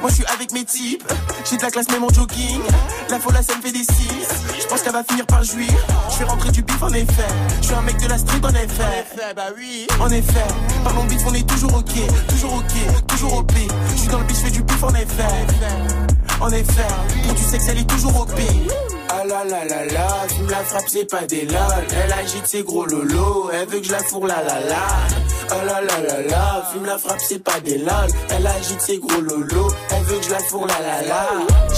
Moi 0.00 0.10
je 0.10 0.16
suis 0.16 0.24
avec 0.26 0.50
mes 0.52 0.64
types. 0.64 1.04
J'ai 1.48 1.58
de 1.58 1.62
la 1.62 1.70
classe 1.70 1.88
même 1.90 2.02
en 2.02 2.08
jogging. 2.08 2.60
La 3.08 3.20
folle, 3.20 3.34
ça 3.40 3.56
me 3.56 3.62
fait 3.62 3.70
des 3.70 3.84
six. 3.84 4.26
Je 4.60 4.66
pense 4.66 4.82
qu'elle 4.82 4.92
va 4.92 5.04
finir 5.04 5.26
par 5.26 5.44
jouir. 5.44 5.70
Je 6.10 6.18
vais 6.18 6.24
rentrer 6.24 6.50
du 6.50 6.62
bif 6.62 6.82
en 6.82 6.92
effet. 6.92 7.28
Je 7.60 7.66
suis 7.66 7.74
un 7.76 7.82
mec 7.82 7.98
de 7.98 8.08
la 8.08 8.18
street 8.18 8.40
en 8.42 8.48
effet. 8.48 9.04
bah 9.36 9.46
oui. 9.56 9.86
En 10.00 10.10
effet. 10.10 10.46
Parlons 10.82 11.04
bif, 11.04 11.22
on 11.24 11.34
est 11.34 11.48
toujours 11.48 11.74
ok. 11.74 12.26
Toujours 12.28 12.54
ok. 12.54 13.06
Toujours 13.06 13.34
OP. 13.38 13.52
Je 13.92 13.96
suis 13.96 14.08
dans 14.08 14.18
le 14.18 14.24
bif, 14.24 14.38
je 14.38 14.42
fais 14.42 14.50
du 14.50 14.62
bif 14.64 14.82
en 14.82 14.94
effet. 14.94 16.11
En 16.42 16.50
effet. 16.50 16.82
Pour 17.22 17.34
du 17.34 17.42
sexe, 17.42 17.68
elle 17.68 17.78
est 17.78 17.88
toujours 17.88 18.20
OP. 18.20 18.40
Ah 19.08 19.24
là 19.24 19.44
là 19.44 19.64
là 19.64 19.84
là, 19.92 20.08
fume 20.28 20.48
la 20.48 20.64
frappe, 20.64 20.88
c'est 20.88 21.08
pas 21.08 21.24
des 21.26 21.44
lol. 21.44 21.86
Elle 22.04 22.12
agite 22.12 22.46
ses 22.46 22.62
gros 22.62 22.84
lolos, 22.84 23.50
elle 23.52 23.68
veut 23.68 23.78
que 23.78 23.86
je 23.86 23.92
la 23.92 23.98
fourre 23.98 24.26
la 24.26 24.42
la 24.42 24.58
la. 24.60 24.86
Ah 25.50 25.64
là 25.64 25.80
là 25.82 26.00
là 26.00 26.22
là, 26.28 26.64
fume 26.72 26.86
la 26.86 26.98
frappe, 26.98 27.20
c'est 27.20 27.44
pas 27.44 27.60
des 27.60 27.78
lol. 27.78 28.08
Elle 28.30 28.46
agite 28.46 28.80
ses 28.80 28.98
gros 28.98 29.20
lolos, 29.20 29.70
elle 29.90 30.02
veut 30.04 30.18
que 30.18 30.24
je 30.24 30.30
la 30.30 30.38
fourre 30.40 30.66
la 30.66 30.80
la 30.80 31.06
la. 31.06 31.26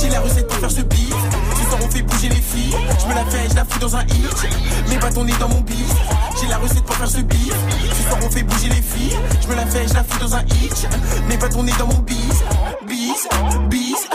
J'ai 0.00 0.09
la 0.11 0.20
recette 0.20 0.46
pour 0.46 0.57
faire 0.59 0.70
ce 0.70 0.81
beat. 0.83 1.14
Ce 1.57 1.68
soir 1.68 1.81
on 1.83 1.90
fait 1.90 2.03
bouger 2.03 2.29
les 2.29 2.37
filles. 2.37 2.77
Je 3.00 3.07
me 3.07 3.14
la 3.14 3.24
fais, 3.27 3.48
je 3.50 3.57
la 3.57 3.64
fous 3.64 3.81
dans 3.81 3.96
un 3.96 4.03
hit. 4.05 4.48
Mais 4.88 4.98
pas 4.98 5.11
tourner 5.11 5.35
dans 5.40 5.48
mon 5.48 5.61
beat. 5.61 5.94
J'ai 6.40 6.46
la 6.46 6.59
recette 6.59 6.85
pour 6.85 6.96
faire 6.96 7.11
ce 7.11 7.20
beat. 7.20 7.53
Ce 7.98 8.09
soir 8.09 8.20
on 8.24 8.31
fait 8.31 8.44
bouger 8.44 8.68
les 8.68 8.83
filles. 8.83 9.18
Je 9.42 9.48
me 9.48 9.57
la 9.57 9.66
fais, 9.66 9.87
je 9.88 9.94
la 9.94 10.05
fous 10.05 10.20
dans 10.20 10.37
un 10.37 10.42
hit. 10.42 10.88
Mais 11.29 11.37
pas 11.37 11.48
tourner 11.48 11.72
dans 11.79 11.88
mon 11.88 11.98
beat. 11.98 12.44
Bis, 12.87 13.29
bis. 13.68 14.09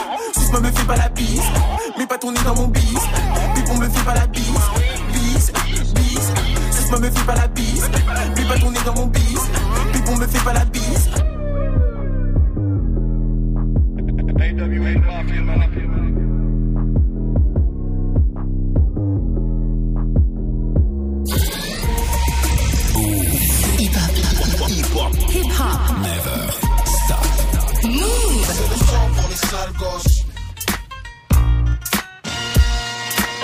Si 0.50 0.56
me 0.60 0.72
fait 0.72 0.88
pas 0.88 0.96
la 0.96 1.10
bise. 1.10 1.44
Mais 1.96 2.08
pas 2.08 2.18
tourner 2.18 2.40
dans 2.44 2.56
mon 2.56 2.68
bis. 2.68 2.82
Puis 3.54 3.64
on 3.70 3.78
me 3.78 3.88
fait 3.88 4.04
pas 4.04 4.16
la 4.16 4.26
bise. 4.26 4.44
Bis, 5.14 5.52
bis. 5.94 6.32
Si 6.72 6.92
me 6.92 7.12
fait 7.12 7.26
pas 7.26 7.36
la 7.36 7.48
bise. 7.50 7.88
Mais 8.36 8.46
pas 8.46 8.58
tourner 8.58 8.80
dans 8.84 8.96
mon 8.96 9.06
bis. 9.06 9.22
Puis 9.92 10.02
on 10.08 10.18
me 10.18 10.26
fait 10.26 10.44
pas 10.44 10.54
la 10.54 10.66
bise. 10.66 11.10
Hip 24.72 24.96
hop. 24.96 25.14
Hip 25.30 25.52
hop. 25.60 25.80
Never 26.02 26.52
stop. 26.86 27.26
Move. 27.84 28.48
pour 29.16 29.30
les 29.30 29.36
sales 29.36 29.74
gosses. 29.78 30.19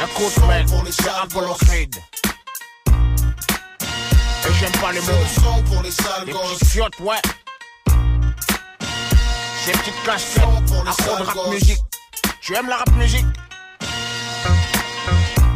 Écoute, 0.08 0.38
mec, 0.48 0.68
c'est 0.92 1.10
Apollo 1.10 1.56
Creed. 1.66 1.96
Et 4.48 4.54
j'aime 4.60 4.72
pas 4.74 4.92
les 4.92 5.02
mots. 5.02 5.64
pour 5.72 5.82
les 5.82 5.92
sales 5.92 6.26
Les 6.26 6.32
gosses. 6.32 6.76
ouais. 7.00 7.16
Ces 9.66 9.72
petites 9.72 10.04
cassettes, 10.06 10.44
accro 10.88 11.18
de 11.18 11.24
rap 11.24 11.50
musique. 11.50 11.80
Tu 12.40 12.56
aimes 12.56 12.70
la 12.70 12.78
rap 12.78 12.92
musique? 12.98 13.26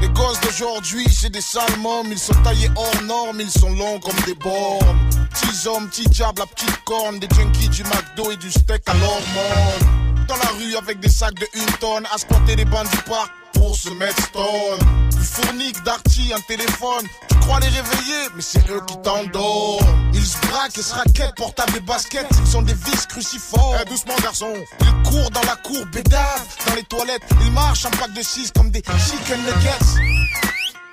Les 0.01 0.09
gosses 0.09 0.41
d'aujourd'hui, 0.41 1.05
c'est 1.13 1.29
des 1.29 1.41
sales 1.41 1.77
mômes. 1.77 2.12
Ils 2.12 2.17
sont 2.19 2.33
taillés 2.43 2.71
hors 2.75 3.01
normes, 3.03 3.39
ils 3.41 3.51
sont 3.51 3.69
longs 3.69 3.99
comme 3.99 4.19
des 4.25 4.33
bornes. 4.33 5.09
petits 5.29 5.67
hommes, 5.67 5.88
petits 5.89 6.09
diables, 6.09 6.39
la 6.39 6.47
petite 6.47 6.83
corne, 6.85 7.19
des 7.19 7.27
junkies 7.35 7.69
du 7.69 7.83
McDo 7.83 8.31
et 8.31 8.38
du 8.38 8.49
steak 8.49 8.81
à 8.88 8.93
l'hormone. 8.95 10.25
Dans 10.27 10.35
la 10.38 10.49
rue 10.57 10.75
avec 10.75 10.99
des 10.99 11.09
sacs 11.09 11.35
de 11.35 11.47
une 11.53 11.71
tonne, 11.79 12.07
à 12.12 12.17
squatter 12.17 12.55
les 12.55 12.65
bancs 12.65 12.89
du 12.89 12.97
parc 13.03 13.31
pour 13.53 13.75
se 13.75 13.89
mettre 13.89 14.21
stone. 14.23 14.79
Du 15.12 15.23
fournique, 15.23 15.83
d'arty, 15.83 16.31
un 16.35 16.41
téléphone. 16.41 17.05
Tu 17.29 17.35
crois 17.39 17.59
les 17.59 17.67
réveiller, 17.67 18.29
mais 18.35 18.41
c'est 18.41 18.69
eux 18.69 18.81
qui 18.88 18.97
t'endorment. 19.01 20.12
Ils 20.13 20.25
se 20.25 20.38
braquent 20.47 20.77
et 20.77 20.81
se 20.81 20.93
raquettent, 20.93 21.35
portables 21.35 21.77
et 21.77 21.81
baskets. 21.81 22.27
Ils 22.41 22.51
sont 22.51 22.62
des 22.62 22.73
vis 22.73 23.05
cruciformes. 23.07 23.77
Eh, 23.81 23.89
doucement, 23.89 24.15
garçon. 24.21 24.53
Ils 24.81 25.09
courent 25.09 25.31
dans 25.31 25.43
la 25.43 25.55
cour, 25.57 25.85
bédave. 25.91 26.45
Dans 26.67 26.75
les 26.75 26.83
toilettes, 26.83 27.23
ils 27.41 27.51
marchent 27.51 27.85
en 27.85 27.91
pack 27.91 28.13
de 28.13 28.21
6 28.21 28.51
comme 28.55 28.71
des 28.71 28.81
chicken 28.81 29.39
nuggets. 29.43 30.29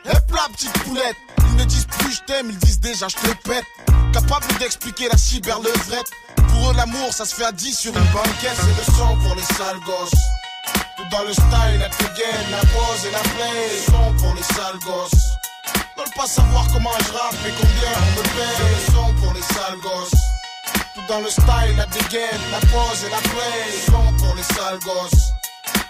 Hep 0.05 0.31
là, 0.33 0.47
petite 0.53 0.73
poulette. 0.85 1.16
Ils 1.51 1.57
ne 1.57 1.64
disent 1.64 1.87
plus 1.99 2.12
je 2.12 2.21
t'aime, 2.23 2.51
ils 2.51 2.59
disent 2.59 2.81
déjà 2.81 3.09
je 3.09 3.16
te 3.16 3.49
pète. 3.49 3.64
Capable 4.12 4.47
d'expliquer 4.59 5.09
la 5.09 5.19
cyberlevrette. 5.19 6.11
Pour 6.49 6.71
eux, 6.71 6.75
l'amour, 6.75 7.12
ça 7.12 7.25
se 7.25 7.35
fait 7.35 7.45
à 7.45 7.53
10 7.53 7.77
sur 7.77 7.97
une 7.97 8.05
banquette. 8.12 8.57
C'est 8.57 8.90
le 8.90 8.97
sang 8.97 9.16
pour 9.23 9.35
les 9.35 9.42
sales 9.42 9.81
gosses. 9.85 10.46
Dans 11.17 11.25
le 11.25 11.33
style, 11.33 11.79
la 11.81 11.89
gain, 11.89 12.51
la 12.51 12.59
pose 12.59 13.07
et 13.07 13.11
la 13.11 13.21
play. 13.21 13.69
Le 13.73 13.91
son 13.91 14.13
pour 14.21 14.35
les 14.35 14.43
sales 14.43 14.79
gosses. 14.85 15.39
Veulent 15.97 16.15
pas 16.15 16.27
savoir 16.27 16.67
comment 16.71 16.93
je 17.07 17.13
rappe 17.13 17.41
et 17.47 17.53
combien 17.59 17.93
on 18.03 18.19
me 18.19 18.23
paye. 18.37 18.67
Le 18.77 18.93
son 18.93 19.15
pour 19.15 19.33
les 19.33 19.41
sales 19.41 19.81
gosses. 19.81 20.21
Tout 20.95 21.01
dans 21.09 21.21
le 21.21 21.31
style, 21.31 21.77
la 21.79 21.87
dégaine, 21.87 22.43
la 22.53 22.61
pose 22.61 23.05
et 23.07 23.11
la 23.11 23.23
play. 23.31 23.65
Le 23.73 23.93
son 23.93 24.13
pour 24.19 24.35
les 24.35 24.43
sales 24.43 24.79
gosses. 24.81 25.33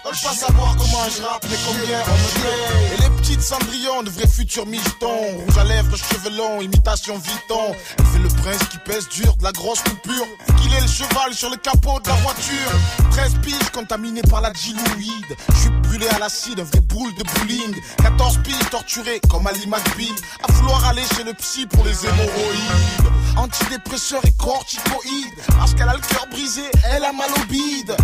Veulent 0.07 0.15
pas 0.23 0.35
savoir 0.35 0.73
comment 0.77 1.03
je 1.09 1.21
rappe, 1.21 1.45
mais 1.49 1.57
combien 1.67 1.99
on 2.07 2.13
me 2.13 2.41
paye. 2.41 2.93
Et 2.93 3.01
les 3.01 3.09
petites 3.17 3.41
cendrillons, 3.41 4.03
de 4.03 4.09
vrais 4.09 4.27
futurs 4.27 4.65
michetons. 4.65 5.37
Rouge 5.45 5.57
à 5.57 5.65
lèvres, 5.65 5.97
cheveux 5.97 6.37
longs, 6.37 6.61
imitation 6.61 7.17
Vuitton. 7.17 7.75
Elle 7.99 8.05
fait 8.05 8.19
le 8.19 8.29
prince 8.29 8.69
qui 8.71 8.77
pèse 8.85 9.09
dur, 9.09 9.35
de 9.35 9.43
la 9.43 9.51
grosse 9.51 9.81
coupure. 9.81 10.25
Qu'il 10.61 10.73
ait 10.73 10.79
le 10.79 10.87
cheval 10.87 11.33
sur 11.33 11.49
le 11.49 11.57
capot 11.57 11.99
de 11.99 12.07
la 12.07 12.15
voiture. 12.15 12.71
13 13.11 13.33
piges 13.41 13.69
contaminées 13.73 14.21
par 14.29 14.39
la 14.39 14.51
diluide. 14.51 15.35
Je 15.61 15.69
brûlé 15.89 16.07
à 16.07 16.19
l'acide, 16.19 16.61
un 16.61 16.63
vrai 16.63 16.79
boule 16.79 17.13
de 17.15 17.23
bowling. 17.23 17.75
14 17.97 18.39
piges 18.43 18.69
torturées 18.71 19.19
comme 19.29 19.45
Ali 19.45 19.67
McBeal. 19.67 20.15
À 20.47 20.51
vouloir 20.53 20.85
aller 20.85 21.03
chez 21.17 21.25
le 21.25 21.33
psy 21.33 21.65
pour 21.65 21.83
les 21.83 22.05
hémorroïdes. 22.05 23.07
Antidépresseur 23.35 24.21
et 24.25 24.31
corticoïde. 24.31 25.35
Parce 25.57 25.73
qu'elle 25.73 25.89
a 25.89 25.95
le 25.95 25.99
cœur 25.99 26.25
brisé, 26.31 26.63
elle 26.91 27.03
a 27.03 27.11
mal 27.11 27.29
au 27.31 27.45
bide. 27.47 27.95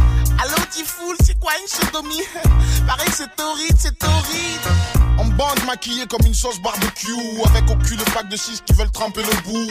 Allô, 0.41 0.55
Tifoul, 0.69 1.15
c'est 1.23 1.39
quoi 1.39 1.51
une 1.61 1.67
sodomie 1.93 2.21
Pareil, 2.87 3.09
c'est 3.13 3.39
horrible, 3.39 3.77
c'est 3.77 4.03
horrible. 4.03 4.69
En 5.17 5.25
bande 5.25 5.63
maquillée 5.65 6.05
comme 6.07 6.25
une 6.25 6.33
sauce 6.33 6.59
barbecue. 6.61 7.11
Avec 7.45 7.69
au 7.69 7.75
cul 7.75 7.95
le 7.95 8.03
pack 8.13 8.29
de 8.29 8.35
6 8.35 8.63
qui 8.65 8.73
veulent 8.73 8.91
tremper 8.91 9.21
le 9.21 9.41
bout. 9.43 9.69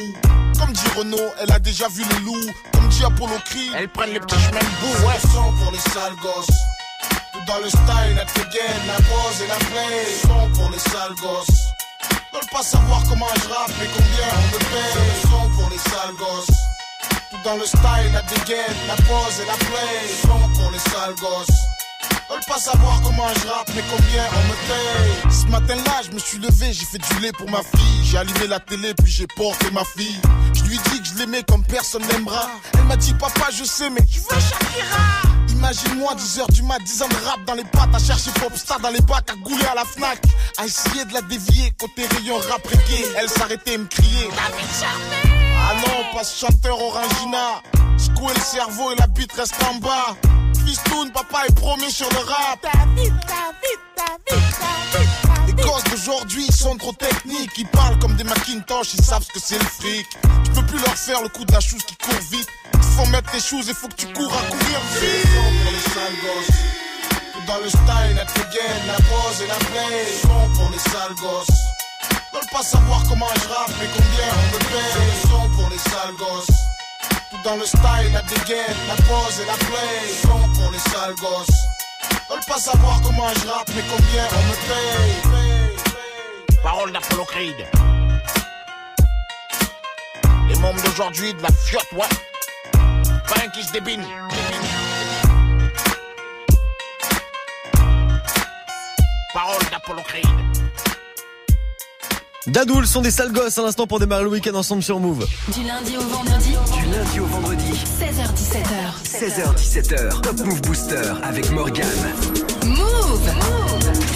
Comme 0.59 0.73
dit 0.73 0.89
Renault, 0.97 1.31
elle 1.41 1.53
a 1.53 1.59
déjà 1.59 1.89
vu 1.89 2.03
le 2.05 2.25
loup. 2.25 2.53
Comme 2.73 2.89
dit 2.89 3.05
Apollo 3.05 3.35
Creed, 3.45 3.73
elles 3.77 3.89
prennent 3.89 4.13
les 4.13 4.21
petits 4.21 4.39
chemins 4.39 4.61
de 4.61 4.81
bout. 4.81 5.07
Ouais, 5.07 5.21
son 5.21 5.53
pour 5.53 5.73
les 5.73 5.79
sales 5.79 6.17
gosses. 6.23 6.57
Tout 7.33 7.45
dans 7.47 7.59
le 7.59 7.69
style, 7.69 8.15
la 8.17 8.25
gain, 8.25 8.79
la 8.87 8.97
pose 8.97 9.43
et 9.43 9.49
la 9.49 9.57
play. 9.57 10.07
Son 10.23 10.51
pour 10.55 10.71
les 10.71 10.79
sales 10.79 11.17
gosses. 11.21 11.59
Veulent 12.33 12.51
pas 12.51 12.63
savoir 12.63 13.03
comment 13.09 13.29
je 13.37 13.49
rappe 13.49 13.71
et 13.83 13.91
combien 13.95 14.29
on 14.39 14.55
me 14.55 14.59
paye. 14.59 15.23
Son 15.23 15.51
pour 15.61 15.71
les 15.71 15.79
sales 15.79 16.17
gosses. 16.19 16.57
Tout 17.31 17.43
dans 17.45 17.57
le 17.57 17.67
style, 17.67 18.13
la 18.13 18.23
dégaine, 18.23 18.77
la 18.87 18.97
pose 18.97 19.41
et 19.43 19.47
la 19.47 19.55
play. 19.55 20.09
Son 20.23 20.61
pour 20.61 20.71
les 20.71 20.79
sales 20.79 21.15
gosses. 21.21 21.82
Veulent 22.33 22.41
pas 22.49 22.59
savoir 22.59 22.99
comment 23.03 23.29
je 23.29 23.47
rappe, 23.47 23.71
mais 23.75 23.83
combien 23.91 24.25
on 24.33 24.49
me 24.49 24.55
paye. 24.67 25.33
Ce 25.33 25.47
matin-là, 25.49 26.01
je 26.07 26.15
me 26.15 26.19
suis 26.19 26.39
levé, 26.39 26.73
j'ai 26.73 26.87
fait 26.87 26.97
du 26.97 27.21
lait 27.21 27.33
pour 27.33 27.51
ma 27.51 27.59
fille. 27.59 28.05
J'ai 28.05 28.17
allumé 28.17 28.47
la 28.47 28.59
télé, 28.59 28.95
puis 28.95 29.13
j'ai 29.13 29.27
porté 29.27 29.71
ma 29.71 29.85
fille. 29.85 30.19
Je 30.55 30.63
lui 30.63 30.79
dis 30.79 31.03
que 31.03 31.09
je 31.09 31.15
l'aimais 31.19 31.43
comme 31.43 31.63
personne 31.63 32.03
n'aimera. 32.07 32.49
Elle 32.73 32.85
m'a 32.85 32.97
dit, 32.97 33.13
papa, 33.15 33.51
je 33.53 33.65
sais, 33.65 33.91
mais 33.91 34.01
je 34.11 34.21
veux 34.21 34.41
Shakira. 34.41 35.03
Imagine-moi 35.51 36.15
10h 36.15 36.51
du 36.53 36.63
mat, 36.63 36.79
10 36.79 37.03
ans 37.03 37.09
de 37.09 37.27
rap 37.27 37.45
dans 37.45 37.55
les 37.55 37.65
pattes, 37.65 37.95
à 37.95 37.99
chercher 37.99 38.31
Popstar 38.41 38.81
dans 38.81 38.91
les 38.91 39.03
bacs, 39.03 39.31
à 39.31 39.35
gouler 39.35 39.67
à 39.67 39.75
la 39.75 39.85
Fnac, 39.85 40.19
à 40.57 40.65
essayer 40.65 41.05
de 41.05 41.13
la 41.13 41.21
dévier, 41.21 41.73
côté 41.79 42.07
rayon 42.07 42.39
rap 42.49 42.67
reggae. 42.67 43.05
Elle 43.19 43.29
s'arrêtait 43.29 43.75
et 43.75 43.79
me 43.79 43.85
crier. 43.85 44.31
Ah 44.35 45.75
non, 45.75 46.17
pas 46.17 46.25
ce 46.25 46.47
chanteur 46.47 46.81
orangina. 46.81 47.61
Secouer 47.99 48.33
le 48.35 48.41
cerveau 48.41 48.91
et 48.93 48.97
la 48.97 49.07
bite 49.07 49.33
reste 49.33 49.55
en 49.71 49.75
bas. 49.75 50.17
Fistoun, 50.73 51.11
papa 51.13 51.45
est 51.47 51.55
promis 51.55 51.93
sur 51.93 52.09
le 52.09 52.17
rap. 52.17 52.67
Les 55.47 55.53
gosses 55.53 55.85
d'aujourd'hui 55.85 56.47
sont 56.51 56.79
trop 56.79 56.95
techniques. 56.95 57.51
Ils 57.59 57.67
parlent 57.67 57.99
comme 57.99 58.17
des 58.17 58.25
Macintosh, 58.25 58.95
ils 58.95 59.05
savent 59.05 59.23
ce 59.23 59.33
que 59.35 59.39
c'est 59.39 59.59
le 59.59 59.67
fric. 59.67 60.07
Tu 60.45 60.51
peux 60.53 60.65
plus 60.65 60.79
leur 60.79 60.97
faire 60.97 61.21
le 61.21 61.29
coup 61.29 61.45
de 61.45 61.53
la 61.53 61.61
chose 61.61 61.83
qui 61.83 61.95
court 61.97 62.19
vite. 62.31 62.49
Faut 62.97 63.05
mettre 63.11 63.31
tes 63.33 63.41
choses 63.41 63.69
et 63.69 63.75
faut 63.75 63.89
que 63.89 63.97
tu 63.97 64.07
cours 64.15 64.33
à 64.33 64.41
courir 64.49 64.81
vite. 64.99 65.29
pour 65.63 65.73
les 65.73 65.93
sales 65.93 66.19
gosses. 66.23 66.57
Tout 67.35 67.47
Dans 67.47 67.59
le 67.59 67.69
style, 67.69 68.17
la 68.17 68.25
gain, 68.25 68.87
la 68.87 68.95
pose 68.95 69.43
et 69.43 69.49
la 69.49 69.57
play. 69.57 70.07
Son 70.23 70.55
pour 70.57 70.71
les 70.71 70.79
sales 70.79 71.17
gosses. 71.21 71.59
Veulent 72.33 72.51
pas 72.51 72.63
savoir 72.63 73.03
comment 73.11 73.29
je 73.35 73.49
rappe 73.49 73.77
et 73.83 73.91
combien 73.95 74.29
on 74.33 74.55
me 74.55 74.59
paye. 74.59 74.93
C'est 74.95 75.05
le 75.05 75.31
son 75.31 75.51
pour 75.51 75.69
les 75.69 75.79
sales 75.79 76.17
gosses. 76.17 76.72
Tout 77.33 77.39
dans 77.45 77.57
le 77.57 77.65
style, 77.65 78.13
la 78.13 78.21
dégaine, 78.21 78.77
la 78.89 78.95
pose 78.95 79.41
et 79.41 79.47
la 79.47 79.55
play. 79.55 80.13
Son 80.21 80.49
pour 80.53 80.71
les 80.71 80.79
sales 80.79 81.15
gosses. 81.15 81.63
Veulent 82.29 82.45
pas 82.47 82.59
savoir 82.59 83.01
comment 83.01 83.29
je 83.29 83.49
rappe 83.49 83.71
mais 83.75 83.83
combien 83.89 84.29
on 84.37 84.43
me 84.49 84.55
paye. 84.69 86.57
Parole 86.63 86.93
d'Apollo 86.93 87.25
Creed. 87.25 87.67
Les 90.47 90.59
membres 90.59 90.83
d'aujourd'hui 90.83 91.33
de 91.33 91.43
la 91.43 91.49
fiotte, 91.53 91.91
ouais. 91.93 92.09
Pas 93.27 93.41
un 93.43 93.49
qui 93.49 93.63
se 93.65 93.73
débine. 93.73 94.05
Parole 99.33 99.65
d'Apollo 99.71 100.03
Creed. 100.03 100.52
Dadoul 102.49 102.89
sont 102.89 103.03
des 103.03 103.13
sales 103.13 103.31
gosses 103.31 103.57
à 103.59 103.63
l'instant 103.63 103.87
pour 103.87 104.01
démarrer 104.01 104.25
le 104.25 104.31
week-end 104.31 104.55
ensemble 104.57 104.83
sur 104.83 104.99
Move. 104.99 105.25
Du 105.55 105.63
lundi 105.63 105.97
au 105.97 106.01
vendredi. 106.01 106.57
Du 106.75 106.91
lundi 106.91 107.21
au 107.21 107.27
vendredi. 107.27 107.73
16h17h. 108.01 108.97
16h17h. 109.05 110.21
Top 110.23 110.41
Move 110.45 110.61
Booster 110.63 111.03
avec 111.23 111.53
Morgan. 111.53 111.87
Move. 112.67 113.31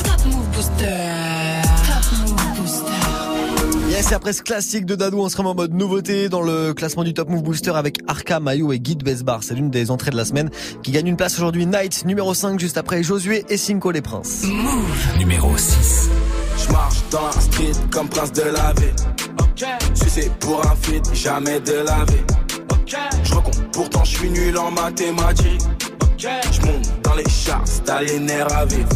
Top 0.03 0.27
Move 0.27 0.49
Booster. 0.53 1.63
Top 1.87 2.19
Move 2.19 2.61
Booster. 2.61 3.91
Yes, 3.91 4.11
et 4.11 4.15
après 4.15 4.33
ce 4.33 4.43
classique 4.43 4.87
de 4.87 4.97
Dadou, 4.97 5.21
on 5.21 5.29
sera 5.29 5.45
en 5.45 5.55
mode 5.55 5.73
nouveauté 5.73 6.29
dans 6.29 6.43
le 6.43 6.75
classement 6.75 7.05
du 7.05 7.15
Top 7.15 7.29
Move 7.29 7.45
Booster 7.45 7.71
avec 7.77 7.99
Arca, 8.09 8.41
Mayo 8.41 8.73
et 8.73 8.81
Guide 8.81 9.05
Besbar. 9.05 9.45
C'est 9.45 9.55
l'une 9.55 9.71
des 9.71 9.93
entrées 9.93 10.11
de 10.11 10.17
la 10.17 10.25
semaine 10.25 10.51
qui 10.83 10.91
gagne 10.91 11.07
une 11.07 11.17
place 11.17 11.37
aujourd'hui. 11.37 11.65
Night, 11.65 12.05
numéro 12.05 12.35
5, 12.35 12.59
juste 12.59 12.77
après 12.77 13.05
Josué 13.05 13.45
et 13.49 13.57
Cinco 13.57 13.93
les 13.93 14.03
Princes. 14.03 14.43
Move. 14.47 15.19
Numéro 15.19 15.57
6. 15.57 16.11
Je 16.67 16.73
marche 16.73 17.03
dans 17.11 17.27
la 17.27 17.33
street 17.33 17.73
comme 17.91 18.09
prince 18.09 18.33
de 18.33 18.43
la 18.43 18.73
ville. 18.75 18.95
Sucé 19.95 20.31
pour 20.41 20.65
un 20.67 20.75
feat, 20.77 21.15
jamais 21.15 21.61
de 21.61 21.75
la 21.75 22.05
vie. 22.05 22.25
Je 23.25 23.35
recompte, 23.35 23.63
pourtant 23.73 24.05
je 24.05 24.17
suis 24.17 24.31
nul 24.31 24.57
en 24.59 24.71
mathématiques. 24.71 25.63
Je 26.19 26.67
monte 26.67 27.03
dans 27.03 27.15
les 27.15 27.29
charts, 27.29 27.65
t'as 27.85 28.03
les 28.03 28.19
nerfs 28.19 28.53
à 28.57 28.65
vivre. 28.65 28.89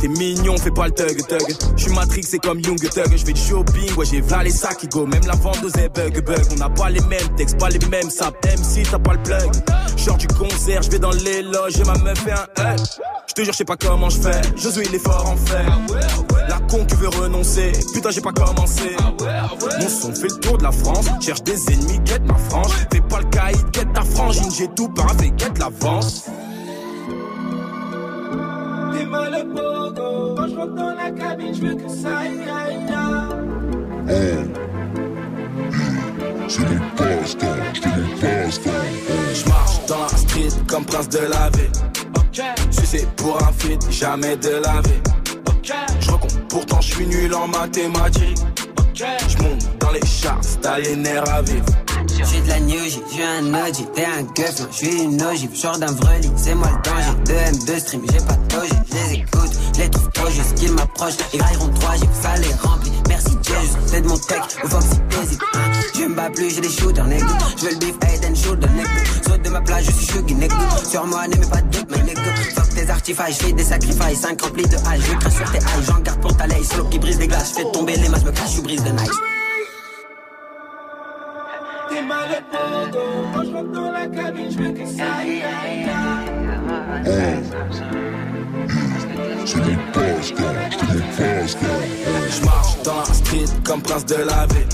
T'es 0.00 0.08
mignon, 0.08 0.56
fais 0.58 0.70
pas 0.70 0.86
le 0.86 0.92
thug 0.92 1.26
thug. 1.26 1.56
J'suis 1.76 1.92
Matrix, 1.92 2.22
c'est 2.24 2.38
comme 2.38 2.60
Young 2.60 2.78
Thug. 2.78 3.16
J'fais 3.16 3.32
du 3.32 3.40
shopping, 3.40 3.94
ouais 3.96 4.06
j'ai 4.06 4.20
v'là 4.20 4.42
les 4.42 4.50
sacs 4.50 4.78
qui 4.78 4.88
go. 4.88 5.06
Même 5.06 5.24
la 5.26 5.34
vendeuse 5.34 5.76
est 5.76 5.88
bug 5.88 6.24
bug. 6.24 6.44
On 6.52 6.56
n'a 6.56 6.68
pas 6.68 6.90
les 6.90 7.00
mêmes 7.02 7.34
textes, 7.36 7.58
pas 7.58 7.68
les 7.68 7.78
mêmes 7.88 8.10
saps. 8.10 8.36
MC, 8.44 8.86
t'as 8.90 8.98
pas 8.98 9.14
le 9.14 9.22
plug. 9.22 9.50
Genre 9.96 10.16
du 10.16 10.26
concert, 10.28 10.82
j'vais 10.82 10.98
dans 10.98 11.10
les 11.10 11.42
loges 11.42 11.78
et 11.80 11.84
ma 11.84 11.94
meuf 11.98 12.18
fait 12.18 12.32
un 12.32 12.74
hug. 12.74 12.80
J'te 13.28 13.44
jure, 13.44 13.52
j'sais 13.52 13.64
pas 13.64 13.76
comment 13.76 14.10
j'fais. 14.10 14.40
Josué, 14.56 14.84
il 14.88 14.94
est 14.94 14.98
fort 14.98 15.28
en 15.28 15.36
fait. 15.36 15.64
La 16.48 16.58
con 16.70 16.84
qui 16.84 16.94
veut 16.96 17.08
renoncer. 17.08 17.72
Putain, 17.92 18.10
j'ai 18.10 18.20
pas 18.20 18.32
commencé. 18.32 18.96
Mon 19.80 19.88
son 19.88 20.14
fait 20.14 20.28
le 20.28 20.40
tour 20.40 20.58
de 20.58 20.62
la 20.62 20.72
France. 20.72 21.06
Cherche 21.20 21.42
des 21.42 21.72
ennemis, 21.72 21.98
guette 22.00 22.24
ma 22.26 22.36
frange. 22.36 22.72
Fais 22.92 23.00
pas 23.00 23.20
le 23.20 23.26
caïd, 23.26 23.70
guette 23.72 23.92
ta 23.92 24.02
frangine. 24.02 24.50
J'ai 24.56 24.68
tout 24.68 24.88
paravé, 24.88 25.32
guette 25.36 25.58
l'avance. 25.58 26.26
T'es 29.06 29.12
mal 29.12 29.30
le 29.30 29.44
pogo. 29.54 30.34
Quand 30.36 30.48
je 30.48 30.56
rentre 30.56 30.74
dans 30.74 30.94
la 30.94 31.10
cabine, 31.12 31.54
je 31.54 31.60
veux 31.60 31.74
que 31.74 31.88
ça 31.88 32.18
aille, 32.18 32.40
aille, 32.40 32.76
aille. 32.92 34.50
C'est 36.48 36.64
passe-temps, 36.96 37.46
c'est 37.74 37.96
mon 37.96 38.16
passe-temps. 38.20 38.70
Je 39.34 39.48
marche 39.48 39.86
dans 39.86 40.02
la 40.02 40.08
street 40.08 40.48
comme 40.66 40.84
prince 40.84 41.08
de 41.08 41.18
la 41.18 41.50
ville. 41.50 41.70
Sucé 42.70 43.06
pour 43.16 43.40
un 43.42 43.52
feat, 43.52 43.80
jamais 43.90 44.36
de 44.36 44.60
la 44.64 44.80
vie. 44.80 45.02
Je 46.00 46.10
recompte, 46.10 46.40
pourtant 46.48 46.80
je 46.80 46.94
suis 46.94 47.06
nul 47.06 47.32
en 47.34 47.46
mathématiques. 47.46 48.38
Je 48.94 49.42
monte 49.42 49.78
dans 49.78 49.90
les 49.92 50.04
charts, 50.04 50.40
t'as 50.60 50.78
les 50.78 50.96
nerfs 50.96 51.28
à 51.32 51.42
vivre. 51.42 51.66
J'suis 52.08 52.40
de 52.40 52.48
la 52.48 52.60
new 52.60 52.82
J, 52.84 53.02
j'suis 53.10 53.22
un 53.22 53.54
OG, 53.54 53.92
t'es 53.94 54.04
un 54.04 54.22
gueuf, 54.34 54.60
non, 54.60 54.66
j'suis 54.72 55.02
une 55.02 55.22
ogive, 55.22 55.54
genre 55.54 55.78
d'un 55.78 55.92
vreli, 55.92 56.30
c'est 56.34 56.54
moi 56.54 56.68
le 56.70 56.90
danger. 56.90 57.14
De 57.26 57.32
M2 57.56 57.78
stream, 57.78 58.02
j'ai 58.10 58.24
pas 58.24 58.34
de 58.34 58.85
je 59.76 59.82
les 59.82 59.90
trouve 59.90 60.10
trop 60.10 60.30
juste 60.30 60.54
qu'ils 60.54 60.72
m'approchent? 60.72 61.16
Ils 61.32 61.42
railleront 61.42 61.68
trois, 61.68 61.94
j'ai 61.96 62.06
que 62.06 62.14
ça 62.20 62.36
les 62.36 62.54
remplit. 62.54 62.92
Merci 63.08 63.36
Jesus, 63.42 63.78
c'est 63.86 64.00
de 64.00 64.08
mon 64.08 64.18
tech, 64.18 64.40
le 64.62 64.68
Foxy 64.68 65.00
hésite. 65.22 65.40
Je 65.94 66.04
me 66.04 66.14
bats 66.14 66.30
plus, 66.30 66.54
j'ai 66.54 66.60
des 66.60 66.70
shooters, 66.70 67.06
nigga. 67.06 67.26
Je 67.56 67.64
veux 67.64 67.70
le 67.72 67.76
beef, 67.78 67.94
head 68.02 68.24
and 68.24 68.34
shoulder, 68.34 68.68
nigga. 68.68 68.88
Saute 69.26 69.42
de 69.42 69.50
ma 69.50 69.60
place, 69.60 69.84
je 69.84 69.92
suis 69.92 70.06
shuggy, 70.06 70.34
nigga. 70.34 70.56
Sur 70.88 71.06
moi, 71.06 71.26
n'aimez 71.28 71.46
pas 71.46 71.60
de 71.60 71.68
doute, 71.76 71.86
mais 71.90 72.02
nigga. 72.02 72.20
Fuck 72.54 72.68
tes 72.74 72.90
artifices, 72.90 73.38
fais 73.38 73.52
des 73.52 73.64
sacrifices. 73.64 74.20
5 74.20 74.42
remplis 74.42 74.66
de 74.66 74.76
hache, 74.76 75.00
je 75.00 75.16
crache 75.16 75.34
sur 75.34 75.52
tes 75.52 75.58
haches. 75.58 75.86
J'en 75.86 76.00
garde 76.00 76.20
pour 76.20 76.36
ta 76.36 76.46
lay, 76.46 76.62
solo 76.64 76.84
qui 76.84 76.98
brise 76.98 77.18
des 77.18 77.28
glaces. 77.28 77.52
Fais 77.52 77.64
tomber 77.72 77.96
les 77.96 78.08
masses, 78.08 78.24
me 78.24 78.32
cache, 78.32 78.56
je 78.56 78.60
brise 78.62 78.82
de 78.82 78.90
nice. 78.90 79.10
T'es 81.90 82.02
mal. 82.02 82.42
Quand 83.34 83.42
je 83.44 83.52
rentre 83.52 83.72
dans 83.72 83.90
la 83.92 84.06
cabine, 84.06 84.50
je 84.50 84.58
veux 84.58 84.72
que 84.72 84.86
ça 84.86 85.04
aille, 85.20 85.44
C'est 89.46 89.60
passe-temps, 89.92 90.42
c'est 90.72 91.16
passe-temps. 91.16 91.66
Je 92.28 92.44
marche 92.44 92.82
dans 92.82 92.96
la 92.96 93.04
street 93.04 93.44
comme 93.64 93.80
prince 93.80 94.04
de 94.04 94.16
la 94.16 94.46
ville. 94.46 94.66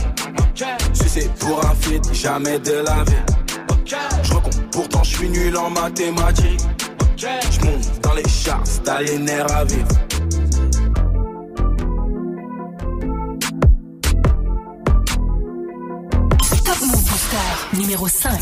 Si 0.95 1.09
c'est 1.09 1.35
pour 1.35 1.63
un 1.63 1.75
feat, 1.75 2.15
jamais 2.15 2.59
de 2.59 2.83
la 2.87 3.05
vie. 3.05 3.13
Je 4.23 4.33
recompte, 4.33 4.63
pourtant 4.73 5.03
je 5.03 5.17
suis 5.17 5.29
nul 5.29 5.55
en 5.59 5.69
mathématiques. 5.69 6.61
Je 7.19 7.27
monte 7.67 8.01
dans 8.03 8.15
les 8.15 8.27
charts, 8.27 8.65
t'as 8.83 9.03
les 9.03 9.19
nerfs 9.19 9.55
à 9.55 9.65
vivre. 9.65 9.89
Top 16.65 16.81
Move 16.81 17.05
Booster 17.05 17.77
numéro 17.77 18.09
5. 18.09 18.41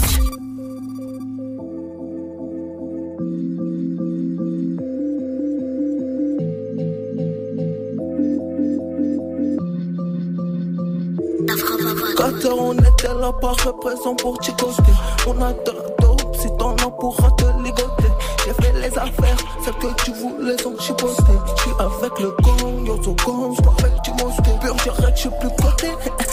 On 12.22 12.74
était 12.74 13.14
là, 13.14 13.32
parfait 13.40 13.70
présent 13.80 14.14
pour 14.14 14.36
Chicoté. 14.42 14.92
On 15.26 15.40
a 15.40 15.52
de 15.52 15.70
la 15.70 16.06
dope, 16.06 16.36
si 16.36 16.48
t'en 16.58 16.74
as 16.74 16.90
pourra 16.90 17.30
te 17.32 17.44
ligoter. 17.64 18.12
J'ai 18.44 18.52
fait 18.62 18.72
les 18.74 18.98
affaires, 18.98 19.36
celles 19.64 19.74
que 19.74 20.02
tu 20.04 20.12
voulais 20.12 20.56
sont 20.58 20.78
chipoter. 20.78 21.14
J'suis 21.56 21.70
avec 21.78 22.18
le 22.20 22.30
gang, 22.42 22.86
yo 22.86 23.02
so 23.02 23.14
gang, 23.14 23.54
j'suis 23.54 23.84
avec 23.84 24.02
du 24.02 24.10
mosquée. 24.22 24.58
Pur 24.60 24.74
direct, 24.74 25.16
j'suis 25.16 25.30
plus 25.40 25.48
côté, 25.62 25.88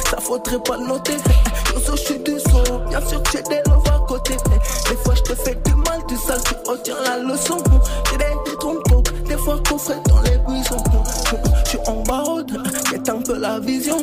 ça 0.09 0.17
faudrait 0.19 0.59
pas 0.59 0.77
le 0.77 0.87
noter. 0.87 1.17
Yo 1.73 1.79
so 1.79 1.95
j'suis 1.95 2.19
du 2.19 2.37
son, 2.39 2.79
bien 2.89 3.01
sûr 3.07 3.23
que 3.23 3.31
j'ai 3.31 3.43
des 3.43 3.61
love 3.67 3.83
à 3.87 4.05
côté. 4.07 4.35
Des 4.89 4.95
fois 4.97 5.15
j'te 5.15 5.35
fais 5.35 5.55
du 5.55 5.75
mal, 5.75 6.05
du 6.07 6.17
sale, 6.17 6.41
tu 6.43 6.69
retiens 6.69 6.95
la 7.03 7.19
leçon. 7.19 7.57
J'ai 8.11 8.17
des 8.17 8.55
coke, 8.57 8.83
des 9.25 9.37
fois 9.37 9.57
coffré 9.67 9.95
dans 10.09 10.21
les 10.21 10.37
buissons. 10.47 10.83
J'suis 11.65 11.79
en 11.87 12.03
barode, 12.03 12.51
c'est 12.89 13.09
un 13.09 13.21
peu 13.21 13.37
la 13.37 13.59
vision. 13.59 13.97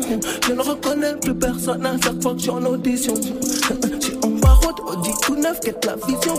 Je 0.46 0.52
ne 0.52 0.60
reconnais 0.60 1.16
plus 1.16 1.33
personne 1.64 1.87
à 1.87 1.96
chaque 2.03 2.22
fois 2.22 2.33
que 2.33 2.38
j'suis 2.38 2.50
en 2.50 2.64
audition. 2.64 3.14
J'suis 4.00 4.16
en 4.22 4.29
barode, 4.29 4.81
Audi 4.87 5.11
tout 5.22 5.37
neuf, 5.37 5.61
quête 5.61 5.85
la 5.85 5.96
vision? 5.96 6.35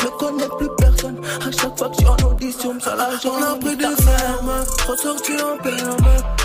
Je 0.00 0.06
connais 0.18 0.48
plus 0.58 0.68
personne 0.78 1.20
à 1.46 1.50
chaque 1.50 1.76
fois 1.78 1.88
que 1.88 1.94
j'suis 1.96 2.06
en 2.06 2.30
audition. 2.30 2.80
Ça 2.80 2.96
la 2.96 3.10
j'en 3.22 3.38
ai 3.38 3.58
pris 3.58 3.76
de 3.76 3.82
ferme, 3.82 4.64
ressorti 4.88 5.32
en 5.34 5.62
perme. 5.62 6.39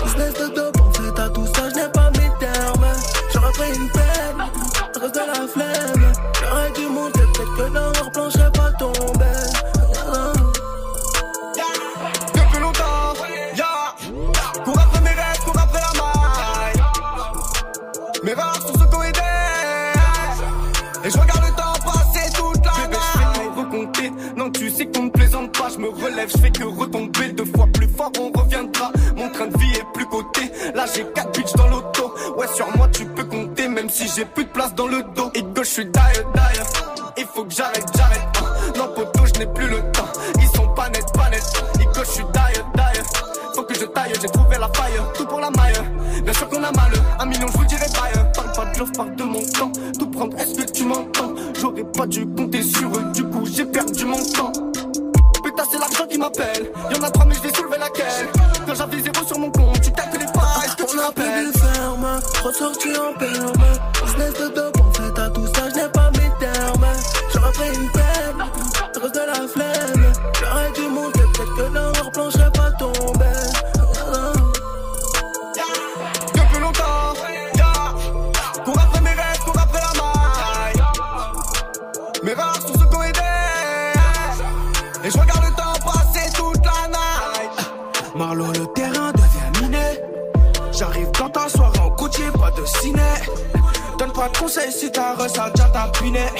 Pas 94.26 94.32
de 94.32 94.38
conseils 94.38 94.72
si 94.72 94.90
ta 94.90 95.14
ressa 95.14 95.50
déjà 95.50 95.68
tapinée. 95.68 96.32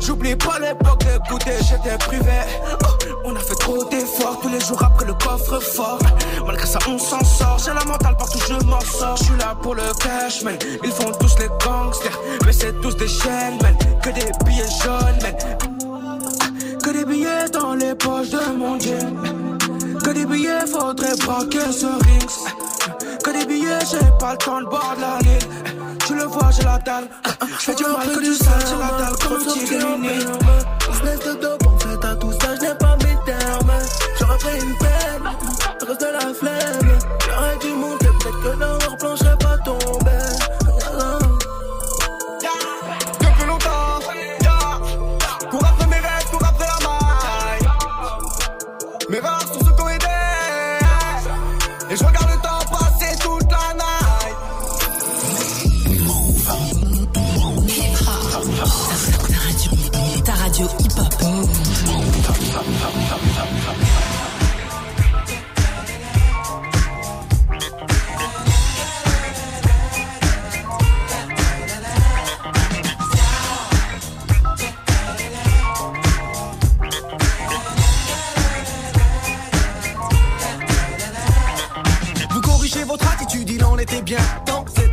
J'oublie 0.00 0.36
pas 0.36 0.58
l'époque 0.58 1.04
de 1.04 1.28
goûter, 1.28 1.56
j'étais 1.60 1.96
privé. 1.98 2.40
Oh, 2.84 2.86
on 3.24 3.36
a 3.36 3.38
fait 3.38 3.54
trop 3.54 3.84
d'efforts 3.84 4.40
tous 4.40 4.48
les 4.48 4.60
jours 4.60 4.82
après 4.82 5.06
le 5.06 5.14
coffre 5.14 5.60
fort. 5.60 5.98
Malgré 6.46 6.66
ça, 6.66 6.78
on 6.88 6.98
s'en 6.98 7.22
sort. 7.24 7.58
J'ai 7.64 7.72
la 7.72 7.84
mentale 7.84 8.16
partout, 8.16 8.38
je 8.48 8.54
m'en 8.64 8.80
sors. 8.80 9.16
Je 9.16 9.24
suis 9.24 9.36
là 9.36 9.54
pour 9.62 9.74
le 9.74 9.82
cash, 10.00 10.42
man. 10.42 10.56
Ils 10.82 10.90
font 10.90 11.12
tous 11.20 11.38
les 11.38 11.48
gangsters, 11.64 12.18
mais 12.44 12.52
c'est 12.52 12.80
tous 12.80 12.96
des 12.96 13.08
chaînes, 13.08 13.58
man. 13.62 13.76
Que 14.02 14.10
des 14.10 14.30
billets 14.44 14.64
jaunes, 14.82 15.18
man. 15.22 16.78
Que 16.82 16.90
des 16.90 17.04
billets 17.04 17.48
dans 17.52 17.74
les 17.74 17.94
poches 17.94 18.30
de 18.30 18.52
mon 18.56 18.78
jean. 18.78 19.14
Que 20.02 20.10
des 20.10 20.26
billets, 20.26 20.66
faudrait 20.66 21.16
braquer 21.16 21.72
ce 21.72 21.86
rings. 21.86 23.18
Que 23.22 23.30
des 23.30 23.46
billets, 23.46 23.84
j'ai 23.90 23.98
pas 24.18 24.32
le 24.32 24.38
temps 24.38 24.60
de 24.60 24.66
boire 24.66 24.96
de 24.96 25.00
la 25.02 25.18
ligne. 25.18 25.71
Tu 26.06 26.14
le 26.14 26.24
vois, 26.24 26.50
j'ai 26.50 26.64
la 26.64 26.78
dalle. 26.78 27.08
Je 27.40 27.54
fais 27.54 27.74
du 27.74 27.84
mal 27.84 28.08
que 28.12 28.20
du 28.20 28.34
sale, 28.34 28.64
j'ai 28.68 28.76
la 28.76 28.90
dalle 28.98 29.16
comme 29.22 29.32
un 29.34 29.44
petit 29.44 29.74
éliminé. 29.74 30.24
Business 30.90 31.20
de 31.20 31.40
dope, 31.40 31.66
en 31.66 31.78
fait, 31.78 32.04
à 32.06 32.16
tout 32.16 32.32
ça, 32.32 32.56
je 32.56 32.60
n'ai 32.60 32.74
pas 32.74 32.96
mes 32.96 33.16
termes. 33.24 33.72
J'aurais 34.18 34.38
pris 34.38 34.60
une 34.60 34.76
peine, 34.78 35.26
reste 35.86 36.00
de 36.00 36.06
la 36.06 36.34
flemme. 36.34 36.98
J'aurais 37.26 37.58
dû 37.58 37.72
monter, 37.74 38.06
peut-être 38.06 38.42
que 38.42 38.58
dans 38.58 38.78
leur 38.78 38.96
plan, 38.98 39.14
pas 39.38 39.58
tombé. 39.64 40.01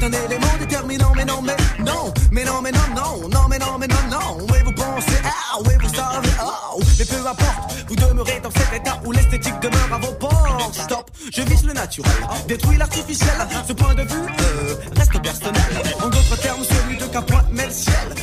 Un 0.10 0.26
élément 0.26 0.58
déterminant, 0.60 1.12
mais 1.16 1.26
non, 1.26 1.42
mais 1.42 1.56
non, 1.84 2.14
mais 2.32 2.44
non, 2.44 2.62
mais 2.62 2.72
non, 2.72 2.80
non, 2.96 3.30
non, 3.30 3.48
mais 3.50 3.60
non, 3.60 3.78
mais 3.80 3.88
non, 3.88 3.96
non. 4.10 4.38
Oui, 4.52 4.58
vous 4.66 4.72
pensez, 4.72 5.20
ah, 5.24 5.58
oui, 5.66 5.74
vous 5.82 5.94
savez, 5.94 6.30
oh, 6.42 6.80
mais 6.98 7.06
peu 7.06 7.28
importe, 7.28 7.86
vous 7.88 7.96
demeurez 7.96 8.40
dans 8.42 8.52
cet 8.52 8.74
état 8.74 9.00
où 9.06 9.12
l'esthétique 9.12 9.60
demeure 9.60 9.94
à 9.94 9.98
vos 9.98 10.14
portes. 10.14 10.74
Stop, 10.74 11.12
je 11.32 11.42
vise 11.44 11.64
le 11.64 11.74
naturel, 11.74 12.12
détruis 12.48 12.78
l'artificiel. 12.78 13.36
Ce 13.68 13.74
point 13.74 13.94
de 13.94 14.04
vue 14.04 14.28
euh, 14.42 14.76
reste 14.96 15.22
personnel. 15.22 15.84
En 16.02 16.10
d'autres 16.10 16.38
termes, 16.42 16.64
celui 16.64 16.98
de 16.98 17.06
qu'un 17.06 17.24
met 17.52 17.66
le 17.66 17.72
ciel. 17.72 18.19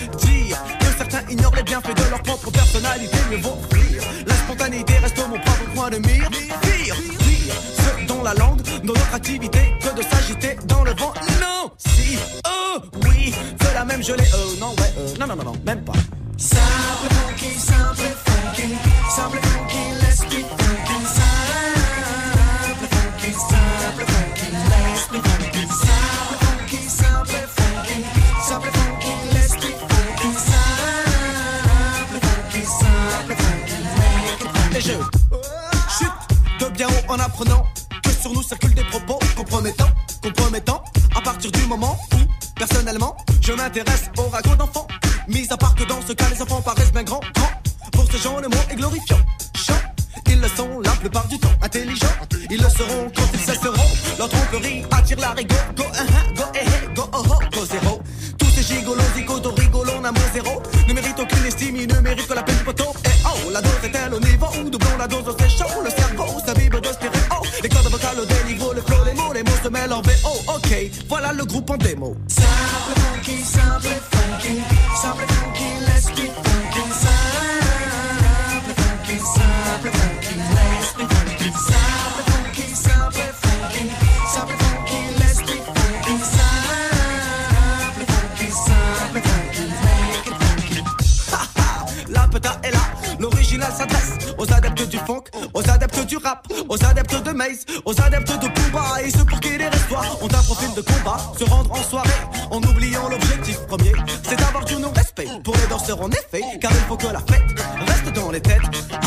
Dans 8.86 8.92
notre 8.92 9.14
activité, 9.14 9.58
que 9.80 9.96
de 9.96 10.02
s'agiter 10.02 10.56
dans 10.66 10.84
le 10.84 10.92
vent. 10.92 11.12
Non, 11.40 11.70
si, 11.76 12.18
oh, 12.46 12.78
oui, 13.04 13.34
c'est 13.60 13.74
la 13.74 13.84
même 13.84 14.02
gelée. 14.02 14.22
Euh, 14.22 14.60
non, 14.60 14.70
ouais, 14.70 14.94
euh, 14.98 15.14
non, 15.18 15.26
non, 15.26 15.36
non, 15.36 15.44
non, 15.44 15.52
même 15.64 15.84
pas. 15.84 15.92
Funky, 16.38 17.58
personnellement, 42.56 43.16
je 43.40 43.52
m'intéresse 43.52 44.10
au 44.18 44.28
ragot 44.28 44.54
d'enfants. 44.56 44.86
Mis 45.28 45.46
à 45.50 45.56
part 45.56 45.74
que 45.74 45.84
dans 45.84 46.00
ce 46.06 46.12
cas, 46.12 46.26
les 46.30 46.40
enfants 46.42 46.62
paraissent 46.62 46.92
bien 46.92 47.02
grands. 47.02 47.20
Pour 47.92 48.10
ces 48.10 48.18
gens, 48.18 48.38
le 48.40 48.48
mot 48.48 48.56
est 48.70 48.76
glorifiant. 48.76 49.18
Chant, 49.54 49.74
ils 50.28 50.40
le 50.40 50.48
sont 50.48 50.80
la 50.80 50.92
plupart 50.92 51.26
du 51.28 51.38
temps. 51.38 51.52
Intelligents, 51.62 52.06
ils 52.50 52.60
le 52.60 52.68
seront 52.68 53.10
quand 53.14 53.28
ils 53.32 53.40
cesseront. 53.40 53.90
Leur 54.18 54.28
attire 54.92 55.20
la 55.20 55.30
rigo. 55.30 55.54
Le 71.36 71.44
groupe 71.44 71.68
en 71.70 71.76
démo. 71.76 72.16
Simple 72.28 72.46
funky, 73.00 73.42
simple 73.44 73.88
funky, 74.10 74.62
simple 75.00 75.26
funky, 75.26 75.68
let's 75.86 76.06
be 76.10 76.30
funky. 76.30 76.82
Simple 76.96 78.74
funky, 78.76 79.18
simple 79.18 79.90
funky, 79.92 80.36
let's 80.56 80.92
be 80.96 81.04
funky. 81.04 81.50
Simple 81.52 82.24
funky, 82.26 82.66
simple 82.74 83.22
funky, 83.42 83.84
simple 84.32 84.56
funky, 84.56 85.00
let's 85.20 85.40
be 85.42 85.56
funky. 85.76 86.14
Simple 86.24 88.06
funky, 88.06 88.48
simple 88.50 89.20
funky, 89.20 89.64
make 89.84 90.26
it 90.26 90.36
funky. 90.40 90.80
Ha 91.32 91.40
ha, 91.56 91.86
la 92.08 92.22
peta 92.28 92.52
est 92.62 92.70
là, 92.70 92.84
l'original 93.20 93.72
s'adresse 93.76 94.12
aux 94.38 94.52
adeptes 94.52 94.88
du 94.88 94.98
funk, 94.98 95.24
aux 95.54 95.68
adeptes 95.70 96.06
du 96.06 96.16
rap, 96.16 96.46
aux 96.68 96.84
adeptes 96.84 97.22
de 97.22 97.32
Maze, 97.32 97.64
ont 100.20 100.26
un 100.26 100.42
profil 100.42 100.72
de 100.74 100.80
combat, 100.80 101.18
se 101.38 101.44
rendre 101.44 101.72
en 101.72 101.82
soirée 101.82 102.10
en 102.50 102.62
oubliant 102.62 103.08
l'objectif 103.08 103.58
premier, 103.66 103.92
c'est 104.22 104.36
d'avoir 104.36 104.64
du 104.64 104.76
non-respect 104.76 105.28
pour 105.44 105.54
les 105.56 105.66
danseurs 105.68 106.00
en 106.00 106.10
effet, 106.10 106.42
car 106.60 106.70
il 106.72 106.86
faut 106.88 106.96
que 106.96 107.06
la 107.06 107.20
fête 107.20 107.60
reste 107.86 108.12
dans 108.14 108.30
les 108.30 108.40
têtes. 108.40 108.60
Ah, 108.92 109.00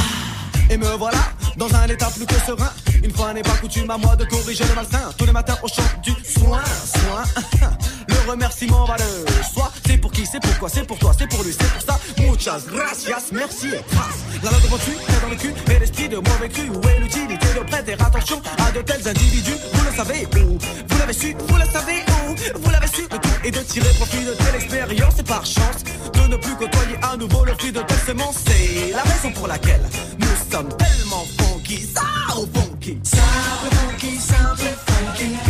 Et 0.69 0.77
me 0.77 0.87
voilà 0.97 1.19
dans 1.57 1.73
un 1.75 1.87
état 1.87 2.09
plus 2.15 2.25
que 2.25 2.35
serein. 2.35 2.69
Une 3.03 3.11
fois 3.11 3.33
n'est 3.33 3.41
pas 3.41 3.55
coutume 3.61 3.89
à 3.89 3.97
moi 3.97 4.15
de 4.15 4.25
corriger 4.25 4.63
le 4.65 4.75
malsain. 4.75 5.11
Tous 5.17 5.25
les 5.25 5.31
matins 5.31 5.57
au 5.63 5.67
chant 5.67 5.81
du 6.03 6.11
soin, 6.23 6.61
soin. 6.85 7.23
Le 8.07 8.31
remerciement 8.31 8.85
va 8.85 8.95
le 8.97 9.43
soi. 9.53 9.71
C'est 9.85 9.97
pour 9.97 10.11
qui, 10.11 10.25
c'est 10.25 10.39
pourquoi, 10.39 10.69
c'est 10.69 10.83
pour 10.85 10.97
toi, 10.99 11.08
Muchas 12.39 12.67
gracias, 12.71 13.33
merci 13.33 13.67
et 13.67 13.83
grâce. 13.91 14.23
La 14.41 14.51
langue 14.51 14.61
devant 14.61 14.77
tu, 14.77 14.91
dans 15.21 15.29
le 15.29 15.35
cul, 15.35 15.53
et 15.75 15.79
l'esprit 15.79 16.07
de 16.07 16.15
mauvais 16.15 16.47
cru. 16.47 16.69
Où 16.69 16.87
est 16.87 16.99
l'utilité 17.01 17.47
de 17.53 17.69
prêter 17.69 17.93
attention 17.99 18.41
à 18.65 18.71
de 18.71 18.81
tels 18.81 19.05
individus? 19.09 19.57
Vous 19.73 19.83
le 19.83 19.93
savez 19.93 20.25
où? 20.37 20.57
Vous 20.87 20.97
l'avez 20.99 21.11
su, 21.11 21.35
vous 21.37 21.57
le 21.57 21.65
savez 21.65 22.01
où? 22.07 22.59
Vous 22.63 22.71
l'avez 22.71 22.87
su, 22.87 23.01
le 23.01 23.17
tout 23.19 23.29
est 23.43 23.51
de 23.51 23.59
tirer 23.59 23.89
profit 23.95 24.23
de 24.23 24.31
telle 24.31 24.55
expérience 24.55 25.19
et 25.19 25.23
par 25.23 25.45
chance 25.45 25.83
de 26.13 26.27
ne 26.29 26.37
plus 26.37 26.55
côtoyer 26.55 26.95
à 27.01 27.17
nouveau 27.17 27.43
le 27.43 27.53
fruit 27.55 27.73
de 27.73 27.81
telle 27.81 27.99
semence. 28.07 28.37
C'est 28.47 28.93
la 28.93 29.01
raison 29.01 29.33
pour 29.33 29.47
laquelle 29.49 29.83
nous 30.17 30.27
sommes 30.49 30.69
tellement 30.77 31.25
funky, 31.39 31.89
ça 31.93 32.03
funky. 32.53 32.99
Simple 33.03 33.75
funky, 33.75 34.17
simple 34.17 34.77
funky, 34.87 35.48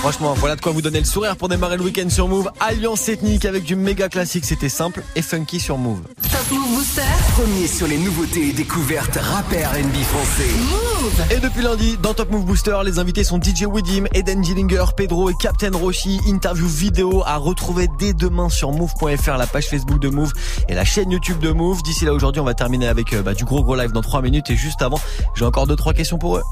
franchement, 0.00 0.32
voilà 0.34 0.56
de 0.56 0.60
quoi 0.60 0.72
vous 0.72 0.80
donner 0.80 0.98
le 0.98 1.04
sourire 1.04 1.36
pour 1.36 1.48
démarrer 1.48 1.76
le 1.76 1.82
week-end 1.82 2.08
sur 2.08 2.26
Move. 2.26 2.50
Alliance 2.58 3.08
ethnique 3.08 3.44
avec 3.44 3.64
du 3.64 3.76
méga 3.76 4.08
classique, 4.08 4.44
c'était 4.46 4.70
simple 4.70 5.02
et 5.14 5.22
funky 5.22 5.60
sur 5.60 5.76
Move. 5.76 6.00
Top 6.22 6.50
Move 6.50 6.74
Booster. 6.74 7.02
Premier 7.34 7.66
sur 7.66 7.86
les 7.86 7.98
nouveautés 7.98 8.48
et 8.48 8.52
découvertes 8.52 9.18
rappeurs 9.20 9.72
NB 9.74 9.94
français. 10.02 10.48
Move. 10.70 11.26
Et 11.30 11.38
depuis 11.38 11.62
lundi, 11.62 11.98
dans 12.02 12.14
Top 12.14 12.30
Move 12.30 12.44
Booster, 12.46 12.78
les 12.84 12.98
invités 12.98 13.24
sont 13.24 13.40
DJ 13.40 13.64
Widim, 13.64 14.04
Eden 14.14 14.42
Gillinger, 14.42 14.86
Pedro 14.96 15.28
et 15.28 15.34
Captain 15.38 15.70
Roshi. 15.72 16.18
Interview 16.26 16.66
vidéo 16.66 17.22
à 17.26 17.36
retrouver 17.36 17.88
dès 17.98 18.14
demain 18.14 18.48
sur 18.48 18.72
Move.fr, 18.72 19.36
la 19.36 19.46
page 19.46 19.66
Facebook 19.66 20.00
de 20.00 20.08
Move 20.08 20.32
et 20.68 20.74
la 20.74 20.84
chaîne 20.84 21.10
YouTube 21.10 21.40
de 21.40 21.50
Move. 21.50 21.82
D'ici 21.82 22.06
là, 22.06 22.14
aujourd'hui, 22.14 22.40
on 22.40 22.44
va 22.44 22.54
terminer 22.54 22.88
avec 22.88 23.12
euh, 23.12 23.22
bah, 23.22 23.34
du 23.34 23.44
gros 23.44 23.62
gros 23.62 23.76
live 23.76 23.92
dans 23.92 24.02
3 24.02 24.22
minutes. 24.22 24.50
Et 24.50 24.56
juste 24.56 24.80
avant, 24.80 25.00
j'ai 25.34 25.44
encore 25.44 25.66
deux 25.66 25.76
trois 25.76 25.92
questions 25.92 26.16
pour 26.18 26.38
eux. 26.38 26.42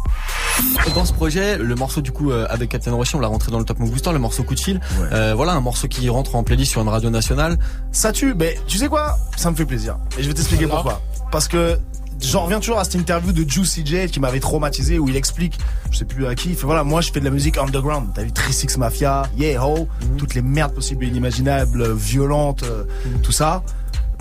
Dans 0.94 1.05
ce 1.05 1.12
projet, 1.12 1.57
le 1.57 1.74
morceau 1.74 2.01
du 2.01 2.12
coup 2.12 2.30
euh, 2.30 2.46
avec 2.51 2.70
Captain 2.70 2.92
Roshi, 2.92 3.16
on 3.16 3.20
l'a 3.20 3.28
rentré 3.39 3.53
dans 3.53 3.61
le 3.61 3.64
Top 3.64 3.78
Move 3.78 3.93
Booster, 3.93 4.11
le 4.11 4.18
morceau 4.18 4.43
coup 4.43 4.57
de 4.57 4.61
fil. 4.61 4.80
Euh, 5.12 5.32
voilà, 5.36 5.53
un 5.53 5.61
morceau 5.61 5.86
qui 5.86 6.09
rentre 6.09 6.34
en 6.34 6.43
playlist 6.43 6.72
sur 6.72 6.82
une 6.82 6.89
radio 6.89 7.09
nationale. 7.09 7.57
Ça 7.93 8.11
tue, 8.11 8.34
mais 8.34 8.59
tu 8.66 8.78
sais 8.78 8.89
quoi? 8.89 9.16
Ça 9.36 9.49
me 9.53 9.57
fait 9.57 9.64
plaisir. 9.64 9.97
Et 10.18 10.24
je 10.24 10.28
vais 10.28 10.34
t'expliquer 10.34 10.66
pourquoi. 10.66 11.01
Parce 11.30 11.47
que 11.47 11.78
j'en 12.20 12.43
reviens 12.43 12.59
toujours 12.59 12.80
à 12.80 12.84
cette 12.84 12.97
interview 12.97 13.30
de 13.30 13.49
Juicy 13.49 13.86
J 13.86 14.09
qui 14.09 14.18
m'avait 14.18 14.41
traumatisé 14.41 14.99
où 14.99 15.09
il 15.09 15.14
explique, 15.14 15.57
je 15.93 15.99
sais 15.99 16.05
plus 16.05 16.26
à 16.26 16.34
qui, 16.34 16.51
il 16.51 16.57
fait 16.57 16.66
voilà, 16.66 16.82
moi 16.82 17.01
je 17.01 17.12
fais 17.12 17.20
de 17.20 17.24
la 17.24 17.30
musique 17.30 17.59
underground. 17.59 18.09
T'as 18.12 18.24
vu 18.24 18.32
36 18.32 18.76
Mafia, 18.78 19.22
Yeah 19.39 19.64
Ho, 19.64 19.86
toutes 20.16 20.34
les 20.34 20.43
merdes 20.43 20.74
possibles 20.74 21.05
et 21.05 21.09
inimaginables, 21.09 21.93
violentes, 21.93 22.64
euh, 22.64 22.82
tout 23.22 23.32
ça. 23.32 23.62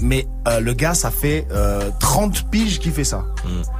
Mais 0.01 0.27
euh, 0.47 0.59
le 0.59 0.73
gars, 0.73 0.93
ça 0.93 1.09
fait 1.09 1.47
euh, 1.51 1.89
30 1.99 2.49
piges 2.51 2.79
qu'il 2.79 2.91
fait 2.91 3.03
ça. 3.03 3.25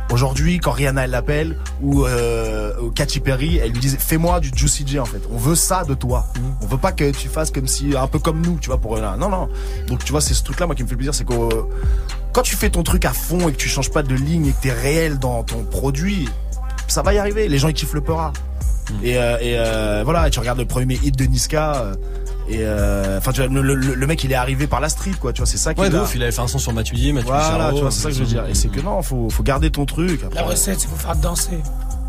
Aujourd'hui, 0.10 0.60
quand 0.60 0.72
Rihanna 0.72 1.04
elle 1.04 1.12
l'appelle 1.12 1.58
ou, 1.82 2.06
euh, 2.06 2.90
Katy 2.96 3.20
Perry, 3.20 3.58
elle 3.58 3.72
lui 3.72 3.80
disait 3.80 3.98
fais-moi 4.00 4.40
du 4.40 4.52
Juicy 4.56 4.86
J 4.88 5.00
en 5.00 5.06
fait. 5.06 5.22
On 5.32 5.38
veut 5.38 5.56
ça 5.56 5.84
de 5.84 5.94
toi. 5.94 6.26
On 6.62 6.66
veut 6.66 6.78
pas 6.78 6.92
que 6.92 7.12
tu 7.12 7.28
fasses 7.28 7.52
comme 7.52 7.68
si 7.68 7.96
un 7.96 8.08
peu 8.08 8.20
comme 8.20 8.42
nous, 8.42 8.58
tu 8.60 8.70
vois 8.70 8.80
pour 8.80 8.98
non 8.98 9.30
non. 9.30 9.50
Donc 9.88 10.04
tu 10.04 10.12
vois 10.12 10.22
c'est 10.22 10.34
ce 10.34 10.44
truc 10.44 10.60
là 10.60 10.66
moi 10.66 10.76
qui 10.76 10.84
me 10.84 10.88
fait 10.88 10.96
plaisir, 10.96 11.14
c'est 11.14 11.26
que 11.26 11.34
euh, 11.34 11.64
quand 12.34 12.42
tu 12.42 12.56
fais 12.56 12.70
ton 12.70 12.84
truc 12.84 13.06
à 13.06 13.14
fond 13.14 13.50
et 13.50 13.52
que 13.52 13.58
tu 13.58 13.68
changes 13.68 13.92
pas 13.92 14.04
de 14.04 14.16
ligne 14.16 14.48
et 14.48 14.52
que 14.52 14.62
t'es 14.62 14.72
réel 14.72 15.20
dans 15.20 15.44
ton 15.44 15.64
produit, 15.64 16.30
ça 16.88 17.02
va 17.02 17.14
y 17.14 17.18
arriver. 17.18 17.48
Les 17.50 17.60
gens 17.60 17.68
ils 17.68 17.74
kiffent 17.74 17.94
le. 17.94 18.04
Et, 19.04 19.18
euh, 19.18 19.38
et 19.42 19.58
euh, 19.58 20.02
voilà, 20.04 20.28
et 20.28 20.32
tu 20.32 20.40
regardes 20.40 20.60
le 20.60 20.66
premier 20.66 21.00
hit 21.04 21.18
de 21.18 21.26
Niska. 21.26 21.92
Et 22.50 22.60
euh, 22.62 23.18
enfin, 23.18 23.32
tu 23.34 23.42
vois, 23.46 23.50
le, 23.62 23.74
le- 23.76 23.94
le 23.96 24.08
mec, 24.08 24.24
il 24.24 24.32
est 24.32 24.36
arrivé 24.36 24.68
par 24.68 24.80
la 24.80 24.90
street, 24.90 25.12
quoi. 25.20 25.34
Tu 25.34 25.42
vois, 25.42 25.46
c'est 25.48 25.58
ça 25.58 25.74
qui 25.74 25.82
Ouais, 25.82 25.88
est 25.88 25.90
de 25.90 26.00
ouf, 26.00 26.16
il 26.16 26.24
avait 26.24 26.32
fait 26.32 26.42
un 26.42 26.48
son 26.48 26.60
sur 26.60 26.74
Mathieu 26.74 26.96
Dier, 26.96 27.12
Mathieu 27.14 27.28
Voilà, 27.30 27.48
Charo, 27.50 27.76
tu 27.76 27.82
vois, 27.82 27.92
c'est 27.92 28.02
ça 28.04 28.10
que 28.10 28.16
je 28.16 28.20
veux 28.22 28.26
dire. 28.26 28.46
Et 28.48 28.54
c'est 28.54 28.70
que 28.70 28.80
non, 28.82 29.02
faut, 29.02 29.30
faut 29.30 29.44
garder 29.44 29.70
ton 29.70 29.86
truc. 29.86 30.24
Après, 30.24 30.36
La 30.40 30.46
recette, 30.46 30.80
c'est 30.80 30.88
faut 30.88 30.96
faire 30.96 31.16
danser. 31.16 31.60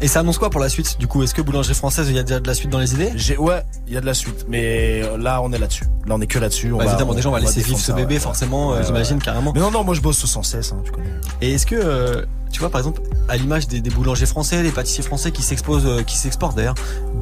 Et 0.01 0.07
ça 0.07 0.21
annonce 0.21 0.39
quoi 0.39 0.49
pour 0.49 0.61
la 0.61 0.69
suite 0.69 0.97
Du 1.01 1.09
coup, 1.09 1.25
est-ce 1.25 1.35
que 1.35 1.43
boulangerie 1.43 1.75
française, 1.75 2.07
il 2.09 2.15
y 2.15 2.21
a 2.21 2.23
déjà 2.23 2.39
de 2.39 2.47
la 2.47 2.55
suite 2.55 2.71
dans 2.71 2.79
les 2.79 2.95
idées? 2.95 3.11
J'ai 3.17 3.37
ouais, 3.37 3.63
il 3.89 3.95
y 3.95 3.97
a 3.97 4.01
de 4.01 4.07
la 4.07 4.15
suite, 4.15 4.47
mais 4.49 5.03
euh, 5.03 5.19
là 5.19 5.43
on 5.43 5.53
est 5.53 5.59
là-dessus. 5.59 5.85
Là 6.07 6.15
on 6.17 6.21
est 6.21 6.29
que 6.29 6.39
là-dessus. 6.39 6.73
On 6.73 6.79
Bah, 6.79 6.85
va- 6.85 6.91
évidemment, 6.93 7.15
déjà, 7.15 7.29
on 7.29 7.33
va 7.33 7.41
laisser 7.41 7.55
vivre 7.61 7.67
défendre 7.71 7.81
ce 7.81 7.87
ça, 7.87 7.95
bébé, 7.95 8.15
ouais. 8.15 8.21
forcément, 8.21 8.73
euh, 8.75 8.79
Ouais, 8.79 8.85
j'imagine, 8.87 9.19
carrément. 9.21 9.53
Mais 9.53 9.61
non, 9.61 9.73
non, 9.73 9.83
moi 9.83 9.95
je 9.95 10.01
bosse 10.01 10.25
sans 10.25 10.45
cesse, 10.45 10.71
hein, 10.73 10.81
tu 10.85 10.93
connais. 10.93 11.11
Et 11.43 11.55
est-ce 11.55 11.67
que, 11.67 11.75
euh, 11.75 12.25
tu 12.53 12.61
vois, 12.61 12.71
par 12.71 12.79
exemple, 12.81 13.03
à 13.29 13.37
l'image 13.37 13.67
des, 13.67 13.81
des 13.81 13.91
boulangers 13.91 14.27
français, 14.27 14.63
des 14.63 14.71
pâtissiers 14.71 15.03
français 15.03 15.33
qui 15.33 15.43
s'exposent, 15.43 15.85
euh, 15.87 16.03
qui 16.05 16.17
s'exportent 16.17 16.57
d'ailleurs, 16.57 16.77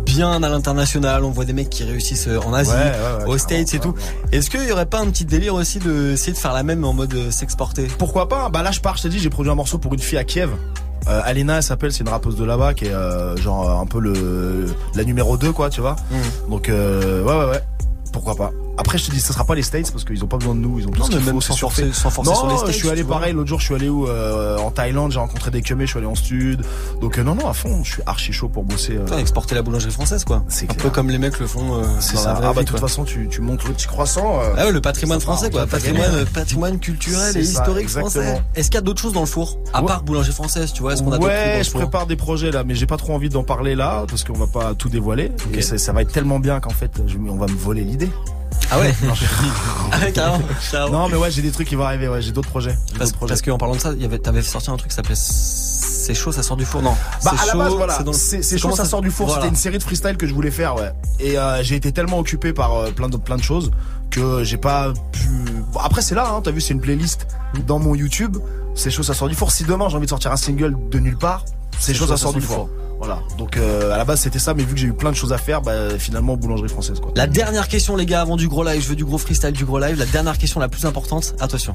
bien 0.05 0.43
à 0.43 0.49
l'international, 0.49 1.25
on 1.25 1.31
voit 1.31 1.47
des 1.47 1.55
mecs 1.55 1.71
qui 1.71 1.83
réussissent 1.83 2.29
euh, 2.29 2.41
en 2.47 2.53
Asie, 2.53 2.73
aux 3.27 3.39
States 3.39 3.73
et 3.73 3.79
tout. 3.79 3.95
Est-ce 4.33 4.51
qu'il 4.51 4.65
y 4.69 4.71
aurait 4.73 4.85
pas 4.85 5.01
un 5.01 5.07
petit 5.07 5.25
délire 5.25 5.55
aussi 5.55 5.79
de 5.79 6.13
essayer 6.13 6.35
de 6.35 6.39
faire 6.39 6.53
la 6.53 6.63
même 6.63 6.85
en 6.85 6.93
mode 6.93 7.15
euh, 7.15 7.31
s'exporter? 7.31 7.89
Pourquoi 7.99 8.29
pas? 8.29 8.51
Bah 8.51 8.63
là 8.63 8.71
je 8.71 8.81
pars, 8.81 8.99
je 8.99 9.05
t'ai 9.05 9.09
dit, 9.09 9.19
j'ai 9.19 9.31
produit 9.31 9.51
un 9.51 9.55
morceau 9.57 9.79
pour 9.79 9.95
une 9.95 10.01
fille 10.01 10.19
à 10.19 10.25
Kiev. 10.25 10.51
Euh, 11.09 11.21
Alena 11.25 11.57
elle 11.59 11.63
s'appelle, 11.63 11.93
c'est 11.93 12.03
une 12.03 12.09
rappeuse 12.09 12.37
de 12.37 12.45
là-bas 12.45 12.75
qui 12.75 12.87
est 12.87 12.93
euh, 12.93 13.37
genre 13.37 13.71
un 13.81 13.87
peu 13.87 14.01
le 14.01 14.67
la 14.95 15.05
numéro 15.05 15.37
2 15.37 15.53
quoi, 15.53 15.71
tu 15.71 15.81
vois. 15.81 15.97
Donc 16.49 16.69
euh, 16.69 17.23
ouais 17.23 17.37
ouais 17.37 17.51
ouais. 17.53 17.63
Pourquoi 18.13 18.35
pas 18.35 18.51
après, 18.79 18.99
je 18.99 19.07
te 19.07 19.11
dis, 19.11 19.21
ça 19.21 19.33
sera 19.33 19.45
pas 19.45 19.55
les 19.55 19.63
States 19.63 19.91
parce 19.91 20.05
qu'ils 20.05 20.23
ont 20.25 20.27
pas 20.27 20.37
besoin 20.37 20.55
de 20.55 20.61
nous. 20.61 20.79
Ils 20.79 20.87
ont 20.87 20.91
tout 20.91 20.99
Non, 20.99 21.05
ce 21.07 21.11
qu'il 21.11 21.19
mais 21.19 21.25
faut, 21.25 21.33
même 21.33 21.41
c'est 21.41 21.49
sans 21.49 21.57
forcer- 21.57 21.93
sans 21.93 22.11
forcer 22.11 22.31
non, 22.31 22.37
sur 22.37 22.47
les 22.49 22.57
States, 22.57 22.71
je 22.73 22.77
suis 22.77 22.91
allé 22.91 23.05
pareil. 23.05 23.33
L'autre 23.33 23.49
jour, 23.49 23.59
je 23.61 23.65
suis 23.67 23.75
allé 23.75 23.89
où 23.89 24.07
euh, 24.07 24.59
En 24.59 24.71
Thaïlande, 24.71 25.13
j'ai 25.13 25.19
rencontré 25.19 25.51
des 25.51 25.63
keumés, 25.63 25.87
je 25.87 25.91
suis 25.91 25.99
allé 25.99 26.07
en 26.07 26.15
stud. 26.15 26.63
Donc, 27.01 27.19
euh, 27.19 27.23
non, 27.23 27.35
non, 27.35 27.49
à 27.49 27.53
fond, 27.53 27.83
je 27.85 27.93
suis 27.95 28.03
archi 28.07 28.33
chaud 28.33 28.49
pour 28.49 28.65
bosser. 28.65 28.97
euh, 28.97 29.19
exporter 29.19 29.55
la 29.55 29.63
boulangerie 29.63 29.91
française, 29.93 30.25
quoi. 30.25 30.45
Un 30.69 30.75
peu 30.75 30.91
comme 30.91 31.11
les 31.11 31.19
mecs 31.19 31.39
le 31.39 31.47
font. 31.47 31.81
euh, 31.81 31.85
c'est 32.01 32.17
ça. 32.17 32.39
Ah, 32.43 32.53
bah, 32.53 32.63
de 32.63 32.67
toute 32.69 32.79
façon, 32.81 33.05
tu, 33.05 33.29
tu 33.31 33.41
montes 33.41 33.65
le 33.65 33.73
petit 33.73 33.87
croissant. 33.87 34.41
Ah 34.57 34.67
ouais, 34.67 34.73
le 34.73 34.81
patrimoine 34.81 35.21
français, 35.21 35.51
quoi. 35.51 35.67
Patrimoine, 35.67 36.25
patrimoine 36.27 36.79
culturel 36.79 37.33
C'est 37.33 37.41
et 37.41 37.43
historique 37.43 37.89
français. 37.89 38.43
Est-ce 38.55 38.67
qu'il 38.71 38.75
y 38.77 38.79
a 38.79 38.83
d'autres 38.83 39.01
choses 39.03 39.13
dans 39.13 39.21
le 39.21 39.27
four 39.27 39.59
À 39.73 39.83
part 39.83 40.03
boulangerie 40.03 40.33
française, 40.33 40.73
tu 40.73 40.83
vois 40.83 40.93
Est-ce 40.93 41.03
qu'on 41.03 41.13
a 41.13 41.19
d'autres 41.19 41.27
Ouais, 41.29 41.63
je 41.65 41.71
prépare 41.71 42.07
des 42.07 42.17
projets 42.17 42.51
là, 42.51 42.63
mais 42.65 42.75
j'ai 42.75 42.87
pas 42.87 42.97
trop 42.97 43.15
envie 43.15 43.29
d'en 43.29 43.43
parler 43.45 43.75
là 43.75 44.05
parce 44.09 44.23
qu'on 44.25 44.33
va 44.35 44.47
pas 44.47 44.75
tout 44.75 44.89
dévoiler. 44.89 45.33
Et 45.55 45.63
ça, 45.63 45.93
va 45.93 46.03
être 46.03 46.13
tellement 46.13 46.39
bien 46.39 46.61
qu'en 46.61 46.71
fait, 46.71 46.91
on 47.29 47.37
va 47.37 47.47
me 47.47 47.57
voler 47.57 47.83
l'idée. 47.83 48.11
Ah 48.71 48.79
ouais 48.81 48.95
Non, 49.03 49.13
Ah, 49.93 50.11
carrément, 50.11 50.45
carrément. 50.71 50.99
Non, 50.99 51.09
mais 51.09 51.17
ouais, 51.17 51.31
j'ai 51.31 51.43
des 51.43 51.51
trucs 51.51 51.69
qui 51.69 51.75
vont 51.75 51.85
arriver. 51.85 52.09
Ouais, 52.09 52.23
j'ai 52.23 52.33
d'autres 52.33 52.49
projets. 52.49 52.77
Parce, 52.99 53.43
qu'en 53.43 53.59
parlant 53.59 53.75
de 53.75 53.81
ça, 53.81 53.93
t'avais 54.23 54.43
sorti 54.43 54.71
un 54.71 54.77
truc 54.77 54.91
qui 54.91 54.97
s'appelait 54.97 55.15
C'est 55.17 56.15
chaud, 56.15 56.33
ça 56.33 56.43
sort 56.43 56.57
du 56.57 56.65
four. 56.65 56.83
Non. 56.83 56.95
Bah 57.25 57.33
c'est 57.37 57.43
à 57.43 57.47
la 57.47 57.53
chaud, 57.53 57.59
base 57.59 57.75
voilà, 57.75 57.99
c'est 58.21 58.59
chaud, 58.59 58.75
ça 58.75 58.85
sort 58.85 59.01
du 59.01 59.11
four. 59.11 59.27
Voilà. 59.27 59.43
C'était 59.43 59.51
une 59.51 59.61
série 59.61 59.79
de 59.79 59.83
freestyle 59.83 60.17
que 60.17 60.27
je 60.27 60.35
voulais 60.35 60.51
faire, 60.51 60.77
ouais. 60.77 60.93
Et 61.21 61.39
euh, 61.39 61.63
j'ai 61.63 61.77
été 61.77 61.93
tellement 61.93 62.19
occupé 62.19 62.53
par 62.53 62.75
euh, 62.75 62.91
plein 62.91 63.09
de 63.09 63.17
plein 63.17 63.37
de 63.37 63.43
choses 63.43 63.71
que 64.11 64.45
j'ai 64.45 64.57
pas 64.57 64.93
pu. 65.13 65.29
Bon, 65.73 65.81
après 65.81 66.03
c'est 66.03 66.15
là, 66.15 66.29
hein, 66.31 66.41
t'as 66.43 66.51
vu, 66.51 66.61
c'est 66.61 66.75
une 66.75 66.81
playlist 66.81 67.27
dans 67.67 67.79
mon 67.79 67.95
YouTube. 67.95 68.37
C'est 68.75 68.91
chaud, 68.91 69.03
ça 69.03 69.15
sort 69.15 69.29
du 69.29 69.35
four. 69.35 69.51
Si 69.51 69.65
demain 69.65 69.89
j'ai 69.89 69.97
envie 69.97 70.07
de 70.07 70.11
sortir 70.11 70.33
un 70.33 70.37
single 70.37 70.77
de 70.91 70.99
nulle 70.99 71.17
part, 71.17 71.45
c'est 71.79 71.95
chaud, 71.95 72.07
ça 72.07 72.17
sort 72.17 72.33
du 72.33 72.41
four. 72.41 72.69
Voilà. 72.99 73.21
Donc 73.39 73.57
euh, 73.57 73.93
à 73.93 73.99
la 73.99 74.05
base 74.05 74.21
c'était 74.21 74.39
ça, 74.39 74.55
mais 74.55 74.63
vu 74.65 74.75
que 74.75 74.81
j'ai 74.81 74.87
eu 74.87 74.93
plein 74.95 75.11
de 75.11 75.17
choses 75.17 75.33
à 75.33 75.39
faire, 75.39 75.61
bah 75.63 75.73
finalement 75.99 76.37
boulangerie 76.37 76.69
française 76.69 76.99
quoi. 77.01 77.13
La 77.15 77.27
dernière 77.27 77.69
question, 77.69 77.95
les 77.97 78.07
gars, 78.07 78.21
avant 78.23 78.37
du 78.37 78.49
gros 78.49 78.65
live, 78.65 78.83
je 78.83 78.89
veux 78.89 78.97
du 78.97 79.05
gros 79.05 79.19
freestyle, 79.19 79.53
du 79.53 79.65
gros 79.65 79.79
live. 79.79 79.99
La 79.99 80.07
dernière 80.07 80.39
question 80.39 80.61
la 80.61 80.69
plus 80.69 80.85
importante, 80.87 81.35
attention. 81.41 81.75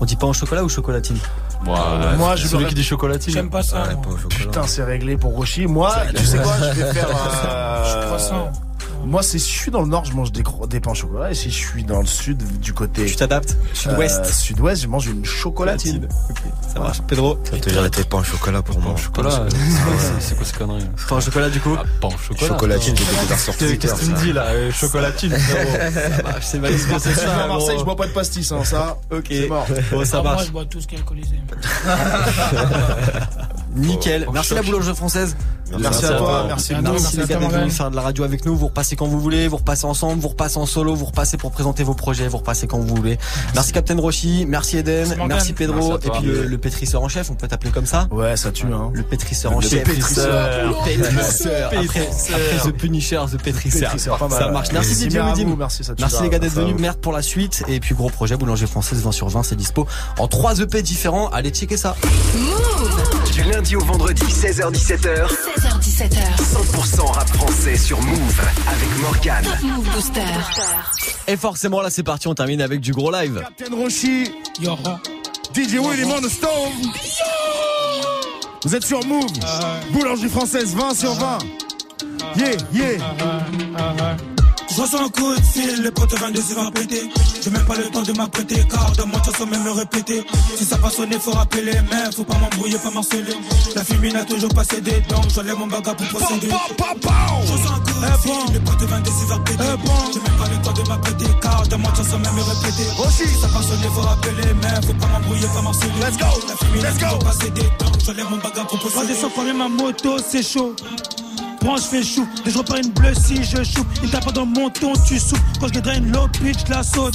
On 0.00 0.04
dit 0.04 0.16
pain 0.16 0.28
au 0.28 0.32
chocolat 0.32 0.62
ou 0.64 0.68
chocolatine? 0.68 1.18
Euh, 1.66 2.16
moi, 2.16 2.36
je 2.36 2.46
celui 2.46 2.66
qui 2.66 2.74
dit 2.74 2.84
chocolatine. 2.84 3.32
J'aime 3.34 3.50
pas 3.50 3.62
ça. 3.64 3.82
Putain, 4.30 4.62
c'est 4.66 4.84
réglé 4.84 5.16
pour 5.16 5.34
Roshi. 5.34 5.66
Moi, 5.66 5.92
tu 6.16 6.24
sais 6.24 6.38
quoi, 6.38 6.52
je 6.72 6.80
vais 6.80 6.92
faire. 6.92 7.08
euh, 7.10 8.06
Croissant. 8.06 8.52
Moi, 9.08 9.22
c'est 9.22 9.38
si 9.38 9.50
je 9.50 9.58
suis 9.58 9.70
dans 9.70 9.80
le 9.80 9.86
nord, 9.88 10.04
je 10.04 10.12
mange 10.12 10.32
des, 10.32 10.42
des 10.68 10.80
pains 10.80 10.90
au 10.90 10.94
chocolat. 10.94 11.30
Et 11.30 11.34
si 11.34 11.50
je 11.50 11.56
suis 11.56 11.82
dans 11.82 12.00
le 12.00 12.06
sud, 12.06 12.42
du 12.60 12.74
côté. 12.74 13.06
Tu 13.06 13.16
t'adaptes 13.16 13.56
Sud-ouest 13.72 14.20
Euh, 14.22 14.30
Sud-ouest, 14.30 14.82
je 14.82 14.86
mange 14.86 15.06
une 15.06 15.24
chocolatine. 15.24 16.06
Ça 16.72 16.78
marche. 16.78 17.00
Pedro 17.06 17.38
Ça 17.44 17.56
te 17.58 17.70
dire 17.70 17.90
tes 17.90 18.04
pains 18.04 18.18
au 18.18 18.22
chocolat 18.24 18.60
pour 18.60 18.78
moi. 18.80 18.94
Chocolat, 18.96 19.30
euh, 19.30 19.48
c'est 19.50 19.82
quoi, 19.82 19.92
c'est- 19.98 20.20
c'est 20.28 20.34
quoi 20.36 20.44
ces 20.44 20.52
conneries 20.56 20.86
Pain 21.08 21.16
au 21.16 21.20
chocolat, 21.22 21.48
du 21.48 21.58
coup 21.60 21.74
Pain 22.02 22.08
au 22.08 22.18
chocolat. 22.18 22.48
Chocolatine, 22.48 22.96
j'ai 22.98 23.04
découvert 23.06 23.38
sur 23.38 23.56
Qu'est-ce 23.56 23.94
que 23.94 24.00
tu 24.04 24.10
me 24.10 24.16
dis 24.20 24.32
là 24.34 24.42
euh, 24.48 24.70
Chocolatine, 24.72 25.32
frérot. 25.38 25.70
C'est 26.42 26.58
validé, 26.58 26.82
c'est 26.98 27.10
Je 27.10 27.18
suis 27.18 27.26
ça. 27.26 27.44
à 27.44 27.48
Marseille, 27.48 27.76
je 27.78 27.84
bois 27.84 27.96
pas 27.96 28.08
de 28.08 28.12
pastis, 28.12 28.52
hein, 28.52 28.62
ça. 28.64 28.98
Ok. 29.10 29.24
C'est 29.30 29.48
mort. 29.48 29.66
Bon, 29.90 30.04
ça 30.04 30.18
Ah, 30.18 30.22
Moi, 30.22 30.32
marche. 30.32 30.46
je 30.48 30.52
bois 30.52 30.64
tout 30.66 30.80
ce 30.82 30.86
qui 30.86 30.96
est 30.96 30.98
alcoolisé. 30.98 31.36
Nickel. 33.78 34.26
Merci 34.32 34.54
la 34.54 34.62
boulangerie 34.62 34.94
française. 34.94 35.36
Merci 35.78 36.06
à 36.06 36.12
toi, 36.12 36.44
merci. 36.46 36.72
Merci 36.82 37.16
les 37.18 37.26
gars 37.26 37.36
d'être 37.36 37.50
venus 37.50 37.76
faire 37.76 37.90
de 37.90 37.96
la 37.96 38.00
radio 38.02 38.24
avec 38.24 38.46
nous. 38.46 38.56
Vous 38.56 38.68
repassez 38.68 38.96
quand 38.96 39.06
vous 39.06 39.20
voulez, 39.20 39.48
vous 39.48 39.58
repassez 39.58 39.84
ensemble, 39.84 40.20
vous 40.20 40.28
repassez 40.28 40.56
en 40.56 40.64
solo, 40.64 40.94
vous 40.94 41.04
repassez 41.04 41.36
pour 41.36 41.50
présenter 41.52 41.84
vos 41.84 41.92
projets, 41.94 42.26
vous 42.26 42.38
repassez 42.38 42.66
quand 42.66 42.78
vous 42.78 42.94
voulez. 42.94 43.18
Merci 43.54 43.72
Captain 43.72 43.98
Roshi, 43.98 44.46
merci 44.48 44.78
Eden, 44.78 45.14
merci 45.26 45.52
Pedro, 45.52 45.98
et 45.98 46.10
puis 46.10 46.22
le, 46.22 46.46
le 46.46 46.58
pétrisseur 46.58 47.02
en 47.02 47.08
chef, 47.08 47.30
on 47.30 47.34
peut 47.34 47.48
t'appeler 47.48 47.70
comme 47.70 47.84
ça 47.84 48.08
Ouais, 48.10 48.36
ça 48.36 48.50
tue, 48.50 48.66
hein. 48.72 48.90
Le 48.94 49.02
pétrisseur 49.02 49.52
en 49.52 49.60
Le 49.60 49.68
chef. 49.68 49.84
pétrisseur. 49.84 50.68
Le 50.68 50.84
pétrisseur. 50.84 51.66
Après, 51.70 52.08
après 52.08 52.70
The 52.70 52.72
Punisher, 52.72 53.20
The 53.30 53.36
pétrisseur. 53.42 53.90
Pétrisseur, 53.90 54.16
pas 54.18 54.28
mal. 54.28 54.38
Ça 54.38 54.50
marche. 54.50 54.68
Merci 54.72 54.88
Merci 54.88 55.04
Didier 55.04 55.20
ça 55.68 55.94
tue 55.94 56.00
Merci 56.00 56.22
les 56.22 56.30
gars 56.30 56.38
d'être 56.38 56.52
venus. 56.54 56.76
Merde 56.78 56.98
pour 56.98 57.12
la 57.12 57.20
suite. 57.22 57.62
Et 57.68 57.78
puis 57.80 57.94
gros 57.94 58.08
projet, 58.08 58.36
boulanger 58.36 58.66
française 58.66 59.02
20 59.02 59.12
sur 59.12 59.28
20, 59.28 59.42
c'est 59.42 59.56
dispo 59.56 59.86
en 60.18 60.28
3 60.28 60.60
EP 60.60 60.82
différents. 60.82 61.28
Allez 61.28 61.50
checker 61.50 61.76
ça. 61.76 61.94
Du 63.34 63.42
lundi 63.42 63.67
au 63.76 63.80
vendredi, 63.80 64.22
16h-17h, 64.22 65.28
16h17h. 65.28 66.36
100% 66.38 67.12
rap 67.12 67.28
français 67.28 67.76
sur 67.76 68.00
Move 68.00 68.40
avec 68.66 68.98
Morgane. 69.00 69.44
Top 69.44 69.62
Move 69.62 69.90
Booster. 69.94 70.22
Et 71.26 71.36
forcément 71.36 71.82
là 71.82 71.90
c'est 71.90 72.02
parti, 72.02 72.28
on 72.28 72.34
termine 72.34 72.60
avec 72.62 72.80
du 72.80 72.92
gros 72.92 73.10
live. 73.10 73.42
Captain 73.56 73.76
Roshi, 73.76 74.30
Yora. 74.60 75.00
DJ 75.54 75.74
Willy 75.74 76.04
on 76.04 76.20
the 76.20 76.30
stove. 76.30 76.50
Vous 78.64 78.74
êtes 78.74 78.84
sur 78.84 79.04
Move. 79.04 79.26
Boulangerie 79.92 80.30
française 80.30 80.74
20 80.74 80.94
sur 80.94 81.12
20. 81.14 81.38
Yeah, 82.36 82.56
yeah. 82.72 84.37
Je 84.78 84.82
reçois 84.84 85.02
un 85.02 85.08
coup 85.08 85.34
de 85.34 85.42
fil, 85.42 85.82
les 85.82 85.90
potes 85.90 86.16
22 86.16 86.40
c'est 86.40 86.54
va 86.54 86.70
péter. 86.70 87.10
J'ai 87.42 87.50
même 87.50 87.64
pas 87.64 87.74
le 87.74 87.90
temps 87.90 88.02
de 88.02 88.12
m'apprêter, 88.12 88.62
car 88.70 88.92
de 88.92 89.02
moi 89.10 89.20
tu 89.24 89.36
sans 89.36 89.46
même 89.46 89.64
me 89.64 89.72
répéter. 89.72 90.22
Si 90.56 90.64
ça 90.64 90.76
va 90.76 90.88
sonner, 90.88 91.18
faut 91.18 91.32
rappeler, 91.32 91.72
mais 91.90 92.12
faut 92.14 92.22
pas 92.22 92.38
m'embrouiller, 92.38 92.78
pas 92.78 92.92
m'harceler. 92.92 93.34
La 93.74 93.82
fumée 93.82 94.12
n'a 94.12 94.24
toujours 94.24 94.54
pas 94.54 94.62
cédé, 94.62 95.02
donc 95.08 95.24
j'enlève 95.34 95.58
mon 95.58 95.66
bagage 95.66 95.96
pour 95.96 96.20
procéder. 96.20 96.46
Je 96.46 97.52
reçois 97.52 97.74
un 97.74 97.80
coup 97.80 97.88
de 97.88 98.18
fil, 98.22 98.52
les 98.54 98.60
potes 98.60 98.82
22 98.82 99.10
c'est 99.18 99.26
va 99.26 99.38
péter. 99.40 99.64
J'ai 100.14 100.20
même 100.20 100.38
pas 100.38 100.48
le 100.48 100.62
temps 100.62 100.72
de 100.72 100.88
m'apprêter, 100.88 101.26
car 101.42 101.64
moi 101.76 101.92
tu 101.96 102.04
sans 102.04 102.18
même 102.20 102.34
me 102.34 102.42
répéter. 102.42 102.86
Si 103.10 103.40
ça 103.40 103.48
va 103.48 103.60
sonner, 103.60 103.88
faut 103.92 104.00
rappeler, 104.02 104.54
mais 104.62 104.86
faut 104.86 104.94
pas 104.94 105.06
m'embrouiller, 105.08 105.48
pas 105.48 105.62
m'harceler. 105.62 105.90
Let's 105.98 106.18
go, 106.18 106.26
la 106.46 106.54
fumée 106.54 106.82
n'a 106.82 106.92
toujours 106.92 107.18
pas 107.18 107.32
cédé, 107.32 107.62
donc 107.80 107.98
j'enlève 108.06 108.30
mon 108.30 108.36
bagage 108.36 108.66
pour 108.68 108.78
procéder. 108.78 109.14
Quand 109.34 109.42
même 109.42 109.56
ma 109.58 109.68
moto, 109.68 110.18
c'est 110.24 110.44
chaud. 110.44 110.76
Branche 111.60 111.80
fait 111.82 112.02
chou, 112.02 112.26
dès 112.36 112.42
que 112.44 112.50
je 112.50 112.58
repars 112.58 112.76
une 112.78 112.90
bleue 112.90 113.14
si 113.14 113.42
je 113.42 113.62
chou. 113.64 113.84
Il 114.02 114.10
tape 114.10 114.24
pas 114.24 114.32
dans 114.32 114.46
mon 114.46 114.70
ton, 114.70 114.92
tu 115.06 115.18
souffles. 115.18 115.42
Quand 115.60 115.68
je 115.72 115.80
draine 115.80 116.10
l'eau, 116.12 116.28
bitch, 116.40 116.58
je 116.66 116.72
la 116.72 116.82
saute. 116.82 117.14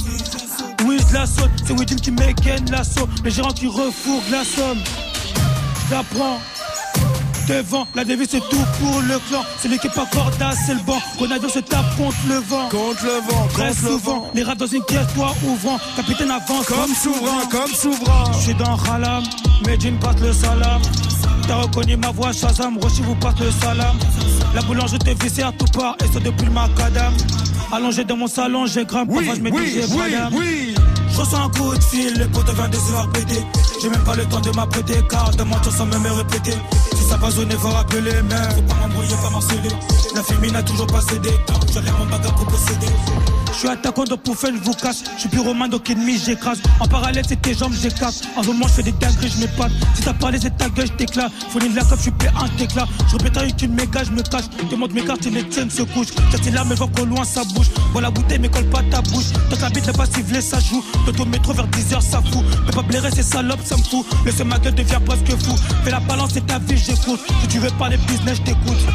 Oui, 0.86 0.98
je 1.08 1.14
la 1.14 1.26
saute, 1.26 1.50
c'est 1.66 1.72
Widin 1.72 1.96
qui 1.96 2.10
m'égaine 2.10 2.70
l'assaut. 2.70 3.08
Le 3.24 3.30
gérant 3.30 3.52
qui 3.52 3.66
refourgue 3.66 4.30
la 4.30 4.44
somme. 4.44 4.78
Je 5.88 5.94
la 5.94 6.02
prends. 6.02 6.38
Devant, 7.48 7.86
la 7.94 8.04
devise 8.06 8.28
c'est 8.30 8.40
tout 8.48 8.64
pour 8.80 9.00
le 9.02 9.18
clan. 9.28 9.42
Celui 9.62 9.78
qui 9.78 9.86
est 9.86 9.94
pas 9.94 10.06
corda, 10.06 10.52
c'est 10.64 10.72
le 10.72 10.80
banc. 10.80 10.98
Grenadier 11.18 11.50
se 11.50 11.58
tape 11.58 11.84
contre 11.96 12.16
le 12.26 12.36
vent. 12.36 12.68
Contre 12.70 13.04
le 13.04 13.30
vent, 13.30 13.46
Très 13.52 13.68
le 13.68 13.74
souvent, 13.74 14.20
vent. 14.20 14.30
les 14.34 14.42
rats 14.42 14.54
dans 14.54 14.66
une 14.66 14.82
caisse, 14.84 15.06
toi 15.14 15.34
ouvrant. 15.46 15.78
Capitaine 15.94 16.30
avance. 16.30 16.64
Comme 16.66 16.94
souverain, 16.94 17.44
comme 17.50 17.70
souverain. 17.74 18.32
Je 18.32 18.38
suis 18.44 18.54
dans 18.54 18.76
Halam, 18.90 19.22
Medine 19.66 19.98
passe 19.98 20.20
le 20.22 20.32
salam. 20.32 20.80
T'as 21.46 21.56
reconnu 21.56 21.96
ma 21.96 22.10
voix, 22.10 22.32
Shazam, 22.32 22.78
Roshi 22.78 23.02
vous 23.02 23.14
passe 23.16 23.38
le 23.40 23.50
salam. 23.50 23.96
La 24.54 24.62
boulangerie 24.62 24.98
te 24.98 25.42
à 25.42 25.52
tout 25.52 25.66
part, 25.76 25.96
et 26.02 26.12
ça 26.12 26.20
depuis 26.20 26.46
le 26.46 26.52
macadam. 26.52 27.12
Allongé 27.72 28.04
dans 28.04 28.16
mon 28.16 28.26
salon, 28.26 28.66
j'ai 28.66 28.84
grimpe, 28.84 29.08
Oui, 29.10 29.26
parfois 29.26 29.34
je 29.34 29.40
oui, 29.50 29.84
oui, 29.90 29.98
madame. 30.12 30.34
oui. 30.34 30.74
Je 31.12 31.20
reçois 31.20 31.40
un 31.40 31.48
coup 31.50 31.74
de 31.76 31.82
fil, 31.82 32.14
les 32.14 32.26
potes 32.26 32.48
22 32.48 32.78
c'est 32.78 32.92
va 32.92 33.06
péter. 33.12 33.42
J'ai 33.82 33.88
même 33.88 34.02
pas 34.04 34.14
le 34.16 34.24
temps 34.24 34.40
de 34.40 34.50
m'apprêter, 34.50 34.94
car 35.10 35.30
de 35.30 35.42
tu 35.42 35.70
sans 35.70 35.86
même 35.86 36.02
me 36.02 36.10
répéter. 36.10 36.54
Ça 37.08 37.16
va 37.16 37.30
sonner, 37.30 37.54
faut 37.54 37.68
rappeler, 37.68 38.22
mais 38.28 38.34
faut 38.54 38.62
pas 38.62 38.74
m'embrouiller, 38.74 39.14
pas 39.22 39.30
m'harceler. 39.30 39.68
La 40.14 40.22
fumée 40.22 40.50
n'a 40.50 40.62
toujours 40.62 40.86
pas 40.86 41.00
cédé, 41.00 41.30
donc 41.48 41.72
j'enlève 41.72 41.94
mon 41.98 42.06
bagage 42.06 42.32
pour 42.32 42.46
posséder. 42.46 42.86
Je 43.52 43.60
suis 43.60 43.68
attaquant 43.68 44.02
de 44.02 44.16
Poufel, 44.16 44.56
je 44.56 44.64
vous 44.64 44.74
cache. 44.74 44.96
Je 45.14 45.20
suis 45.20 45.28
plus 45.28 45.40
donc 45.68 45.88
ennemi, 45.88 46.18
j'écrase. 46.18 46.60
En 46.80 46.88
parallèle, 46.88 47.24
c'est 47.26 47.40
tes 47.40 47.54
jambes, 47.54 47.72
j'écarte. 47.72 48.22
En 48.36 48.42
moment, 48.42 48.66
je 48.66 48.72
fais 48.72 48.82
des 48.82 48.92
dingueries, 48.92 49.30
je 49.30 49.40
m'épate. 49.40 49.70
Si 49.94 50.02
t'as 50.02 50.12
parlé, 50.12 50.38
c'est 50.42 50.56
ta 50.56 50.68
gueule, 50.68 50.88
je 50.88 50.92
t'éclate. 50.92 51.30
Fourni 51.50 51.68
de 51.68 51.76
la 51.76 51.84
cope, 51.84 51.98
je 51.98 52.02
suis 52.02 52.10
plein 52.10 52.32
un 52.40 52.48
t'éclat. 52.58 52.86
Je 53.08 53.16
répète 53.16 53.36
avec 53.36 53.62
une 53.62 53.74
méga, 53.74 54.02
je 54.02 54.10
me 54.10 54.22
cache. 54.22 54.46
Demande 54.70 54.92
mes 54.92 55.04
cartes 55.04 55.24
et 55.26 55.30
les 55.30 55.48
tiennes 55.48 55.70
se 55.70 55.82
couchent. 55.82 56.14
J'étais 56.32 56.50
là, 56.50 56.64
mais 56.68 56.74
vois 56.74 56.88
qu'au 56.88 57.04
loin, 57.04 57.24
ça 57.24 57.42
bouge. 57.54 57.70
Voilà 57.92 58.08
la 58.08 58.10
bouteille, 58.10 58.40
mais 58.40 58.48
colle 58.48 58.68
pas 58.70 58.82
ta 58.90 59.00
bouche. 59.02 59.26
Tant 59.50 59.56
que 59.56 59.62
la 59.62 59.70
bite 59.70 59.86
n'est 59.86 59.92
pas 59.92 60.06
ciblée, 60.06 60.40
ça 60.40 60.58
joue. 60.58 60.84
De 61.06 61.12
ton 61.12 61.24
métro 61.24 61.52
vers 61.52 61.68
10h, 61.68 62.00
ça 62.00 62.20
fout. 62.32 62.44
Mais 62.66 62.72
pas 62.72 62.82
blairer, 62.82 63.10
c'est 63.14 63.22
salope, 63.22 63.60
ça 63.64 63.76
me 63.76 63.82
fout. 63.84 64.04
Laisse 64.26 64.44
ma 64.44 64.58
gueule 64.58 64.74
devient 64.74 64.98
presque 65.06 65.30
fou. 65.42 65.54
Fais 65.84 65.92
la 65.92 66.00
balance, 66.00 66.30
c'est 66.34 66.46
ta 66.46 66.58
vie, 66.58 66.76
Si 66.94 67.48
tu 67.48 67.58
veux 67.58 67.70
parler 67.78 67.96
business, 67.96 68.38
je 68.38 68.42
t'écoute. 68.42 68.86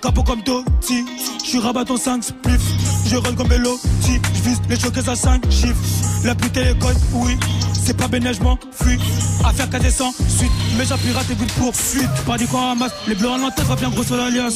Capot 0.00 0.22
comme 0.22 0.42
Totti, 0.42 1.04
je 1.42 1.48
suis 1.48 1.58
rabat 1.58 1.84
en 1.88 1.96
5 1.96 2.22
spliff, 2.22 2.60
je 3.06 3.16
roll 3.16 3.34
comme 3.34 3.48
Bellotti, 3.48 4.20
je 4.34 4.42
vise 4.42 4.60
les 4.68 4.78
choquets 4.78 5.08
à 5.08 5.16
5 5.16 5.50
chiffres. 5.50 5.80
La 6.24 6.34
les 6.34 6.78
codes, 6.78 6.96
oui, 7.12 7.38
c'est 7.72 7.96
pas 7.96 8.06
béné, 8.06 8.34
je 8.34 8.42
m'en 8.42 8.58
fuis. 8.70 8.98
Affaire 9.44 9.68
casée 9.70 9.90
sans 9.90 10.12
suite, 10.12 10.52
mais 10.76 10.84
j'ai 10.84 10.94
pirate 10.96 11.30
et 11.30 11.34
but 11.34 11.52
pour 11.54 11.74
fuite. 11.74 12.10
Pas 12.26 12.36
du 12.36 12.46
coin 12.46 12.68
ramasse, 12.68 12.92
les 13.06 13.14
bleus 13.14 13.30
en 13.30 13.38
l'entête 13.38 13.64
va 13.66 13.76
bien 13.76 13.90
gros 13.90 14.04
sur 14.04 14.16
l'alias. 14.16 14.54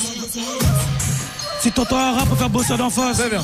Si 1.61 1.73
t'entends 1.73 1.99
un 1.99 2.13
rap, 2.13 2.29
faire 2.39 2.51
bosser 2.51 2.77
d'en 2.77 2.91
face. 2.91 3.19
Très 3.19 3.31
bien. 3.31 3.43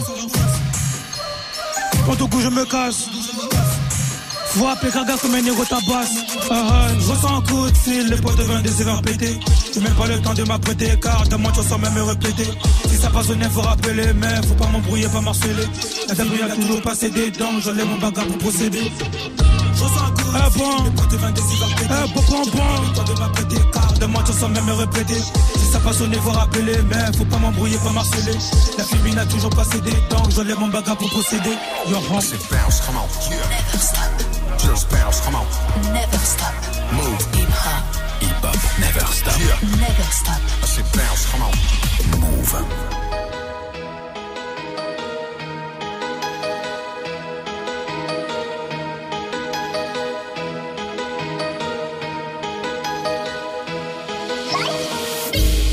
Quand 2.07 2.21
au 2.21 2.29
coup, 2.29 2.41
je 2.41 2.49
me 2.49 2.65
casse. 2.65 3.09
Appeler 4.63 4.93
Gaga 4.93 5.17
comme 5.21 5.35
un 5.35 5.45
héros 5.45 5.65
tabasse. 5.65 6.15
Ah, 6.49 6.55
ah, 6.55 6.87
je 6.99 7.11
ressens 7.11 7.39
un 7.39 7.43
coup 7.43 7.69
de 7.69 7.77
fil, 7.77 8.07
les 8.09 8.17
potes 8.17 8.37
de 8.37 8.45
22 8.45 8.71
c'est 8.71 8.85
va 8.85 9.01
péter. 9.03 9.39
J'ai 9.75 9.81
même 9.81 9.95
pas 9.95 10.07
le 10.07 10.21
temps 10.21 10.33
de 10.33 10.43
m'apprêter, 10.45 10.99
car 11.03 11.27
de 11.29 11.37
moi 11.37 11.53
tu 11.55 11.63
sans 11.63 11.79
même 11.79 11.93
me 11.93 12.03
répéter. 12.03 12.47
Si 12.89 12.97
ça 12.97 13.11
passe 13.11 13.31
au 13.31 13.35
nez, 13.35 13.49
faut 13.51 13.61
rappeler, 13.61 14.13
mais 14.15 14.47
faut 14.47 14.55
pas 14.55 14.69
m'embrouiller, 14.69 15.09
pas 15.09 15.21
marceler. 15.21 15.67
La 16.09 16.15
famille 16.15 16.41
a 16.43 16.55
toujours 16.55 16.81
pas 16.83 16.95
cédé, 16.95 17.31
donc 17.33 17.63
j'enlève 17.63 17.87
mon 17.87 17.99
bagage 17.99 18.27
pour 18.27 18.39
procéder. 18.39 18.93
Je 19.75 19.83
ressens 19.83 20.07
un 20.07 20.11
coup 20.11 20.23
de 20.23 20.37
fil, 20.63 20.85
les 20.85 20.91
potes 20.93 21.11
de 21.11 21.17
22 21.17 21.43
c'est 21.51 21.59
va 21.59 21.67
péter. 21.67 21.95
Eh, 22.05 22.15
bon, 22.15 22.23
bon, 22.31 22.51
bon. 22.51 22.53
J'ai 22.55 22.55
même 22.55 22.55
pas 22.55 22.81
le 22.81 22.95
temps 22.95 23.13
de 23.13 23.21
m'apprêter, 23.21 23.57
car 23.73 23.93
de 23.93 24.07
moi 24.07 24.23
tu 24.25 24.33
sans 24.33 24.49
même 24.49 24.65
me 24.65 24.73
répéter. 24.73 25.21
Si 25.57 25.73
ça 25.73 25.79
pas 25.81 25.93
sonner, 25.93 26.17
faut 26.19 26.31
rappeler. 26.31 26.79
Mais 26.89 27.19
faut 27.19 27.25
pas 27.25 27.39
m'embrouiller, 27.39 27.77
pas 27.79 27.91
marceler. 27.91 28.39
La 28.79 28.85
fille 28.85 29.15
n'a 29.15 29.27
toujours 29.27 29.51
pas 29.51 29.65
cédé. 29.65 29.93
Tant 30.09 30.23
que 30.23 30.33
je 30.33 30.41
lève 30.43 30.59
mon 30.59 30.69
bagarre 30.69 30.97
pour 30.97 31.11
procéder. 31.11 31.57
Bounce, 31.91 32.81
come 32.87 32.97
on. 32.97 33.31
Never 33.31 33.79
stop. 33.79 34.34
Just 34.65 34.91
bounce, 34.91 35.21
come 35.21 35.37
on. 35.37 35.47
Never 35.93 36.17
stop. 36.17 36.55
Move. 36.93 37.21
Hip 37.35 37.49
hop. 37.51 37.85
Hip 38.23 38.43
hop, 38.43 38.57
never 38.81 39.05
stop. 39.13 39.39
Yeah. 39.39 39.61
Never 39.79 40.09
stop. 40.11 40.41
I 40.63 40.67
said 40.67 40.87
bounce, 40.97 41.25
come 41.31 41.43
on. 41.43 41.53
Move. 42.21 42.55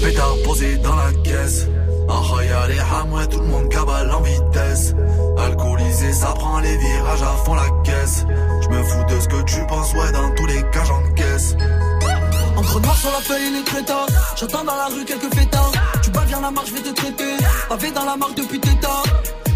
Pétard 0.01 0.35
posé 0.43 0.77
dans 0.77 0.95
la 0.95 1.11
caisse. 1.23 1.67
Y'a 2.51 2.67
les 2.67 2.79
hamouins, 2.79 3.25
tout 3.27 3.39
le 3.39 3.47
monde 3.47 3.69
cabale 3.69 4.11
en 4.11 4.21
vitesse. 4.21 4.93
Alcoolisé, 5.37 6.11
ça 6.11 6.27
prend 6.27 6.59
les 6.59 6.75
virages 6.75 7.21
à 7.21 7.43
fond 7.45 7.53
la 7.53 7.69
caisse. 7.83 8.25
Je 8.61 8.67
me 8.67 8.83
fous 8.83 9.03
de 9.07 9.19
ce 9.19 9.27
que 9.27 9.41
tu 9.43 9.65
penses, 9.67 9.93
ouais, 9.93 10.11
dans 10.11 10.35
tous 10.35 10.45
les 10.47 10.61
cas 10.71 10.83
j'encaisse. 10.83 11.55
Encre 12.57 12.81
noire 12.81 12.97
sur 12.97 13.11
la 13.11 13.19
feuille, 13.19 13.47
il 13.51 13.59
est 13.59 13.63
très 13.63 13.83
tard. 13.83 14.07
J'entends 14.35 14.63
dans 14.65 14.75
la 14.75 14.87
rue 14.87 15.05
quelques 15.05 15.33
fêtards. 15.33 15.71
Tu 16.01 16.09
bats 16.09 16.25
bien 16.25 16.41
la 16.41 16.51
marche, 16.51 16.69
je 16.69 16.73
vais 16.73 16.81
te 16.81 16.93
traiter. 16.93 17.37
Pavé 17.69 17.91
dans 17.91 18.05
la 18.05 18.17
marque 18.17 18.35
depuis 18.35 18.59
tes 18.59 18.79
tard. 18.79 19.03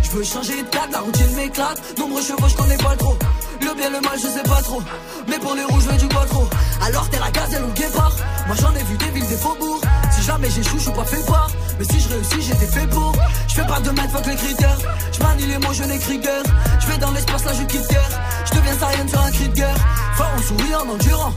Je 0.02 0.12
veux 0.12 0.24
changer 0.24 0.64
de 0.64 0.68
cadre, 0.70 0.94
la 0.94 1.00
routine 1.00 1.36
m'éclate. 1.36 1.98
Nombreux 1.98 2.22
chevaux, 2.22 2.48
je 2.48 2.56
connais 2.56 2.78
pas 2.78 2.96
trop. 2.96 3.18
Le 3.62 3.76
bien, 3.76 3.90
le 3.90 4.00
mal, 4.00 4.18
je 4.18 4.28
sais 4.28 4.44
pas 4.44 4.62
trop. 4.62 4.82
Mais 5.28 5.40
pour 5.40 5.56
les 5.56 5.64
rouges, 5.64 5.84
je 5.84 5.90
veux 5.90 5.98
du 5.98 6.08
trop. 6.08 6.48
Alors 6.86 7.10
t'es 7.10 7.20
la 7.20 7.32
gazelle 7.32 7.64
ou 7.64 7.68
le 7.68 7.74
guépard. 7.74 8.14
Moi 8.48 8.56
j'en 8.62 8.74
ai 8.74 8.84
vu 8.84 8.96
des 8.98 9.10
villes, 9.10 9.28
des 9.28 9.38
faubourgs. 9.38 9.82
Si 10.12 10.22
jamais 10.22 10.50
j'échoue, 10.50 10.78
je 10.78 10.84
suis 10.84 10.92
pas 10.92 11.04
fait 11.04 11.26
part. 11.26 11.50
Mais 11.80 11.86
si 11.86 12.00
je 12.00 12.10
réussis, 12.10 12.42
j'étais 12.42 12.66
fait 12.68 12.88
pour. 12.88 13.14
Je 13.48 13.62
pas 13.62 13.80
de 13.80 13.90
mètres, 13.92 14.12
fuck 14.12 14.26
les 14.26 14.36
critères. 14.36 14.78
Je 15.12 15.24
manie 15.24 15.46
les 15.46 15.58
mots, 15.58 15.74
je 15.74 15.84
n'écris 15.84 16.20
guère. 16.20 16.44
Je 16.80 16.88
vais 16.88 16.98
dans 16.98 17.12
l'espace, 17.12 17.46
là 17.46 17.52
je 17.54 17.64
quitte 17.64 17.88
terre. 17.88 18.10
Je 18.46 18.58
deviens 18.58 18.74
Saiyan 18.74 19.08
sur 19.08 19.22
un 19.22 19.32
cri 19.32 19.50
de 19.50 19.56
guerre. 19.56 19.78
Fort 20.16 20.32
en 20.36 20.42
souriant, 20.42 20.90
endurant. 20.90 21.34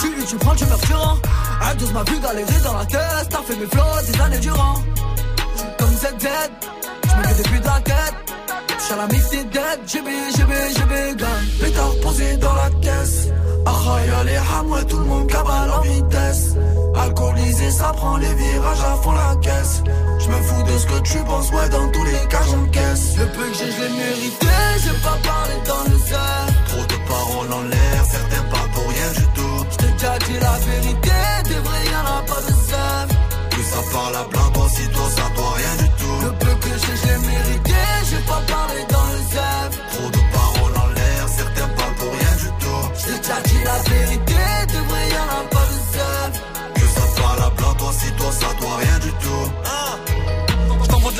Tu 0.00 0.14
lui, 0.14 0.24
tu 0.24 0.36
prends, 0.36 0.54
tu 0.54 0.64
meurs 0.66 0.80
tuant. 0.80 1.18
Un 1.62 1.74
dose 1.76 1.92
m'a 1.92 2.04
vu 2.04 2.18
galérer 2.20 2.60
dans 2.64 2.76
la 2.76 2.84
tête. 2.86 3.28
T'as 3.30 3.42
fait 3.42 3.56
mes 3.56 3.66
flots 3.66 4.02
des 4.06 4.20
années 4.20 4.38
durant. 4.38 4.74
Comme 5.78 5.92
ZZ, 5.94 6.28
je 7.04 7.16
me 7.16 7.22
fais 7.24 7.42
depuis 7.42 7.60
de 7.60 7.66
la 7.66 7.80
tête. 7.80 8.14
J'suis 8.78 8.92
à 8.92 8.96
la 8.96 9.06
mif 9.06 9.30
des 9.30 9.44
dead, 9.44 9.80
GB, 9.86 10.10
GB, 10.36 10.54
GB, 10.76 11.16
gang. 11.16 11.28
Pétard 11.60 11.92
posé 12.02 12.36
dans 12.36 12.54
la 12.54 12.70
caisse. 12.80 13.28
Ah, 13.66 13.98
y'a 14.06 14.24
les 14.24 14.36
hamouins, 14.36 14.84
tout 14.84 14.98
le 14.98 15.04
monde 15.04 15.26
cabale 15.26 15.70
en 15.70 15.80
vitesse. 15.80 16.54
Alcoolisé, 16.94 17.70
ça 17.70 17.92
prend 17.96 18.16
les 18.16 18.34
virages 18.34 18.84
à 18.84 18.96
fond 19.02 19.12
la 19.12 19.36
caisse. 19.36 19.82
Je 20.18 20.28
me 20.28 20.42
fous 20.42 20.62
de 20.62 20.78
ce 20.78 20.86
que 20.86 20.98
tu 21.00 21.18
penses, 21.24 21.50
ouais, 21.50 21.68
dans 21.68 21.90
tous 21.90 22.04
les 22.04 22.26
cas 22.28 22.42
j'encaisse. 22.50 23.16
Le 23.18 23.26
peu 23.26 23.48
que 23.50 23.54
j'ai, 23.54 23.70
je 23.72 23.80
l'ai 23.82 23.88
mérité. 23.88 24.46
J'ai 24.82 24.98
pas 25.02 25.18
parlé 25.22 25.54
dans 25.66 25.84
le 25.92 25.98
cerf. 25.98 26.46
Trop 26.68 26.86
de 26.92 27.08
paroles 27.08 27.52
en 27.52 27.62
l'air, 27.62 28.04
certains 28.10 28.44
parlent 28.50 28.70
pour 28.70 28.88
rien 28.88 29.10
du 29.16 29.26
tout. 29.36 29.66
J't'ai 29.72 29.92
déjà 29.92 30.18
dit 30.18 30.38
la 30.40 30.56
vérité, 30.70 31.18
des 31.48 31.60
vrais 31.66 31.86
y'en 31.92 32.06
a 32.18 32.22
pas 32.22 32.42
de 32.46 32.52
seuf. 32.68 33.08
Plus 33.50 33.64
ça 33.64 33.82
parle 33.92 34.16
à 34.16 34.24
blanc, 34.30 34.50
toi 34.54 34.66
si 34.70 34.88
toi 34.88 35.06
ça 35.16 35.26
doit 35.34 35.54
rien 35.56 35.74
du 35.82 35.88
tout. 36.00 36.18
Le 36.26 36.32
peu 36.32 36.54
que 36.62 36.72
j'ai, 36.82 36.96
je 37.00 37.06
l'ai 37.06 37.18
mérité. 37.26 37.80
J'ai 38.10 38.22
pas 38.26 38.42
parlé 38.46 38.80
dans 38.90 39.01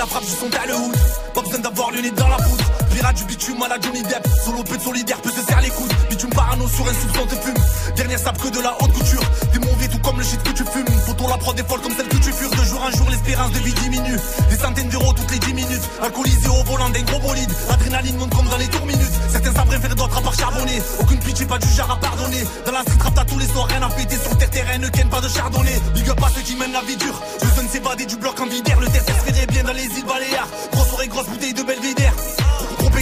la 0.03 0.09
frappe, 0.09 0.25
je 0.25 0.35
son 0.35 0.47
le 0.67 0.75
hood. 0.75 0.97
Pas 1.35 1.43
besoin 1.43 1.59
d'avoir 1.61 1.91
le 1.93 2.11
dans 2.11 2.29
la 2.29 2.37
poudre. 2.37 2.62
Pirate 2.93 3.17
du 3.17 3.25
bitume 3.25 3.63
à 3.63 3.69
la 3.69 3.81
Johnny 3.81 4.03
Depp. 4.03 4.27
Solo 4.45 4.63
peu 4.63 4.77
de 4.77 4.83
solidaire 4.83 5.21
peut 5.21 5.31
se 5.31 5.43
serre 5.43 5.61
les 5.61 5.71
coudes. 5.71 5.93
Bitume 6.11 6.31
parano 6.31 6.69
sur 6.69 6.87
un 6.87 6.95
soupçon 6.95 7.27
te 7.27 7.35
fume. 7.37 7.95
Dernière 7.97 8.19
sape 8.19 8.39
que 8.39 8.49
de 8.49 8.61
la 8.61 8.77
haute 8.81 8.93
couture. 8.93 9.23
T'es 9.53 9.59
mauvais 9.59 9.89
tout 9.89 9.99
comme 9.99 10.19
le 10.19 10.25
shit 10.25 10.43
que 10.43 10.51
tu 10.51 10.65
fumes. 10.65 10.87
Faut 11.07 11.29
la 11.29 11.39
prod 11.39 11.59
est 11.59 11.69
folle 11.69 11.81
comme 11.81 11.95
celle 11.97 12.09
que 12.09 12.17
tu 12.17 12.33
fures. 12.33 12.51
De 12.51 12.65
jour 12.65 12.83
en 12.83 12.91
jour, 12.91 13.09
l'espérance 13.11 13.53
de 13.53 13.59
vie 13.61 13.73
diminue. 13.73 14.19
Des 14.51 14.57
centaines 14.57 14.89
d'euros 14.89 15.13
toutes 15.13 15.31
les 15.31 15.39
10 15.39 15.55
minutes. 15.55 15.89
Alcoolisé 16.03 16.49
au 16.49 16.65
volant 16.65 16.91
d'un 16.91 17.03
gros 17.03 17.21
bolide. 17.21 17.51
Adrénaline 17.71 18.17
monte 18.17 18.35
comme 18.35 18.49
dans 18.49 18.59
les 18.59 18.69
tours 18.69 18.87
minutes. 18.87 19.17
Certains 19.31 19.53
savent 19.53 19.95
d'autres 19.95 20.19
à 20.19 20.21
part 20.21 20.35
charbonner. 20.35 20.83
Aucune 21.01 21.19
pitié, 21.19 21.47
pas 21.47 21.59
du 21.59 21.69
genre 21.69 21.91
à 21.91 21.97
pardonner. 21.99 22.45
Dans 22.67 22.73
la 22.73 22.83
street 22.83 22.99
rap, 23.01 23.15
t'as 23.15 23.25
tous 23.25 23.39
les 23.39 23.47
soirs 23.47 23.67
rien 23.69 23.83
à 23.83 23.89
péter. 23.89 24.17
Sur 24.17 24.37
terre, 24.37 24.51
terrain, 24.51 24.79
ne 24.79 24.89
ken 24.89 25.09
pas 25.09 25.21
de 25.21 25.29
chardonnay. 25.29 25.81
Big 25.95 26.09
up 26.11 26.21
à 26.23 26.29
ceux 26.35 26.43
qui 26.43 26.57
mènent 26.57 26.73
la 26.73 26.83
vie 26.83 26.97
dure. 26.97 27.21
Je 27.43 27.57
donne 27.57 27.69
s'évader 27.69 28.07
du 28.07 28.17
bloc 28.17 28.39
en 28.41 28.47
vidère. 28.47 28.81
Le 28.81 28.87
ferait 28.87 29.47
bien 29.47 29.65
dans 29.65 29.73
les 29.73 29.85
îles 29.85 30.07
Baléares. 30.07 30.49
Grosse 30.73 30.89
soirée, 30.89 31.09
grosse 31.09 31.27
bouteille 31.27 31.55
de 31.55 31.63
Belvédère. 31.63 32.15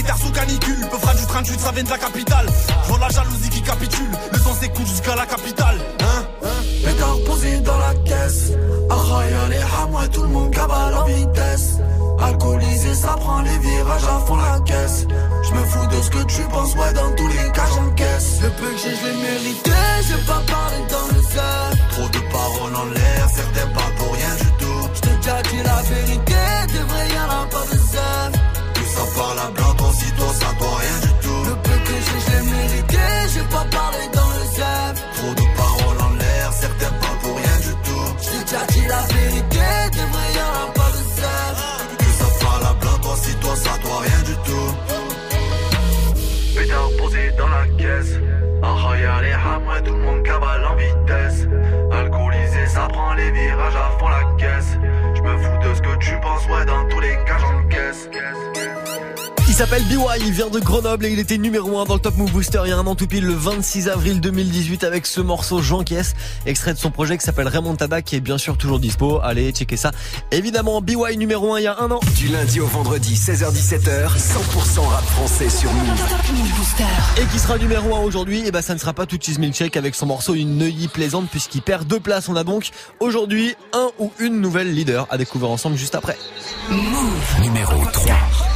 Pétard 0.01 0.17
sous 0.17 0.31
canicule, 0.31 0.79
peu 0.89 1.19
du 1.19 1.27
38, 1.27 1.59
ça 1.59 1.71
vient 1.71 1.83
de 1.83 1.89
la 1.89 1.97
capitale. 1.99 2.47
Je 2.87 2.99
la 2.99 3.09
jalousie 3.09 3.49
qui 3.49 3.61
capitule, 3.61 4.09
le 4.31 4.39
sang 4.39 4.55
s'écoule 4.59 4.87
jusqu'à 4.87 5.15
la 5.15 5.27
capitale. 5.27 5.77
Hein, 5.99 6.23
Pétard 6.83 7.17
posé 7.27 7.59
dans 7.59 7.77
la 7.77 7.93
caisse. 8.03 8.51
Ah, 8.89 8.95
y'a 9.29 9.47
les 9.49 9.61
hamouins, 9.61 10.07
tout 10.07 10.23
le 10.23 10.29
monde 10.29 10.49
cabale 10.49 10.95
en 10.95 11.05
vitesse. 11.05 11.77
Alcoolisé, 12.19 12.95
ça 12.95 13.09
prend 13.09 13.41
les 13.41 13.59
virages 13.59 14.03
à 14.05 14.25
fond 14.25 14.37
la 14.37 14.59
caisse. 14.61 15.05
Je 15.43 15.53
me 15.53 15.63
fous 15.65 15.85
de 15.85 16.01
ce 16.01 16.09
que 16.09 16.23
tu 16.23 16.41
penses, 16.49 16.73
ouais, 16.73 16.93
dans 16.93 17.15
tous 17.15 17.27
les 17.27 17.51
cas 17.51 17.67
j'encaisse. 17.75 18.41
Le 18.41 18.49
peu 18.49 18.71
que 18.71 18.77
j'ai, 18.77 18.95
je 18.95 19.05
l'ai 19.05 19.17
mérité. 19.21 19.71
J'ai 20.07 20.25
pas 20.25 20.41
parlé 20.47 20.77
dans 20.89 21.15
le 21.15 21.21
cerf. 21.21 21.71
Trop 21.91 22.09
de 22.09 22.31
paroles 22.31 22.75
en 22.75 22.85
l'air, 22.85 23.27
certains 23.35 23.67
parlent 23.67 23.95
pour 23.97 24.13
rien 24.13 24.35
du 24.39 24.65
tout. 24.65 24.89
J't'ai 24.95 25.15
déjà 25.17 25.41
dit 25.43 25.63
la 25.63 25.81
vérité, 25.83 26.33
des 26.73 26.83
vrais 26.89 27.07
y'en 27.09 27.43
a 27.43 27.45
pas 27.45 27.65
de 27.71 27.77
seuf. 27.77 28.50
Ça 28.95 29.05
parle 29.15 29.39
à 29.39 29.49
blanc, 29.51 29.73
toi 29.77 29.91
si 29.93 30.11
toi 30.13 30.27
ça 30.33 30.49
doit 30.59 30.77
rien 30.83 30.97
du 31.05 31.11
tout. 31.23 31.43
Le 31.49 31.55
peu 31.65 31.77
que 31.85 31.95
j'ai, 32.05 32.19
je 32.23 32.31
l'ai 32.31 32.43
mérité. 32.51 33.03
J'ai 33.33 33.45
pas 33.55 33.65
parlé 33.77 34.03
dans 34.13 34.31
le 34.37 34.43
cerf. 34.55 34.93
Trop 35.15 35.33
de 35.33 35.45
paroles 35.57 36.01
en 36.07 36.13
l'air, 36.15 36.51
certains 36.51 36.93
parlent 37.01 37.19
pour 37.23 37.35
rien 37.37 37.57
du 37.67 37.73
tout. 37.85 38.07
J't'ai 38.21 38.43
déjà 38.43 38.63
dit 38.73 38.85
la 38.87 39.01
vérité, 39.15 39.67
des 39.93 40.07
vrais 40.11 40.31
y'en 40.37 40.51
a 40.63 40.67
pas 40.73 40.91
de 40.95 41.01
seuf. 41.17 41.55
Plus 41.99 42.13
ça 42.19 42.29
parle 42.45 42.63
à 42.65 42.73
blanc, 42.73 42.97
toi 43.01 43.15
si 43.23 43.35
toi 43.35 43.55
ça 43.55 43.77
doit 43.83 44.01
rien 44.01 44.21
du 44.29 44.35
tout. 44.47 44.71
Pétard 46.55 46.89
posé 46.99 47.31
dans 47.37 47.47
la 47.47 47.65
caisse. 47.77 48.13
Ah, 48.63 48.95
y'a 48.95 49.21
les 49.21 49.33
hamouins, 49.33 49.81
tout 49.81 49.93
le 49.93 49.99
monde 49.99 50.23
cabale 50.23 50.63
en 50.65 50.75
vitesse. 50.75 51.47
Alcoolisé, 51.91 52.67
ça 52.67 52.87
prend 52.89 53.13
les 53.13 53.31
virages 53.31 53.75
à 53.75 53.97
fond 53.97 54.09
la 54.09 54.23
caisse. 54.37 54.77
Je 55.15 55.21
me 55.21 55.37
fous 55.37 55.57
de 55.63 55.73
ce 55.73 55.81
que 55.81 55.95
tu 55.97 56.19
penses, 56.21 56.45
ouais, 56.47 56.65
dans 56.65 56.85
s'appelle 59.67 59.83
BY, 59.83 60.25
il 60.25 60.31
vient 60.31 60.49
de 60.49 60.59
Grenoble 60.59 61.05
et 61.05 61.11
il 61.11 61.19
était 61.19 61.37
numéro 61.37 61.77
1 61.77 61.85
dans 61.85 61.93
le 61.93 61.99
Top 61.99 62.17
Move 62.17 62.31
Booster 62.31 62.61
il 62.65 62.69
y 62.69 62.71
a 62.71 62.77
un 62.79 62.87
an 62.87 62.95
tout 62.95 63.05
pile 63.05 63.25
le 63.25 63.35
26 63.35 63.89
avril 63.89 64.19
2018 64.19 64.83
avec 64.83 65.05
ce 65.05 65.21
morceau 65.21 65.61
Jean 65.61 65.83
Caisse, 65.83 66.15
extrait 66.47 66.73
de 66.73 66.79
son 66.79 66.89
projet 66.89 67.15
qui 67.15 67.23
s'appelle 67.23 67.47
Raymond 67.47 67.75
Tada 67.75 68.01
qui 68.01 68.15
est 68.15 68.21
bien 68.21 68.39
sûr 68.39 68.57
toujours 68.57 68.79
dispo. 68.79 69.19
Allez, 69.21 69.51
checker 69.51 69.77
ça. 69.77 69.91
Évidemment, 70.31 70.81
BY 70.81 71.15
numéro 71.15 71.53
1 71.53 71.59
il 71.59 71.63
y 71.65 71.67
a 71.67 71.77
un 71.79 71.91
an. 71.91 71.99
Du 72.17 72.29
lundi 72.29 72.59
au 72.59 72.65
vendredi, 72.65 73.13
16h17h, 73.13 74.17
100% 74.17 74.79
rap 74.79 75.05
français 75.05 75.49
sur 75.49 75.71
Move. 75.71 76.05
Et 77.21 77.25
qui 77.25 77.37
sera 77.37 77.59
numéro 77.59 77.95
1 77.95 77.99
aujourd'hui, 77.99 78.47
et 78.47 78.49
bah 78.49 78.63
ça 78.63 78.73
ne 78.73 78.79
sera 78.79 78.93
pas 78.93 79.05
tout 79.05 79.19
cheese 79.21 79.37
milkshake 79.37 79.77
avec 79.77 79.93
son 79.93 80.07
morceau 80.07 80.33
Une 80.33 80.57
Neuilly 80.57 80.87
plaisante 80.87 81.29
puisqu'il 81.29 81.61
perd 81.61 81.85
deux 81.85 81.99
places. 81.99 82.29
On 82.29 82.35
a 82.35 82.43
donc 82.43 82.71
aujourd'hui 82.99 83.53
un 83.73 83.89
ou 83.99 84.11
une 84.17 84.41
nouvelle 84.41 84.73
leader 84.73 85.05
à 85.11 85.19
découvrir 85.19 85.51
ensemble 85.51 85.77
juste 85.77 85.93
après. 85.93 86.17
Numéro 87.43 87.85
3. 87.93 88.50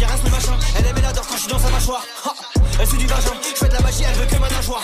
Elle 0.00 0.86
aime 0.86 1.02
l'adore 1.02 1.26
quand 1.26 1.34
je 1.34 1.40
suis 1.40 1.48
dans 1.48 1.58
sa 1.58 1.70
mâchoire. 1.70 2.04
Elle 2.80 2.86
suit 2.86 2.98
du 2.98 3.06
vagin, 3.06 3.32
je 3.42 3.58
fais 3.58 3.68
de 3.68 3.74
la 3.74 3.80
magie, 3.80 4.04
elle 4.08 4.14
veut 4.14 4.26
que 4.26 4.36
ma 4.36 4.48
nageoire. 4.48 4.82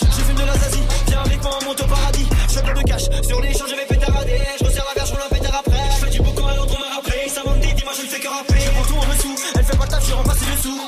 Je 0.00 0.22
fume 0.22 0.36
de 0.36 0.44
la 0.44 0.54
zazie, 0.54 0.82
viens 1.08 1.20
avec 1.22 1.42
moi, 1.42 1.58
on 1.60 1.64
monte 1.64 1.80
au 1.80 1.86
paradis. 1.86 2.26
Je 2.48 2.54
fais 2.54 2.62
plein 2.62 2.74
de 2.74 2.82
cash, 2.82 3.02
sur 3.26 3.40
les 3.40 3.52
champs 3.52 3.66
je 3.68 3.74
vais 3.74 3.86
pétarader. 3.86 4.40
Je 4.60 4.64
resserre 4.64 4.84
la 4.86 4.94
verge, 4.94 5.10
roule 5.10 5.22
un 5.22 5.34
pétard 5.34 5.62
après. 5.66 5.82
Je 5.90 6.04
fais 6.04 6.10
du 6.10 6.20
beau 6.20 6.32
quand 6.36 6.48
elle 6.50 6.60
entre 6.60 6.78
me 6.78 6.94
rappeler. 6.94 7.28
Ça 7.28 7.42
m'en 7.44 7.56
dit, 7.56 7.74
dis-moi, 7.74 7.92
je 7.96 8.02
ne 8.02 8.06
fais 8.06 8.20
que 8.20 8.28
rappeler. 8.28 8.60
Je 8.60 8.70
prends 8.70 8.84
tout 8.84 8.98
en 8.98 9.12
dessous, 9.12 9.36
elle 9.56 9.64
fait 9.64 9.76
pas 9.76 9.86
taf, 9.86 10.04
je 10.04 10.12
ses 10.38 10.56
dessous. 10.56 10.80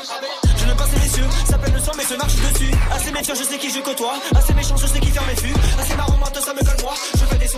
Je 0.57 0.65
n'aime 0.67 0.77
pas 0.77 0.87
ces 0.87 1.01
messieurs, 1.01 1.29
ça 1.51 1.59
peine 1.59 1.75
le 1.75 1.81
soir, 1.81 1.97
mais 1.97 2.05
se 2.05 2.15
marche 2.15 2.37
dessus. 2.37 2.75
Assez 2.95 3.11
méfiant, 3.11 3.35
je 3.35 3.43
sais 3.43 3.59
qui 3.59 3.71
je 3.71 3.81
côtoie. 3.81 4.15
Assez 4.37 4.55
méchant, 4.55 4.77
je 4.77 4.87
sais 4.87 5.01
qui 5.01 5.11
ferme 5.11 5.27
mes 5.27 5.37
fûts. 5.37 5.55
Assez 5.81 5.97
marrant, 5.97 6.17
moi, 6.17 6.29
ça 6.33 6.55
me 6.55 6.61
colle 6.63 6.83
moi. 6.83 6.95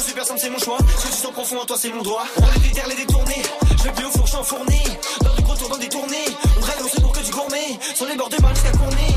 Super 0.00 0.24
simples, 0.24 0.40
c'est 0.40 0.50
mon 0.50 0.58
choix. 0.58 0.78
Ce 0.98 1.06
que 1.06 1.08
tu 1.08 1.20
sens 1.22 1.32
profond 1.32 1.60
en 1.60 1.64
toi, 1.64 1.76
c'est 1.78 1.92
mon 1.92 2.02
droit. 2.02 2.24
On 2.38 2.60
critères, 2.60 2.88
les 2.88 2.96
détourner. 2.96 3.42
Je 3.78 3.82
vais 3.84 3.92
plus 3.92 4.06
au 4.06 4.10
four, 4.10 4.26
je 4.26 4.30
suis 4.30 4.38
en 4.38 4.44
fourni. 4.44 4.82
Dans 5.22 5.34
du 5.34 5.42
gros 5.42 5.56
tour, 5.56 5.68
dans 5.68 5.78
des 5.78 5.88
tournées. 5.88 6.28
On 6.58 6.60
rêve, 6.60 6.82
on 6.84 6.88
se 6.88 7.00
pour 7.00 7.12
que 7.12 7.20
du 7.20 7.30
gourmet. 7.30 7.78
Sur 7.94 8.06
les 8.06 8.16
bords 8.16 8.28
de 8.28 8.36
bain 8.36 8.54
jusqu'à 8.54 8.72
Cournet. 8.72 9.14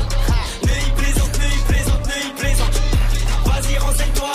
Neuilly 0.62 0.90
plaisante, 0.96 1.38
Neuilly 1.38 1.62
plaisante, 1.68 2.06
Neuilly 2.06 2.30
plaisante. 2.36 2.80
Vas-y, 3.44 3.78
renseigne-toi, 3.78 4.32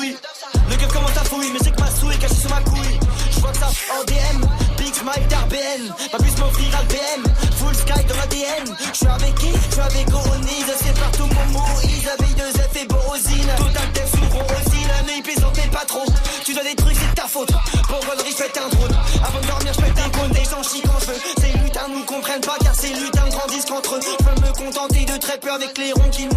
Le 0.00 0.76
gueule 0.76 0.88
commence 0.88 1.16
à 1.16 1.24
fouiller, 1.24 1.50
mais 1.52 1.58
c'est 1.62 1.72
que 1.72 1.80
ma 1.80 1.90
souille 1.90 2.16
cachée 2.18 2.34
sur 2.34 2.48
ma 2.50 2.60
couille. 2.62 2.98
Je 3.34 3.40
vois 3.40 3.52
que 3.52 3.58
ça 3.58 3.66
en 3.66 4.04
DM, 4.04 4.46
Big 4.78 4.94
Smile 4.94 5.28
d'RBN. 5.28 5.94
Pas 6.10 6.18
plus 6.18 6.36
m'offrir 6.38 6.70
BM, 6.88 7.22
full 7.58 7.74
sky 7.74 8.04
dans 8.08 8.16
l'ADN. 8.16 8.76
Je 8.92 8.96
suis 8.96 9.06
avec 9.06 9.34
qui? 9.34 9.52
Je 9.52 9.72
suis 9.72 9.80
avec 9.80 10.08
Oronise, 10.12 10.72
c'est 10.82 10.98
partout 10.98 11.26
mon 11.26 11.58
Moïse. 11.60 12.08
Avec 12.18 12.34
deux 12.34 12.50
F 12.50 12.76
et 12.76 12.86
Borosine. 12.86 13.52
Total 13.58 13.92
Def 13.92 14.10
sous 14.10 14.38
Rosine, 14.38 14.90
un 15.04 15.08
œil 15.12 15.22
plaisante, 15.22 15.52
mais 15.56 15.70
pas 15.70 15.84
trop. 15.84 16.06
Tu 16.44 16.54
dois 16.54 16.62
trucs, 16.76 16.96
c'est 16.96 17.14
ta 17.14 17.28
faute. 17.28 17.52
Pour 17.86 18.00
Rodri, 18.08 18.32
je 18.32 18.42
un 18.42 18.68
drone. 18.70 18.96
Avant 19.22 19.40
de 19.40 19.46
dormir, 19.46 19.72
je 19.74 19.80
pète 19.82 19.98
un 19.98 20.18
cône, 20.18 20.30
des 20.30 20.44
gens 20.44 20.62
chient 20.62 20.82
quand 20.82 20.98
je 21.00 21.06
veux. 21.12 21.20
Ces 21.40 21.58
lutins 21.58 21.88
nous 21.88 22.04
comprennent 22.04 22.40
pas, 22.40 22.56
car 22.62 22.74
ces 22.74 22.88
lutins 22.88 23.28
grandissent 23.28 23.66
qu'entre 23.66 23.96
eux. 23.96 24.00
Je 24.00 24.24
peux 24.24 24.40
me 24.40 24.52
contenter 24.54 25.04
de 25.04 25.16
très 25.18 25.36
peu 25.38 25.52
avec 25.52 25.76
les 25.76 25.92
ronds 25.92 26.08
qu'ils 26.10 26.29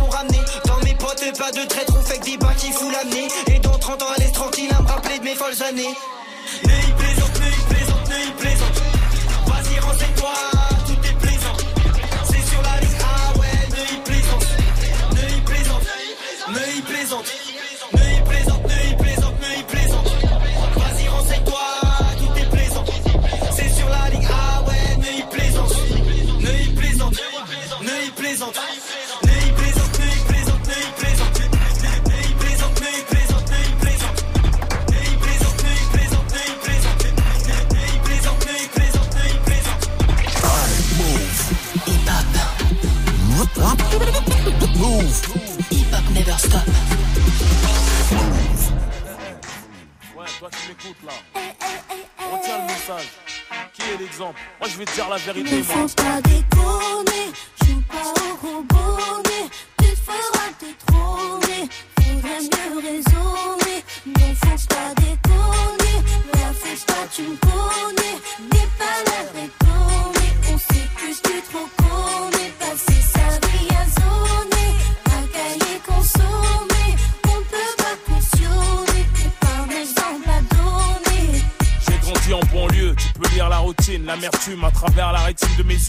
à 5.41 5.71
me 5.71 6.22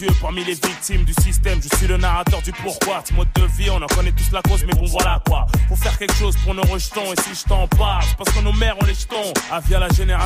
yeux. 0.01 0.09
Parmi 0.21 0.43
les 0.43 0.53
victimes 0.53 0.74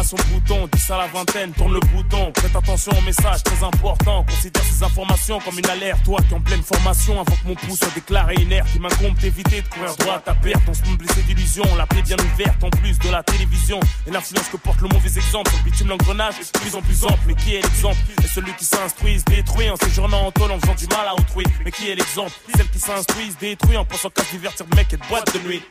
génération 0.09 0.17
bouton, 0.33 0.69
10 0.71 0.91
à 0.91 0.97
la 0.97 1.07
vingtaine, 1.07 1.51
tourne 1.51 1.73
le 1.73 1.79
bouton. 1.79 2.31
Prête 2.31 2.55
attention 2.55 2.91
au 2.97 3.01
message 3.01 3.43
très 3.43 3.63
important, 3.63 4.23
considère 4.23 4.63
ces 4.63 4.83
informations 4.83 5.39
comme 5.39 5.57
une 5.57 5.69
alerte. 5.69 6.03
Toi 6.03 6.19
qui 6.27 6.33
en 6.33 6.39
pleine 6.39 6.61
formation, 6.61 7.13
avant 7.13 7.35
que 7.35 7.47
mon 7.47 7.55
pouce 7.55 7.79
soit 7.79 7.93
déclaré 7.93 8.35
inerte, 8.35 8.67
il 8.75 8.81
m'incombe 8.81 9.15
d'éviter 9.15 9.61
de 9.61 9.67
courir 9.67 9.95
droit 9.97 10.21
à 10.25 10.35
perte. 10.35 10.61
On 10.67 10.73
se 10.73 10.81
blessé 10.97 11.21
d'illusions, 11.23 11.75
la 11.77 11.85
plaie 11.85 12.01
bien 12.01 12.17
ouverte 12.17 12.63
en 12.63 12.69
plus 12.69 12.97
de 12.99 13.09
la 13.09 13.23
télévision. 13.23 13.79
Et 14.07 14.11
l'influence 14.11 14.47
que 14.49 14.57
porte 14.57 14.81
le 14.81 14.87
mauvais 14.87 15.09
exemple, 15.09 15.51
le 15.57 15.69
bitume 15.69 15.89
l'engrenage 15.89 16.35
de 16.39 16.59
plus 16.59 16.75
en 16.75 16.81
plus 16.81 17.03
ample. 17.05 17.19
Mais 17.27 17.35
qui 17.35 17.55
est 17.55 17.61
l'exemple? 17.61 17.97
Et 18.23 18.27
celui 18.27 18.53
qui 18.53 18.65
s'instruit, 18.65 19.19
se 19.19 19.25
détruit 19.25 19.69
en 19.69 19.75
séjournant 19.75 20.27
en 20.27 20.31
tôle 20.31 20.51
en 20.51 20.59
faisant 20.59 20.75
du 20.75 20.87
mal 20.87 21.07
à 21.07 21.13
autrui. 21.13 21.45
Mais 21.63 21.71
qui 21.71 21.89
est 21.89 21.95
l'exemple? 21.95 22.31
Celle 22.55 22.69
qui 22.69 22.79
s'instruit, 22.79 23.31
se 23.31 23.37
détruit 23.37 23.77
en 23.77 23.85
pensant 23.85 24.09
qu'à 24.09 24.23
divertir 24.31 24.65
de 24.65 24.75
mec 24.75 24.91
et 24.93 24.97
de 24.97 25.03
boîte 25.07 25.33
de 25.33 25.47
nuit. 25.47 25.61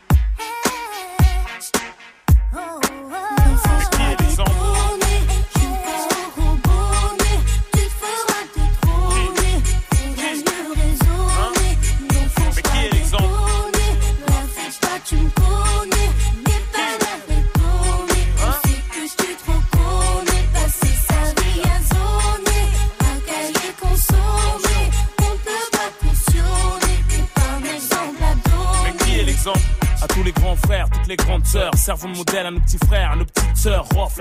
Servons 31.88 32.12
de 32.12 32.18
modèle 32.18 32.44
à 32.44 32.50
nos 32.50 32.60
petits 32.60 32.76
frères, 32.86 33.12
à 33.12 33.16
nos 33.16 33.24
petites 33.24 33.37
sœurs, 33.58 33.86
Rof. 33.94 34.20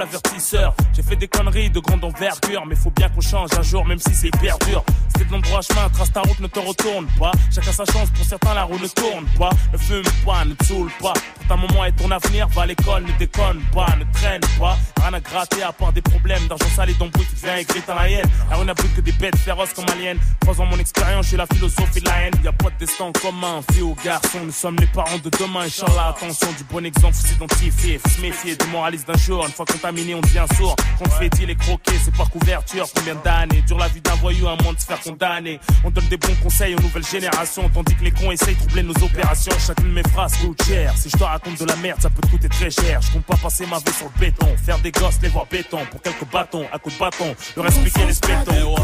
J'ai 0.93 1.03
fait 1.03 1.15
des 1.15 1.27
conneries 1.27 1.69
de 1.69 1.79
grande 1.79 2.03
envergure, 2.03 2.65
mais 2.65 2.75
faut 2.75 2.89
bien 2.89 3.09
qu'on 3.09 3.21
change 3.21 3.49
un 3.57 3.61
jour, 3.61 3.85
même 3.85 3.99
si 3.99 4.13
c'est 4.13 4.27
hyper 4.27 4.57
dur. 4.59 4.83
C'était 5.09 5.25
de 5.25 5.31
l'endroit 5.31 5.61
chemin, 5.61 5.89
trace 5.89 6.11
ta 6.11 6.21
route, 6.21 6.39
ne 6.39 6.47
te 6.47 6.59
retourne 6.59 7.07
pas. 7.19 7.31
Chacun 7.53 7.71
sa 7.71 7.85
chance, 7.85 8.09
pour 8.09 8.25
certains 8.25 8.53
la 8.53 8.63
roue 8.63 8.79
ne 8.79 8.87
tourne 8.87 9.25
pas. 9.37 9.49
Ne 9.71 9.77
fume 9.77 10.03
pas, 10.25 10.43
ne 10.45 10.53
saoule 10.65 10.91
pas. 10.99 11.13
Pour 11.13 11.47
ta 11.47 11.55
maman 11.55 11.85
et 11.85 11.91
ton 11.91 12.09
avenir, 12.09 12.47
va 12.49 12.63
à 12.63 12.65
l'école, 12.65 13.03
ne 13.03 13.11
déconne 13.17 13.61
pas, 13.73 13.87
ne 13.97 14.11
traîne 14.13 14.41
pas. 14.59 14.77
Rien 15.01 15.13
à 15.13 15.19
gratter 15.19 15.63
à 15.63 15.71
part 15.71 15.93
des 15.93 16.01
problèmes 16.01 16.47
d'argent 16.47 16.69
sale 16.75 16.89
et 16.89 16.93
d'embrouille, 16.93 17.27
tu 17.29 17.35
deviens 17.35 17.57
aigri 17.57 17.81
dans 17.87 17.95
la 17.95 18.09
haine. 18.09 18.29
La 18.49 18.57
rue 18.57 18.65
n'a 18.65 18.75
plus 18.75 18.89
que 18.89 19.01
des 19.01 19.11
bêtes 19.11 19.37
féroces 19.37 19.73
comme 19.73 19.85
aliens. 19.89 20.17
Croisant 20.41 20.65
mon 20.65 20.79
expérience, 20.79 21.27
j'ai 21.27 21.37
la 21.37 21.47
philosophie 21.47 22.01
de 22.01 22.05
la 22.05 22.21
haine. 22.23 22.33
Y 22.43 22.47
a 22.47 22.53
pas 22.53 22.69
de 22.69 22.77
destin 22.79 23.11
commun, 23.21 23.61
fille 23.71 23.83
ou 23.83 23.95
garçon, 24.03 24.39
nous 24.43 24.51
sommes 24.51 24.77
les 24.79 24.87
parents 24.87 25.19
de 25.23 25.29
demain, 25.29 25.61
Inch'Allah, 25.61 26.15
attention, 26.15 26.47
du 26.57 26.63
bon 26.65 26.85
exemple, 26.85 27.13
faut 27.13 27.27
s'identifier, 27.27 27.99
se 28.15 28.21
méfier 28.21 28.55
des 28.55 28.65
moralistes 28.67 29.07
d'un 29.07 29.17
jour. 29.17 29.36
Une 29.45 29.53
fois 29.53 29.65
contaminé, 29.65 30.15
on 30.15 30.21
devient 30.21 30.45
sourd. 30.57 30.75
Qu'on 30.97 31.09
fait 31.09 31.29
il 31.41 31.49
est 31.49 31.55
croqué, 31.55 31.91
c'est 32.03 32.15
par 32.15 32.29
couverture. 32.29 32.87
Combien 32.95 33.15
d'années? 33.15 33.61
Dure 33.67 33.77
la 33.77 33.87
vie 33.87 34.01
d'un 34.01 34.15
voyou, 34.15 34.47
un 34.47 34.55
monde 34.63 34.75
de 34.75 34.81
se 34.81 34.85
faire 34.85 34.99
condamner. 34.99 35.59
On 35.83 35.91
donne 35.91 36.07
des 36.07 36.17
bons 36.17 36.35
conseils 36.41 36.75
aux 36.75 36.81
nouvelles 36.81 37.05
générations, 37.05 37.69
tandis 37.69 37.95
que 37.95 38.03
les 38.03 38.11
cons 38.11 38.31
essayent 38.31 38.55
de 38.55 38.59
troubler 38.59 38.83
nos 38.83 39.03
opérations. 39.03 39.53
Chacune 39.65 39.89
de 39.89 39.93
mes 39.93 40.09
phrases 40.09 40.37
coûte 40.37 40.61
cher. 40.63 40.93
Si 40.97 41.09
je 41.09 41.17
te 41.17 41.23
raconte 41.23 41.59
de 41.59 41.65
la 41.65 41.75
merde, 41.77 42.01
ça 42.01 42.09
peut 42.09 42.21
te 42.21 42.27
coûter 42.27 42.49
très 42.49 42.71
cher. 42.71 43.01
Je 43.01 43.11
compte 43.11 43.25
pas 43.25 43.37
passer 43.37 43.65
ma 43.65 43.77
vie 43.77 43.93
sur 43.97 44.09
le 44.13 44.19
béton, 44.19 44.47
faire 44.65 44.79
des 44.79 44.91
gosses, 44.91 45.19
les 45.21 45.29
voir 45.29 45.45
béton 45.45 45.79
pour 45.91 46.01
quelques 46.01 46.25
bâtons, 46.31 46.65
à 46.71 46.79
coups 46.79 46.95
de 46.95 46.99
bâton, 46.99 47.35
leur 47.55 47.65
expliquer 47.67 48.05
les 48.05 48.13
spétons. 48.13 48.75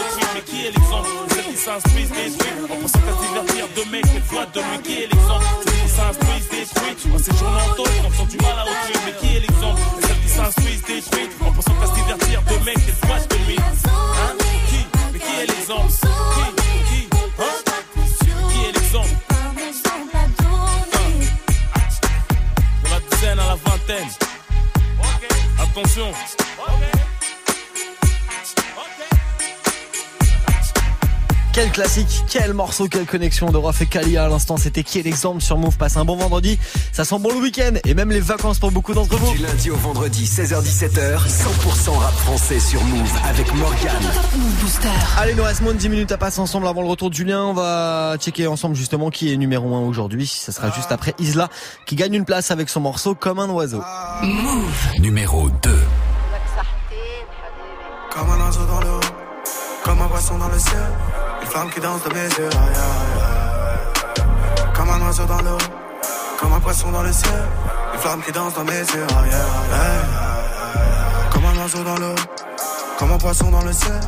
À. 0.00 0.30
Mais 0.34 0.40
qui 0.42 0.66
est 0.66 0.70
l'exemple? 0.70 1.08
Celles 1.30 1.44
qui 1.44 1.56
s'instruisent, 1.56 2.10
détruisent 2.10 2.64
En 2.64 2.76
pensant 2.76 3.00
qu'à 3.00 3.12
se 3.12 3.20
divertir 3.26 3.64
de 3.76 3.82
mecs, 3.90 4.12
des 4.12 4.20
fois 4.20 4.46
de 4.46 4.60
lui. 4.60 4.78
Qui 4.82 4.94
est 5.02 5.08
l'exemple? 5.12 5.44
Celles 5.64 5.82
qui 5.82 5.88
s'instruisent, 5.88 6.48
détruisent 6.50 7.30
En 7.30 7.36
jours-là 7.38 7.62
en 7.64 7.74
tôle, 7.74 7.94
en 8.06 8.10
faisant 8.10 8.26
du 8.26 8.36
mal 8.38 8.58
à 8.58 8.64
autrui. 8.64 8.96
Mais 9.06 9.14
qui 9.20 9.36
est 9.36 9.40
l'exemple? 9.40 9.80
Celles 10.00 10.20
qui 10.20 10.28
s'instruisent, 10.28 10.82
détruisent 10.82 11.36
En 11.46 11.52
pensant 11.52 11.74
qu'à 11.74 11.86
se 11.86 11.94
divertir 11.94 12.42
de 12.42 12.56
mecs, 12.64 12.84
des 12.86 13.06
fois 13.06 13.18
de 13.18 13.36
lui. 13.46 13.58
Hein? 13.58 14.34
Qui? 14.68 14.80
Mais 15.12 15.18
qui 15.18 15.32
est 15.40 15.46
l'exemple? 15.46 15.92
Qui? 15.92 16.44
Qui? 16.88 17.00
Hein? 17.38 17.56
Qui 18.50 18.58
est 18.66 18.72
l'exemple? 18.72 19.14
De 22.84 22.88
la 22.90 23.00
dizaine 23.10 23.38
à 23.38 23.46
la 23.46 23.56
vingtaine. 23.56 24.08
Attention. 25.62 26.12
Quel 31.52 31.72
classique, 31.72 32.24
quel 32.28 32.54
morceau, 32.54 32.86
quelle 32.86 33.06
connexion 33.06 33.50
de 33.50 33.56
Rof 33.56 33.82
et 33.82 33.86
Kalia 33.86 34.24
à 34.24 34.28
l'instant. 34.28 34.56
C'était 34.56 34.84
qui 34.84 35.00
est 35.00 35.02
l'exemple 35.02 35.40
sur 35.40 35.58
Move 35.58 35.76
Passe 35.76 35.96
un 35.96 36.04
bon 36.04 36.14
vendredi. 36.16 36.60
Ça 36.92 37.04
sent 37.04 37.18
bon 37.18 37.30
le 37.30 37.40
week-end 37.40 37.72
et 37.84 37.94
même 37.94 38.10
les 38.10 38.20
vacances 38.20 38.60
pour 38.60 38.70
beaucoup 38.70 38.94
d'entre 38.94 39.16
vous. 39.16 39.32
Du 39.32 39.38
lundi 39.38 39.68
au 39.68 39.76
vendredi, 39.76 40.26
16h-17h, 40.26 41.18
100% 41.26 41.90
rap 41.98 42.14
français 42.14 42.60
sur 42.60 42.82
Move 42.84 43.12
avec 43.28 43.52
Morgan. 43.54 43.90
Allez, 45.18 45.34
nous 45.34 45.42
reste 45.42 45.62
moins 45.62 45.72
de 45.72 45.78
10 45.78 45.88
minutes 45.88 46.12
à 46.12 46.18
passer 46.18 46.38
ensemble 46.40 46.68
avant 46.68 46.82
le 46.82 46.88
retour 46.88 47.10
de 47.10 47.14
Julien. 47.16 47.42
On 47.42 47.52
va 47.52 48.16
checker 48.18 48.46
ensemble 48.46 48.76
justement 48.76 49.10
qui 49.10 49.32
est 49.32 49.36
numéro 49.36 49.74
1 49.74 49.80
aujourd'hui. 49.80 50.28
Ça 50.28 50.52
sera 50.52 50.70
juste 50.70 50.92
après 50.92 51.14
Isla 51.18 51.48
qui 51.84 51.96
gagne 51.96 52.14
une 52.14 52.24
place 52.24 52.52
avec 52.52 52.68
son 52.68 52.80
morceau 52.80 53.16
Comme 53.16 53.40
un 53.40 53.48
oiseau. 53.48 53.82
Move 54.22 55.00
numéro 55.00 55.50
2. 55.50 55.78
Comme 58.10 58.30
un 58.30 58.46
oiseau 58.46 58.64
dans 58.66 58.80
l'eau, 58.80 59.00
comme 59.84 60.00
un 60.00 60.08
poisson 60.08 60.38
dans 60.38 60.48
le 60.48 60.58
ciel, 60.58 60.78
flamme 61.50 61.70
qui 61.70 61.80
danse 61.80 62.02
de 62.04 62.14
mes 62.14 62.28
yeux. 62.38 62.48
aïe, 62.48 62.76
aïe. 62.76 64.22
Comme 64.72 64.88
un 64.90 65.00
oiseau 65.06 65.24
dans 65.24 65.42
l'eau, 65.42 65.58
comme 66.38 66.52
un 66.52 66.60
poisson 66.60 66.90
dans 66.92 67.02
le 67.02 67.12
ciel, 67.12 67.42
une 67.92 68.00
flamme 68.00 68.22
qui 68.22 68.32
danse 68.32 68.54
dans 68.54 68.64
mes 68.64 68.78
yeux. 68.78 69.06
Comme 71.32 71.44
un 71.44 71.62
oiseau 71.62 71.82
dans 71.82 71.96
l'eau, 71.96 72.14
comme 72.98 73.12
un 73.12 73.18
poisson 73.18 73.50
dans 73.50 73.62
le 73.62 73.72
ciel, 73.72 74.00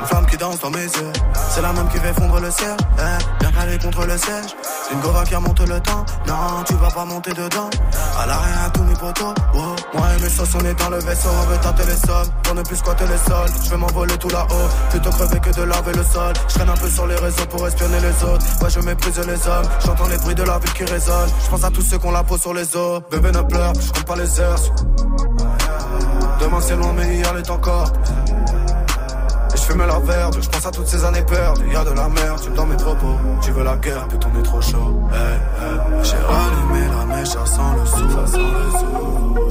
une 0.00 0.06
flamme 0.06 0.26
qui 0.26 0.36
danse 0.36 0.60
dans 0.60 0.70
mes 0.70 0.84
yeux. 0.84 1.12
C'est 1.50 1.62
la 1.62 1.72
même 1.72 1.88
qui 1.88 1.98
fait 1.98 2.12
fondre 2.12 2.40
le 2.40 2.50
ciel, 2.50 2.76
eh, 2.98 3.40
bien 3.40 3.52
calé 3.52 3.78
contre 3.78 4.06
le 4.06 4.16
siège. 4.16 4.54
Une 4.92 5.00
gova 5.00 5.24
qui 5.24 5.34
remonte 5.34 5.60
le 5.60 5.80
temps, 5.80 6.04
non, 6.26 6.62
tu 6.66 6.74
vas 6.74 6.90
pas 6.90 7.04
monter 7.04 7.32
dedans. 7.32 7.70
À 8.18 8.26
l'arrière 8.26 8.70
tous 8.72 8.82
mes 8.84 8.94
potos, 8.94 9.34
wow. 9.54 9.76
Moi 9.94 10.06
et 10.16 10.22
mes 10.22 10.28
sauces, 10.28 10.54
on 10.54 10.64
est 10.64 10.74
dans 10.74 10.90
le 10.90 10.98
vaisseau, 10.98 11.28
on 11.42 11.46
veut 11.46 11.58
tâter 11.58 11.84
les 11.86 11.96
sols, 11.96 12.26
pour 12.42 12.54
ne 12.54 12.62
plus 12.62 12.76
squatter 12.76 13.04
les 13.06 13.18
sols. 13.18 13.50
Je 13.64 13.70
vais 13.70 13.76
m'envoler 13.76 14.16
tout 14.18 14.28
là-haut, 14.28 14.68
plutôt 14.90 15.10
crever 15.10 15.40
que 15.40 15.50
de 15.50 15.62
laver 15.62 15.92
le 15.92 16.04
sol. 16.04 16.32
Je 16.48 16.54
traîne 16.54 16.70
un 16.70 16.76
peu 16.76 16.88
sur 16.88 17.06
les 17.06 17.16
réseaux 17.16 17.46
pour 17.46 17.66
espionner 17.66 18.00
les 18.00 18.24
autres. 18.24 18.44
Ouais, 18.62 18.70
je 18.70 18.80
méprise 18.80 19.18
les 19.18 19.48
hommes, 19.48 19.68
j'entends 19.84 20.08
les 20.08 20.18
bruits 20.18 20.34
de 20.34 20.44
la 20.44 20.58
ville 20.58 20.72
qui 20.72 20.84
résonnent. 20.84 21.30
Je 21.44 21.50
pense 21.50 21.64
à 21.64 21.70
tous 21.70 21.82
ceux 21.82 21.98
qu'on 21.98 22.12
la 22.12 22.22
peau 22.22 22.38
sur 22.38 22.54
les 22.54 22.76
os. 22.76 23.02
Bébé 23.10 23.32
ne 23.32 23.42
pleure, 23.42 23.72
je 23.74 23.92
compte 23.92 24.04
pas 24.04 24.16
les 24.16 24.40
heures. 24.40 24.60
Demain 26.40 26.60
c'est 26.60 26.76
loin, 26.76 26.92
mais 26.96 27.16
hier 27.16 27.36
est 27.36 27.50
encore. 27.50 27.92
Et 29.52 29.56
je 29.56 29.62
fume 29.62 29.86
la 29.86 29.98
verte, 29.98 30.40
je 30.40 30.48
pense 30.48 30.66
à 30.66 30.70
toutes 30.70 30.86
ces 30.86 31.04
années 31.04 31.22
perdues. 31.22 31.70
Y'a 31.72 31.84
de 31.84 31.90
la 31.90 32.08
merde, 32.08 32.40
tu 32.42 32.50
dans 32.50 32.66
mes 32.66 32.76
propos. 32.76 33.16
Tu 33.42 33.50
veux 33.50 33.64
la 33.64 33.76
guerre, 33.76 34.06
putain, 34.08 34.28
on 34.34 34.38
est 34.38 34.42
trop 34.42 34.60
chaud. 34.60 35.02
Hey, 35.12 35.18
hey. 35.18 36.04
J'ai 36.04 36.16
rallumé 36.16 36.86
la 36.88 37.16
mèche, 37.16 37.28
ça 37.28 37.46
sent 37.46 37.60
le 37.78 37.86
sou. 37.86 37.96
Je 37.98 38.04
suis 38.04 38.14
dans 38.14 39.42
la 39.44 39.47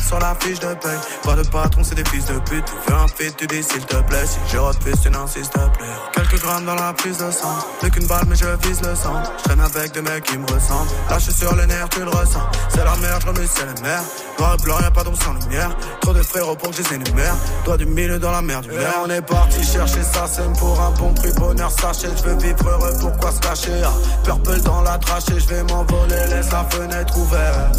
sur 0.00 0.18
la 0.18 0.34
fiche 0.40 0.60
de 0.60 0.74
paye. 0.74 0.98
Pas 1.22 1.34
de 1.34 1.42
patron, 1.48 1.82
c'est 1.84 1.94
des 1.94 2.04
fils 2.04 2.26
de 2.26 2.38
pute. 2.40 2.64
Tu 2.64 2.90
veux 2.92 2.98
un 2.98 3.08
fit, 3.08 3.32
tu 3.36 3.46
dis 3.46 3.62
s'il 3.62 3.84
te 3.84 3.96
plaît. 3.96 4.26
Si 4.26 4.38
je 4.52 4.58
refuse, 4.58 5.00
tu 5.02 5.10
n'insistes 5.10 5.52
plus. 5.52 5.86
Quelques 6.14 6.40
grammes 6.40 6.64
dans 6.64 6.74
la 6.74 6.92
prise 6.92 7.18
de 7.18 7.30
sang. 7.30 7.56
Plus 7.80 7.90
qu'une 7.90 8.06
balle, 8.06 8.24
mais 8.28 8.36
je 8.36 8.46
vise 8.66 8.82
le 8.82 8.94
sang. 8.94 9.22
J'traîne 9.38 9.60
avec 9.60 9.92
des 9.92 10.02
mecs 10.02 10.24
qui 10.24 10.38
me 10.38 10.46
ressemblent. 10.46 10.90
Là, 11.10 11.18
j'suis 11.18 11.32
sur 11.32 11.54
les 11.54 11.66
nerfs, 11.66 11.88
tu 11.90 12.00
le 12.00 12.10
ressens. 12.10 12.46
C'est 12.68 12.84
la 12.84 12.96
merde, 12.96 13.22
j'remue, 13.22 13.48
c'est 13.52 13.66
les 13.66 13.82
mers. 13.82 14.02
Noir 14.38 14.56
et 14.58 14.62
blanc, 14.62 14.78
y'a 14.80 14.90
pas 14.90 15.04
d'ombre 15.04 15.22
sans 15.22 15.32
lumière. 15.34 15.70
Trop 16.00 16.12
de 16.12 16.22
frérots 16.22 16.56
pour 16.56 16.70
que 16.70 16.76
je 16.76 16.82
les 16.82 16.94
énumère. 16.94 17.34
Toi 17.64 17.76
du 17.76 17.86
milieu 17.86 18.18
dans 18.18 18.32
la 18.32 18.42
mer 18.42 18.60
du 18.60 18.70
verre. 18.70 19.00
On 19.04 19.10
est 19.10 19.22
parti 19.22 19.62
chercher 19.64 20.02
ça, 20.02 20.26
c'est 20.26 20.50
pour 20.58 20.80
un 20.80 20.90
bon 20.92 21.14
prix. 21.14 21.32
Bonheur, 21.32 21.70
sachez, 21.70 22.08
je 22.16 22.22
veux 22.22 22.36
vivre 22.36 22.68
heureux, 22.68 22.92
pourquoi 23.00 23.32
se 23.32 23.40
cacher? 23.40 23.82
Ah, 23.84 23.92
purple 24.24 24.60
dans 24.60 24.82
la 24.82 24.98
trachée, 24.98 25.38
je 25.38 25.48
vais 25.48 25.62
m'envoler, 25.64 26.26
laisse 26.28 26.50
la 26.50 26.64
fenêtre 26.64 27.16
ouverte. 27.18 27.76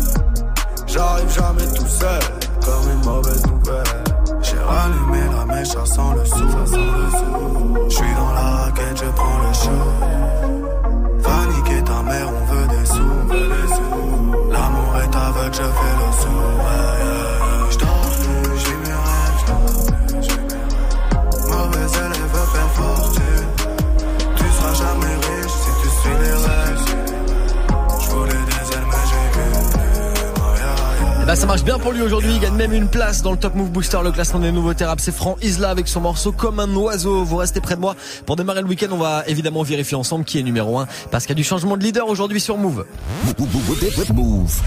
J'arrive 0.88 1.29
jamais 1.29 1.67
tout 1.75 1.88
seul, 1.88 2.19
comme 2.63 2.89
une 2.91 3.05
mauvaise 3.05 3.45
nouvelle. 3.45 3.83
J'ai 4.41 4.57
rallumé 4.57 5.19
la 5.35 5.45
mèche, 5.45 5.67
ça 5.67 5.85
sent 5.85 6.01
le 6.15 6.25
sou. 6.25 6.47
Je 7.89 7.95
suis 7.95 8.13
dans 8.15 8.33
la 8.33 8.41
raquette, 8.63 8.97
je 8.97 9.05
prends 9.11 9.39
le 9.39 9.53
show. 9.53 9.83
Va 11.19 11.45
niquer 11.53 11.83
ta 11.83 12.01
mère, 12.03 12.29
on 12.29 12.45
veut 12.45 12.67
des 12.67 12.85
sous. 12.85 13.17
L'amour 14.51 14.97
est 15.03 15.15
aveugle, 15.15 15.53
je 15.53 15.63
fais 15.63 15.95
le 16.01 16.11
sourd. 16.21 16.36
Eh 31.28 31.30
ben, 31.30 31.36
ça 31.36 31.45
marche 31.45 31.65
bien 31.65 31.78
pour 31.78 31.91
lui 31.91 32.01
aujourd'hui. 32.01 32.32
Il 32.36 32.39
gagne 32.39 32.55
même 32.55 32.71
une 32.71 32.88
place 32.88 33.21
dans 33.21 33.32
le 33.32 33.38
Top 33.38 33.53
Move 33.53 33.69
Booster, 33.69 33.99
le 34.01 34.13
classement 34.13 34.39
des 34.39 34.53
nouveaux 34.53 34.71
rap. 34.80 35.01
C'est 35.01 35.13
Franck 35.13 35.43
Isla 35.43 35.71
avec 35.71 35.89
son 35.89 35.99
morceau 35.99 36.32
Comme 36.32 36.57
un 36.61 36.73
oiseau. 36.73 37.25
Vous 37.25 37.36
restez 37.36 37.59
près 37.59 37.75
de 37.75 37.82
moi. 37.82 37.97
Pour 38.25 38.38
démarrer 38.38 38.61
le 38.61 38.67
week-end, 38.69 38.88
on 38.91 38.97
va 38.97 39.23
évidemment 39.28 39.61
vérifier 39.61 39.97
ensemble 39.97 40.23
qui 40.23 40.39
est 40.39 40.43
numéro 40.43 40.80
1 40.80 40.88
parce 41.11 41.25
qu'il 41.25 41.32
y 41.32 41.36
a 41.38 41.41
du 41.41 41.43
changement 41.43 41.75
de 41.75 41.84
leader 41.84 42.07
aujourd'hui 42.07 42.39
sur 42.39 42.57
Move. 42.57 42.86
Move. 44.13 44.61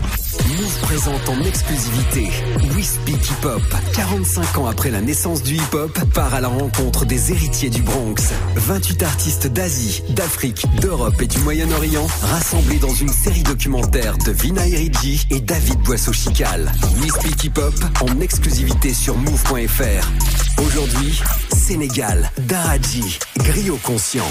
Move 0.48 0.80
présente 0.82 1.28
en 1.30 1.40
exclusivité 1.42 2.28
We 2.76 2.84
Speak 2.84 3.30
Hip 3.30 3.46
Hop. 3.46 3.62
45 3.94 4.58
ans 4.58 4.66
après 4.66 4.90
la 4.90 5.00
naissance 5.00 5.42
du 5.42 5.54
hip 5.54 5.72
hop, 5.72 5.98
part 6.12 6.34
à 6.34 6.42
la 6.42 6.48
rencontre 6.48 7.06
des 7.06 7.32
héritiers 7.32 7.70
du 7.70 7.80
Bronx. 7.80 8.34
28 8.56 9.02
artistes 9.02 9.46
d'Asie, 9.46 10.02
d'Afrique, 10.10 10.66
d'Europe 10.82 11.22
et 11.22 11.26
du 11.26 11.38
Moyen-Orient 11.38 12.06
rassemblés 12.22 12.78
dans 12.78 12.94
une 12.94 13.08
série 13.08 13.44
documentaire 13.44 14.18
de 14.18 14.32
Vina 14.32 14.68
Eridji 14.68 15.26
et 15.30 15.40
David 15.40 15.80
Boisseau-Chical. 15.80 16.49
We 16.52 17.10
Speak 17.12 17.44
Hip 17.44 17.58
Hop 17.58 17.74
en 18.00 18.20
exclusivité 18.20 18.92
sur 18.92 19.16
move.fr. 19.16 20.60
Aujourd'hui, 20.60 21.22
Sénégal, 21.52 22.28
Daraji, 22.38 23.20
Griot 23.36 23.78
Conscient. 23.84 24.26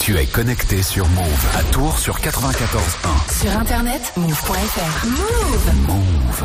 Tu 0.00 0.16
es 0.16 0.24
connecté 0.24 0.82
sur 0.82 1.06
Move 1.08 1.46
à 1.54 1.62
Tours 1.64 1.98
sur 1.98 2.18
94.1. 2.18 3.42
Sur 3.42 3.58
internet, 3.58 4.12
move.fr. 4.16 5.06
Move. 5.06 5.74
Move. 5.86 6.44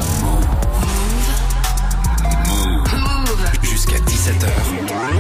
Move. 2.91 3.45
Jusqu'à 3.61 3.99
17h. 3.99 4.49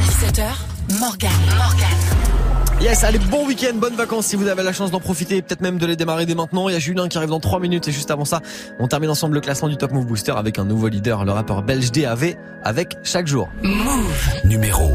17h, 0.09 0.99
Morgan. 0.99 1.31
Morgan. 1.57 2.46
Yes, 2.79 3.03
allez, 3.03 3.17
bon 3.17 3.47
week-end, 3.47 3.73
bonnes 3.75 3.95
vacances 3.95 4.27
si 4.27 4.35
vous 4.35 4.47
avez 4.47 4.61
la 4.61 4.71
chance 4.71 4.91
d'en 4.91 4.99
profiter, 4.99 5.41
peut-être 5.41 5.61
même 5.61 5.79
de 5.79 5.85
les 5.87 5.95
démarrer 5.95 6.27
dès 6.27 6.35
maintenant. 6.35 6.69
Il 6.69 6.73
y 6.73 6.75
a 6.75 6.79
Julien 6.79 7.07
qui 7.07 7.17
arrive 7.17 7.31
dans 7.31 7.39
3 7.39 7.59
minutes 7.59 7.87
et 7.87 7.91
juste 7.91 8.11
avant 8.11 8.23
ça, 8.23 8.41
on 8.79 8.87
termine 8.87 9.09
ensemble 9.09 9.33
le 9.33 9.41
classement 9.41 9.67
du 9.67 9.77
Top 9.77 9.91
Move 9.91 10.05
Booster 10.05 10.33
avec 10.37 10.59
un 10.59 10.63
nouveau 10.63 10.87
leader, 10.87 11.25
le 11.25 11.31
rappeur 11.31 11.63
belge 11.63 11.91
DAV, 11.91 12.35
avec 12.63 12.97
chaque 13.03 13.25
jour. 13.25 13.49
Move. 13.63 14.29
Numéro 14.45 14.91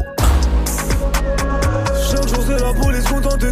Chaque 2.09 2.27
jour 2.29 2.43
c'est 2.47 2.61
la 2.61 2.73
police 2.73 3.03
contente 3.03 3.43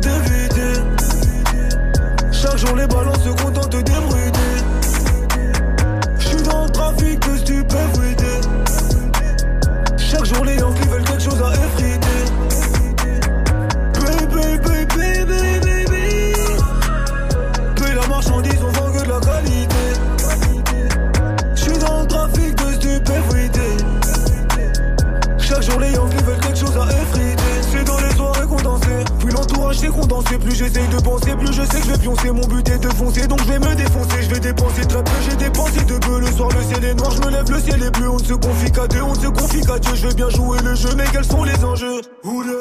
j'essaye 30.61 30.87
de 30.89 30.97
penser, 31.01 31.35
plus 31.35 31.53
je 31.53 31.63
sais 31.63 31.79
que 31.79 31.85
je 31.87 31.91
vais 31.91 31.97
pioncer. 31.97 32.31
Mon 32.31 32.45
but 32.47 32.69
est 32.69 32.77
de 32.77 32.89
foncer, 32.89 33.27
donc 33.27 33.39
je 33.41 33.51
vais 33.51 33.59
me 33.59 33.75
défoncer. 33.75 34.21
Je 34.21 34.29
vais 34.29 34.39
dépenser 34.39 34.85
très 34.85 35.03
peu, 35.03 35.11
j'ai 35.27 35.35
dépensé 35.35 35.83
de 35.85 35.97
peu. 35.97 36.19
Le 36.19 36.27
soir, 36.27 36.49
le 36.55 36.63
ciel 36.63 36.83
est 36.83 36.93
noir, 36.93 37.11
je 37.11 37.21
me 37.21 37.31
lève, 37.31 37.51
le 37.51 37.59
ciel 37.59 37.83
est 37.83 37.91
bleu. 37.91 38.09
On 38.09 38.17
ne 38.17 38.23
se 38.23 38.33
confie 38.33 38.71
qu'à 38.71 38.87
deux, 38.87 39.01
on 39.01 39.13
ne 39.13 39.19
se 39.19 39.27
confie 39.27 39.61
qu'à 39.61 39.79
Dieu. 39.79 39.95
Je 39.95 40.07
vais 40.07 40.13
bien 40.13 40.29
jouer 40.29 40.59
le 40.63 40.75
jeu, 40.75 40.89
mais 40.95 41.05
quels 41.11 41.25
sont 41.25 41.43
les 41.43 41.63
enjeux? 41.63 42.01
Oula, 42.23 42.51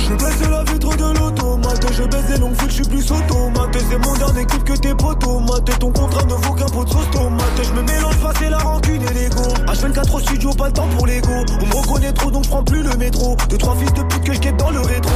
je 0.00 0.14
baisse 0.14 0.50
la 0.50 0.64
vitre 0.64 0.96
de 0.96 1.18
l'automate. 1.18 1.86
Je 1.92 2.02
baisse 2.04 2.26
des 2.26 2.38
longues 2.38 2.56
files, 2.60 2.70
je 2.70 2.74
suis 2.74 2.84
plus 2.84 3.10
automate. 3.10 3.76
C'est 3.90 3.98
mon 3.98 4.14
dernier 4.14 4.44
clip 4.46 4.64
que 4.64 4.74
tes 4.74 4.94
potomates. 4.94 5.78
Ton 5.78 5.92
contrat 5.92 6.24
ne 6.24 6.34
vaut 6.34 6.54
qu'un 6.54 6.66
pot 6.66 6.84
de 6.84 6.90
sauce 6.90 7.10
tomate. 7.10 7.62
Je 7.62 7.72
me 7.72 7.82
mélange 7.82 8.16
pas, 8.18 8.32
c'est 8.38 8.50
la 8.50 8.58
rancune 8.58 9.02
et 9.02 9.14
l'ego. 9.14 9.42
H24 9.66 10.14
au 10.14 10.20
studio, 10.20 10.50
pas 10.50 10.66
le 10.66 10.72
temps 10.72 10.88
pour 10.96 11.06
l'ego. 11.06 11.32
On 11.60 11.66
me 11.66 11.74
reconnaît 11.74 12.12
trop, 12.12 12.30
donc 12.30 12.44
je 12.44 12.48
prends 12.50 12.64
plus 12.64 12.82
le 12.82 12.94
métro. 12.96 13.36
Deux, 13.48 13.58
trois 13.58 13.74
fils 13.76 13.92
de 13.94 14.02
pute 14.02 14.24
que 14.24 14.32
je 14.32 14.50
dans 14.52 14.70
le 14.70 14.80
rétro. 14.80 15.12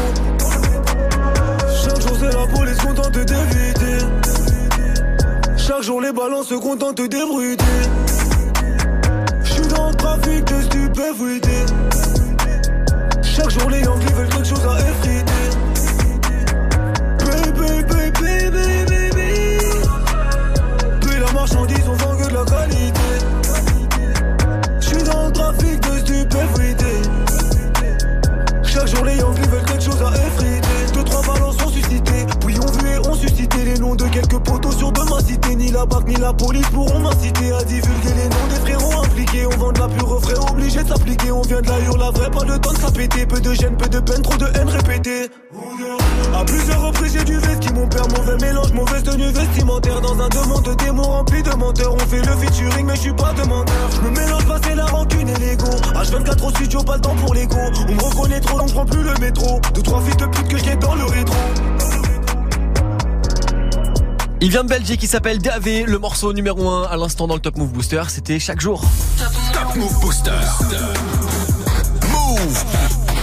Les 6.12 6.18
balances 6.18 6.48
se 6.48 6.54
contentent 6.54 7.00
d'ébruiter. 7.00 7.64
J'suis 9.44 9.66
dans 9.68 9.88
le 9.88 9.94
trafic 9.94 10.44
de 10.44 10.62
stupéfuité 10.62 11.66
Chaque 13.22 13.50
jour 13.50 13.70
les 13.70 13.80
Yankees 13.80 14.12
veulent 14.14 14.28
quelque 14.28 14.44
chose 14.48 14.66
à 14.66 14.78
effriter 14.80 15.32
quelques 34.12 34.38
poteaux 34.38 34.72
sur 34.72 34.92
de 34.92 35.00
ma 35.00 35.20
cité 35.20 35.56
Ni 35.56 35.72
la 35.72 35.86
BAC 35.86 36.06
ni 36.06 36.16
la 36.16 36.32
police 36.32 36.68
pourront 36.68 37.00
m'inciter 37.00 37.52
À 37.52 37.64
divulguer 37.64 38.14
les 38.16 38.28
noms 38.28 38.46
des 38.50 38.60
frérots 38.60 39.02
impliqués. 39.02 39.46
On 39.46 39.56
vend 39.56 39.72
de 39.72 39.80
la 39.80 39.88
pure 39.88 40.20
frais 40.22 40.50
obligé 40.50 40.82
de 40.82 40.88
s'appliquer. 40.88 41.32
On 41.32 41.42
vient 41.42 41.60
de 41.60 41.68
la 41.68 41.80
hurle 41.80 41.98
la 41.98 42.10
vraie 42.10 42.30
pas 42.30 42.44
le 42.44 42.58
temps 42.58 42.72
de 42.72 42.78
s'appéter 42.78 43.26
Peu 43.26 43.40
de 43.40 43.54
gêne, 43.54 43.76
peu 43.76 43.88
de 43.88 44.00
peine, 44.00 44.22
trop 44.22 44.36
de 44.36 44.46
haine 44.46 44.68
répétée. 44.68 45.30
À 46.34 46.44
plusieurs 46.44 46.86
reprises 46.86 47.12
j'ai 47.14 47.24
du 47.24 47.38
veste 47.38 47.60
qui 47.60 47.72
mon 47.72 47.86
père 47.88 48.06
mauvais 48.08 48.36
mélange 48.40 48.72
mauvaise 48.72 49.02
tenue 49.02 49.30
vestimentaire. 49.30 50.00
Dans 50.00 50.20
un 50.20 50.28
demande 50.28 50.64
de 50.64 50.74
démons 50.74 51.02
rempli 51.02 51.42
de 51.42 51.54
menteurs. 51.54 51.94
On 51.94 51.98
fait 51.98 52.22
le 52.22 52.36
featuring 52.36 52.86
mais 52.86 52.96
je 52.96 53.00
suis 53.00 53.14
pas 53.14 53.32
demandeur. 53.32 53.74
Je 53.90 54.00
me 54.00 54.10
mélange 54.10 54.46
pas 54.46 54.58
c'est 54.62 54.74
la 54.74 54.86
rancune 54.86 55.28
et 55.28 55.38
l'ego. 55.38 55.70
H24 55.94 56.46
au 56.46 56.50
studio 56.50 56.82
pas 56.82 56.96
le 56.96 57.00
temps 57.00 57.16
pour 57.16 57.34
l'ego. 57.34 57.56
On 57.88 57.92
me 57.92 58.02
reconnaît 58.02 58.40
trop 58.40 58.58
donc 58.58 58.68
je 58.68 58.74
prends 58.74 58.86
plus 58.86 59.02
le 59.02 59.14
métro. 59.20 59.60
Deux 59.74 59.82
trois 59.82 60.00
fils 60.02 60.16
de 60.16 60.26
pute 60.26 60.48
que 60.48 60.56
guette 60.56 60.80
dans 60.80 60.94
le 60.94 61.04
rétro 61.04 61.36
Il 64.45 64.51
vient 64.51 64.64
de 64.64 64.68
Belgique, 64.68 65.01
il 65.05 65.09
s'appelle 65.09 65.38
Davé, 65.38 65.84
le 65.84 66.01
morceau 66.01 66.32
numéro 66.32 66.68
1 66.68 66.88
à 66.88 66.97
l'instant 66.97 67.28
dans 67.28 67.36
le 67.36 67.40
Top 67.40 67.57
Move 67.57 67.70
Booster, 67.70 68.03
c'était 68.09 68.40
chaque 68.40 68.61
jour. 68.61 68.82
Top 69.53 69.76
Move 69.76 70.01
Booster. 70.01 70.32
Move. 72.11 72.82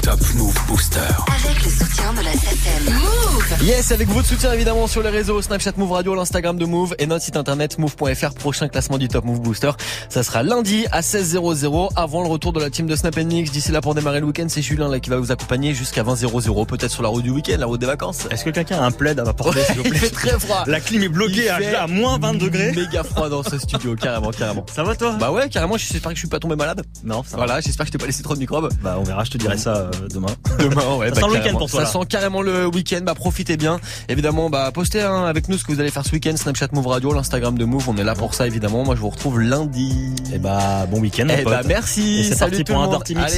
Top 0.10 0.34
Move 0.34 0.56
Booster. 0.68 1.00
Avec 1.28 1.64
le 1.64 1.70
soutien 1.70 2.14
de 2.14 2.22
la 2.22 2.32
SFM. 2.32 2.94
Move 2.96 3.64
Yes, 3.64 3.92
avec 3.92 4.08
votre 4.08 4.28
soutien 4.28 4.52
évidemment 4.54 4.88
sur 4.88 5.04
les 5.04 5.10
réseaux 5.10 5.40
Snapchat 5.40 5.74
Move 5.78 5.92
Radio, 5.92 6.16
l'Instagram 6.16 6.58
de 6.58 6.66
Move 6.66 6.96
et 6.98 7.06
notre 7.06 7.24
site 7.24 7.38
internet 7.38 7.78
move.fr. 7.78 8.34
Prochain 8.34 8.70
classement 8.70 8.98
du 8.98 9.08
Top 9.08 9.26
Move 9.26 9.40
Booster, 9.40 9.70
ça 10.10 10.24
sera 10.24 10.42
lundi 10.42 10.88
à 10.92 11.02
16h00 11.02 11.90
avant 11.96 12.24
le 12.24 12.28
retour 12.28 12.54
de 12.54 12.60
la 12.60 12.72
team 12.72 12.88
de 12.88 12.96
Snap 12.96 13.18
Mix. 13.18 13.52
D'ici 13.52 13.72
là 13.72 13.82
pour 13.82 13.94
démarrer 13.94 14.20
le 14.20 14.26
week-end, 14.26 14.48
c'est 14.50 14.64
Julien 14.64 14.90
là 14.90 15.00
qui 15.00 15.12
va 15.12 15.18
vous 15.18 15.32
accompagner 15.32 15.76
jusqu'à 15.76 16.02
20h00, 16.02 16.66
peut-être 16.66 16.92
sur 16.92 17.04
la 17.04 17.10
route 17.10 17.24
du 17.24 17.30
week-end, 17.30 17.58
la 17.60 17.68
route 17.68 17.80
des 17.80 17.86
vacances. 17.86 18.28
Est-ce 18.32 18.46
que 18.46 18.50
quelqu'un 18.50 18.80
a 18.80 18.86
un 18.86 18.92
plaid 18.92 19.20
à 19.20 19.26
m'apporter 19.26 19.62
s'il 19.62 19.76
vous 19.76 19.84
Il 19.84 19.92
plaît 19.92 20.00
fait 20.00 20.10
très 20.10 20.40
froid. 20.40 20.64
La 20.66 20.80
clim 20.80 21.04
est 21.04 21.10
bloquée 21.10 21.52
Il 21.62 21.76
à, 21.76 21.86
moins 21.86 22.18
20 22.18 22.34
degrés. 22.40 22.72
Méga 22.72 23.04
froid 23.04 23.30
dans 23.30 23.44
ce 23.44 23.60
studio, 23.60 23.96
carrément, 23.96 24.32
carrément. 24.32 24.66
Ça 24.74 24.84
va 24.84 24.96
toi? 24.96 25.18
Bah 25.20 25.32
ouais, 25.32 25.50
carrément, 25.50 25.78
j'espère 25.78 26.10
que 26.10 26.16
je 26.16 26.22
suis 26.22 26.28
pas 26.28 26.40
tombé 26.40 26.56
malade. 26.56 26.82
Non, 27.04 27.22
ça 27.24 27.38
va. 27.38 27.46
Voilà, 27.46 27.62
j'espère 27.62 27.86
que 27.86 27.90
je 27.90 27.92
t'ai 27.92 28.00
pas 28.00 28.08
laissé 28.08 28.24
trop 28.24 28.34
de 28.34 28.40
microbes. 28.40 28.70
Bah 28.82 28.98
on 29.00 29.04
verra, 29.04 29.24
je 29.24 29.32
te 29.32 29.38
dirai 29.38 29.58
ça 29.58 29.76
euh, 29.76 29.92
demain. 30.08 30.28
Demain, 30.60 30.98
ouais, 30.98 31.10
Ça 31.10 31.16
bah, 31.16 31.22
sent 31.22 31.28
le 31.28 31.34
week-end 31.40 31.58
pour 31.58 31.70
toi, 31.70 31.86
Ça 31.86 31.86
là. 31.86 32.04
sent 32.04 32.08
carrément 32.10 32.42
le 32.42 32.68
week-end. 32.68 33.02
Bah, 33.04 33.16
profitez 33.16 33.58
bien. 33.58 33.80
Évidemment, 34.10 34.50
bah, 34.50 34.70
postez 34.74 35.02
hein, 35.02 35.26
avec 35.26 35.50
nous 35.50 35.58
ce 35.58 35.64
que 35.64 35.72
vous 35.72 35.80
allez 35.80 35.92
faire 35.92 36.06
ce 36.06 36.12
week-end. 36.12 36.36
Snapchat 36.36 36.68
Move 36.74 36.88
Radio, 36.88 37.14
l'Instagram 37.14 37.58
de 37.58 37.66
Move. 37.66 37.88
On 37.90 37.98
est 37.98 38.04
là 38.04 38.16
pour 38.16 38.34
ça, 38.34 38.48
évidemment. 38.48 38.84
Moi, 38.84 38.96
je 38.96 39.02
vous 39.02 39.10
retrouve 39.10 39.40
lundi. 39.40 40.14
Et 40.34 40.38
bah 40.38 40.86
bon 40.90 41.00
week-end 41.00 41.26
mon 41.26 41.34
Eh 41.38 41.44
bah, 41.44 41.62
merci. 41.66 42.20
Et 42.20 42.24
c'est 42.24 42.36
Salut 42.36 42.52
parti 42.52 42.64
tout 42.64 42.74
pour 42.74 42.82
le 42.82 42.88
un 42.88 42.92
monde. 42.92 42.96
Dirty 42.98 43.16
Mix. 43.16 43.28
Allez. 43.32 43.38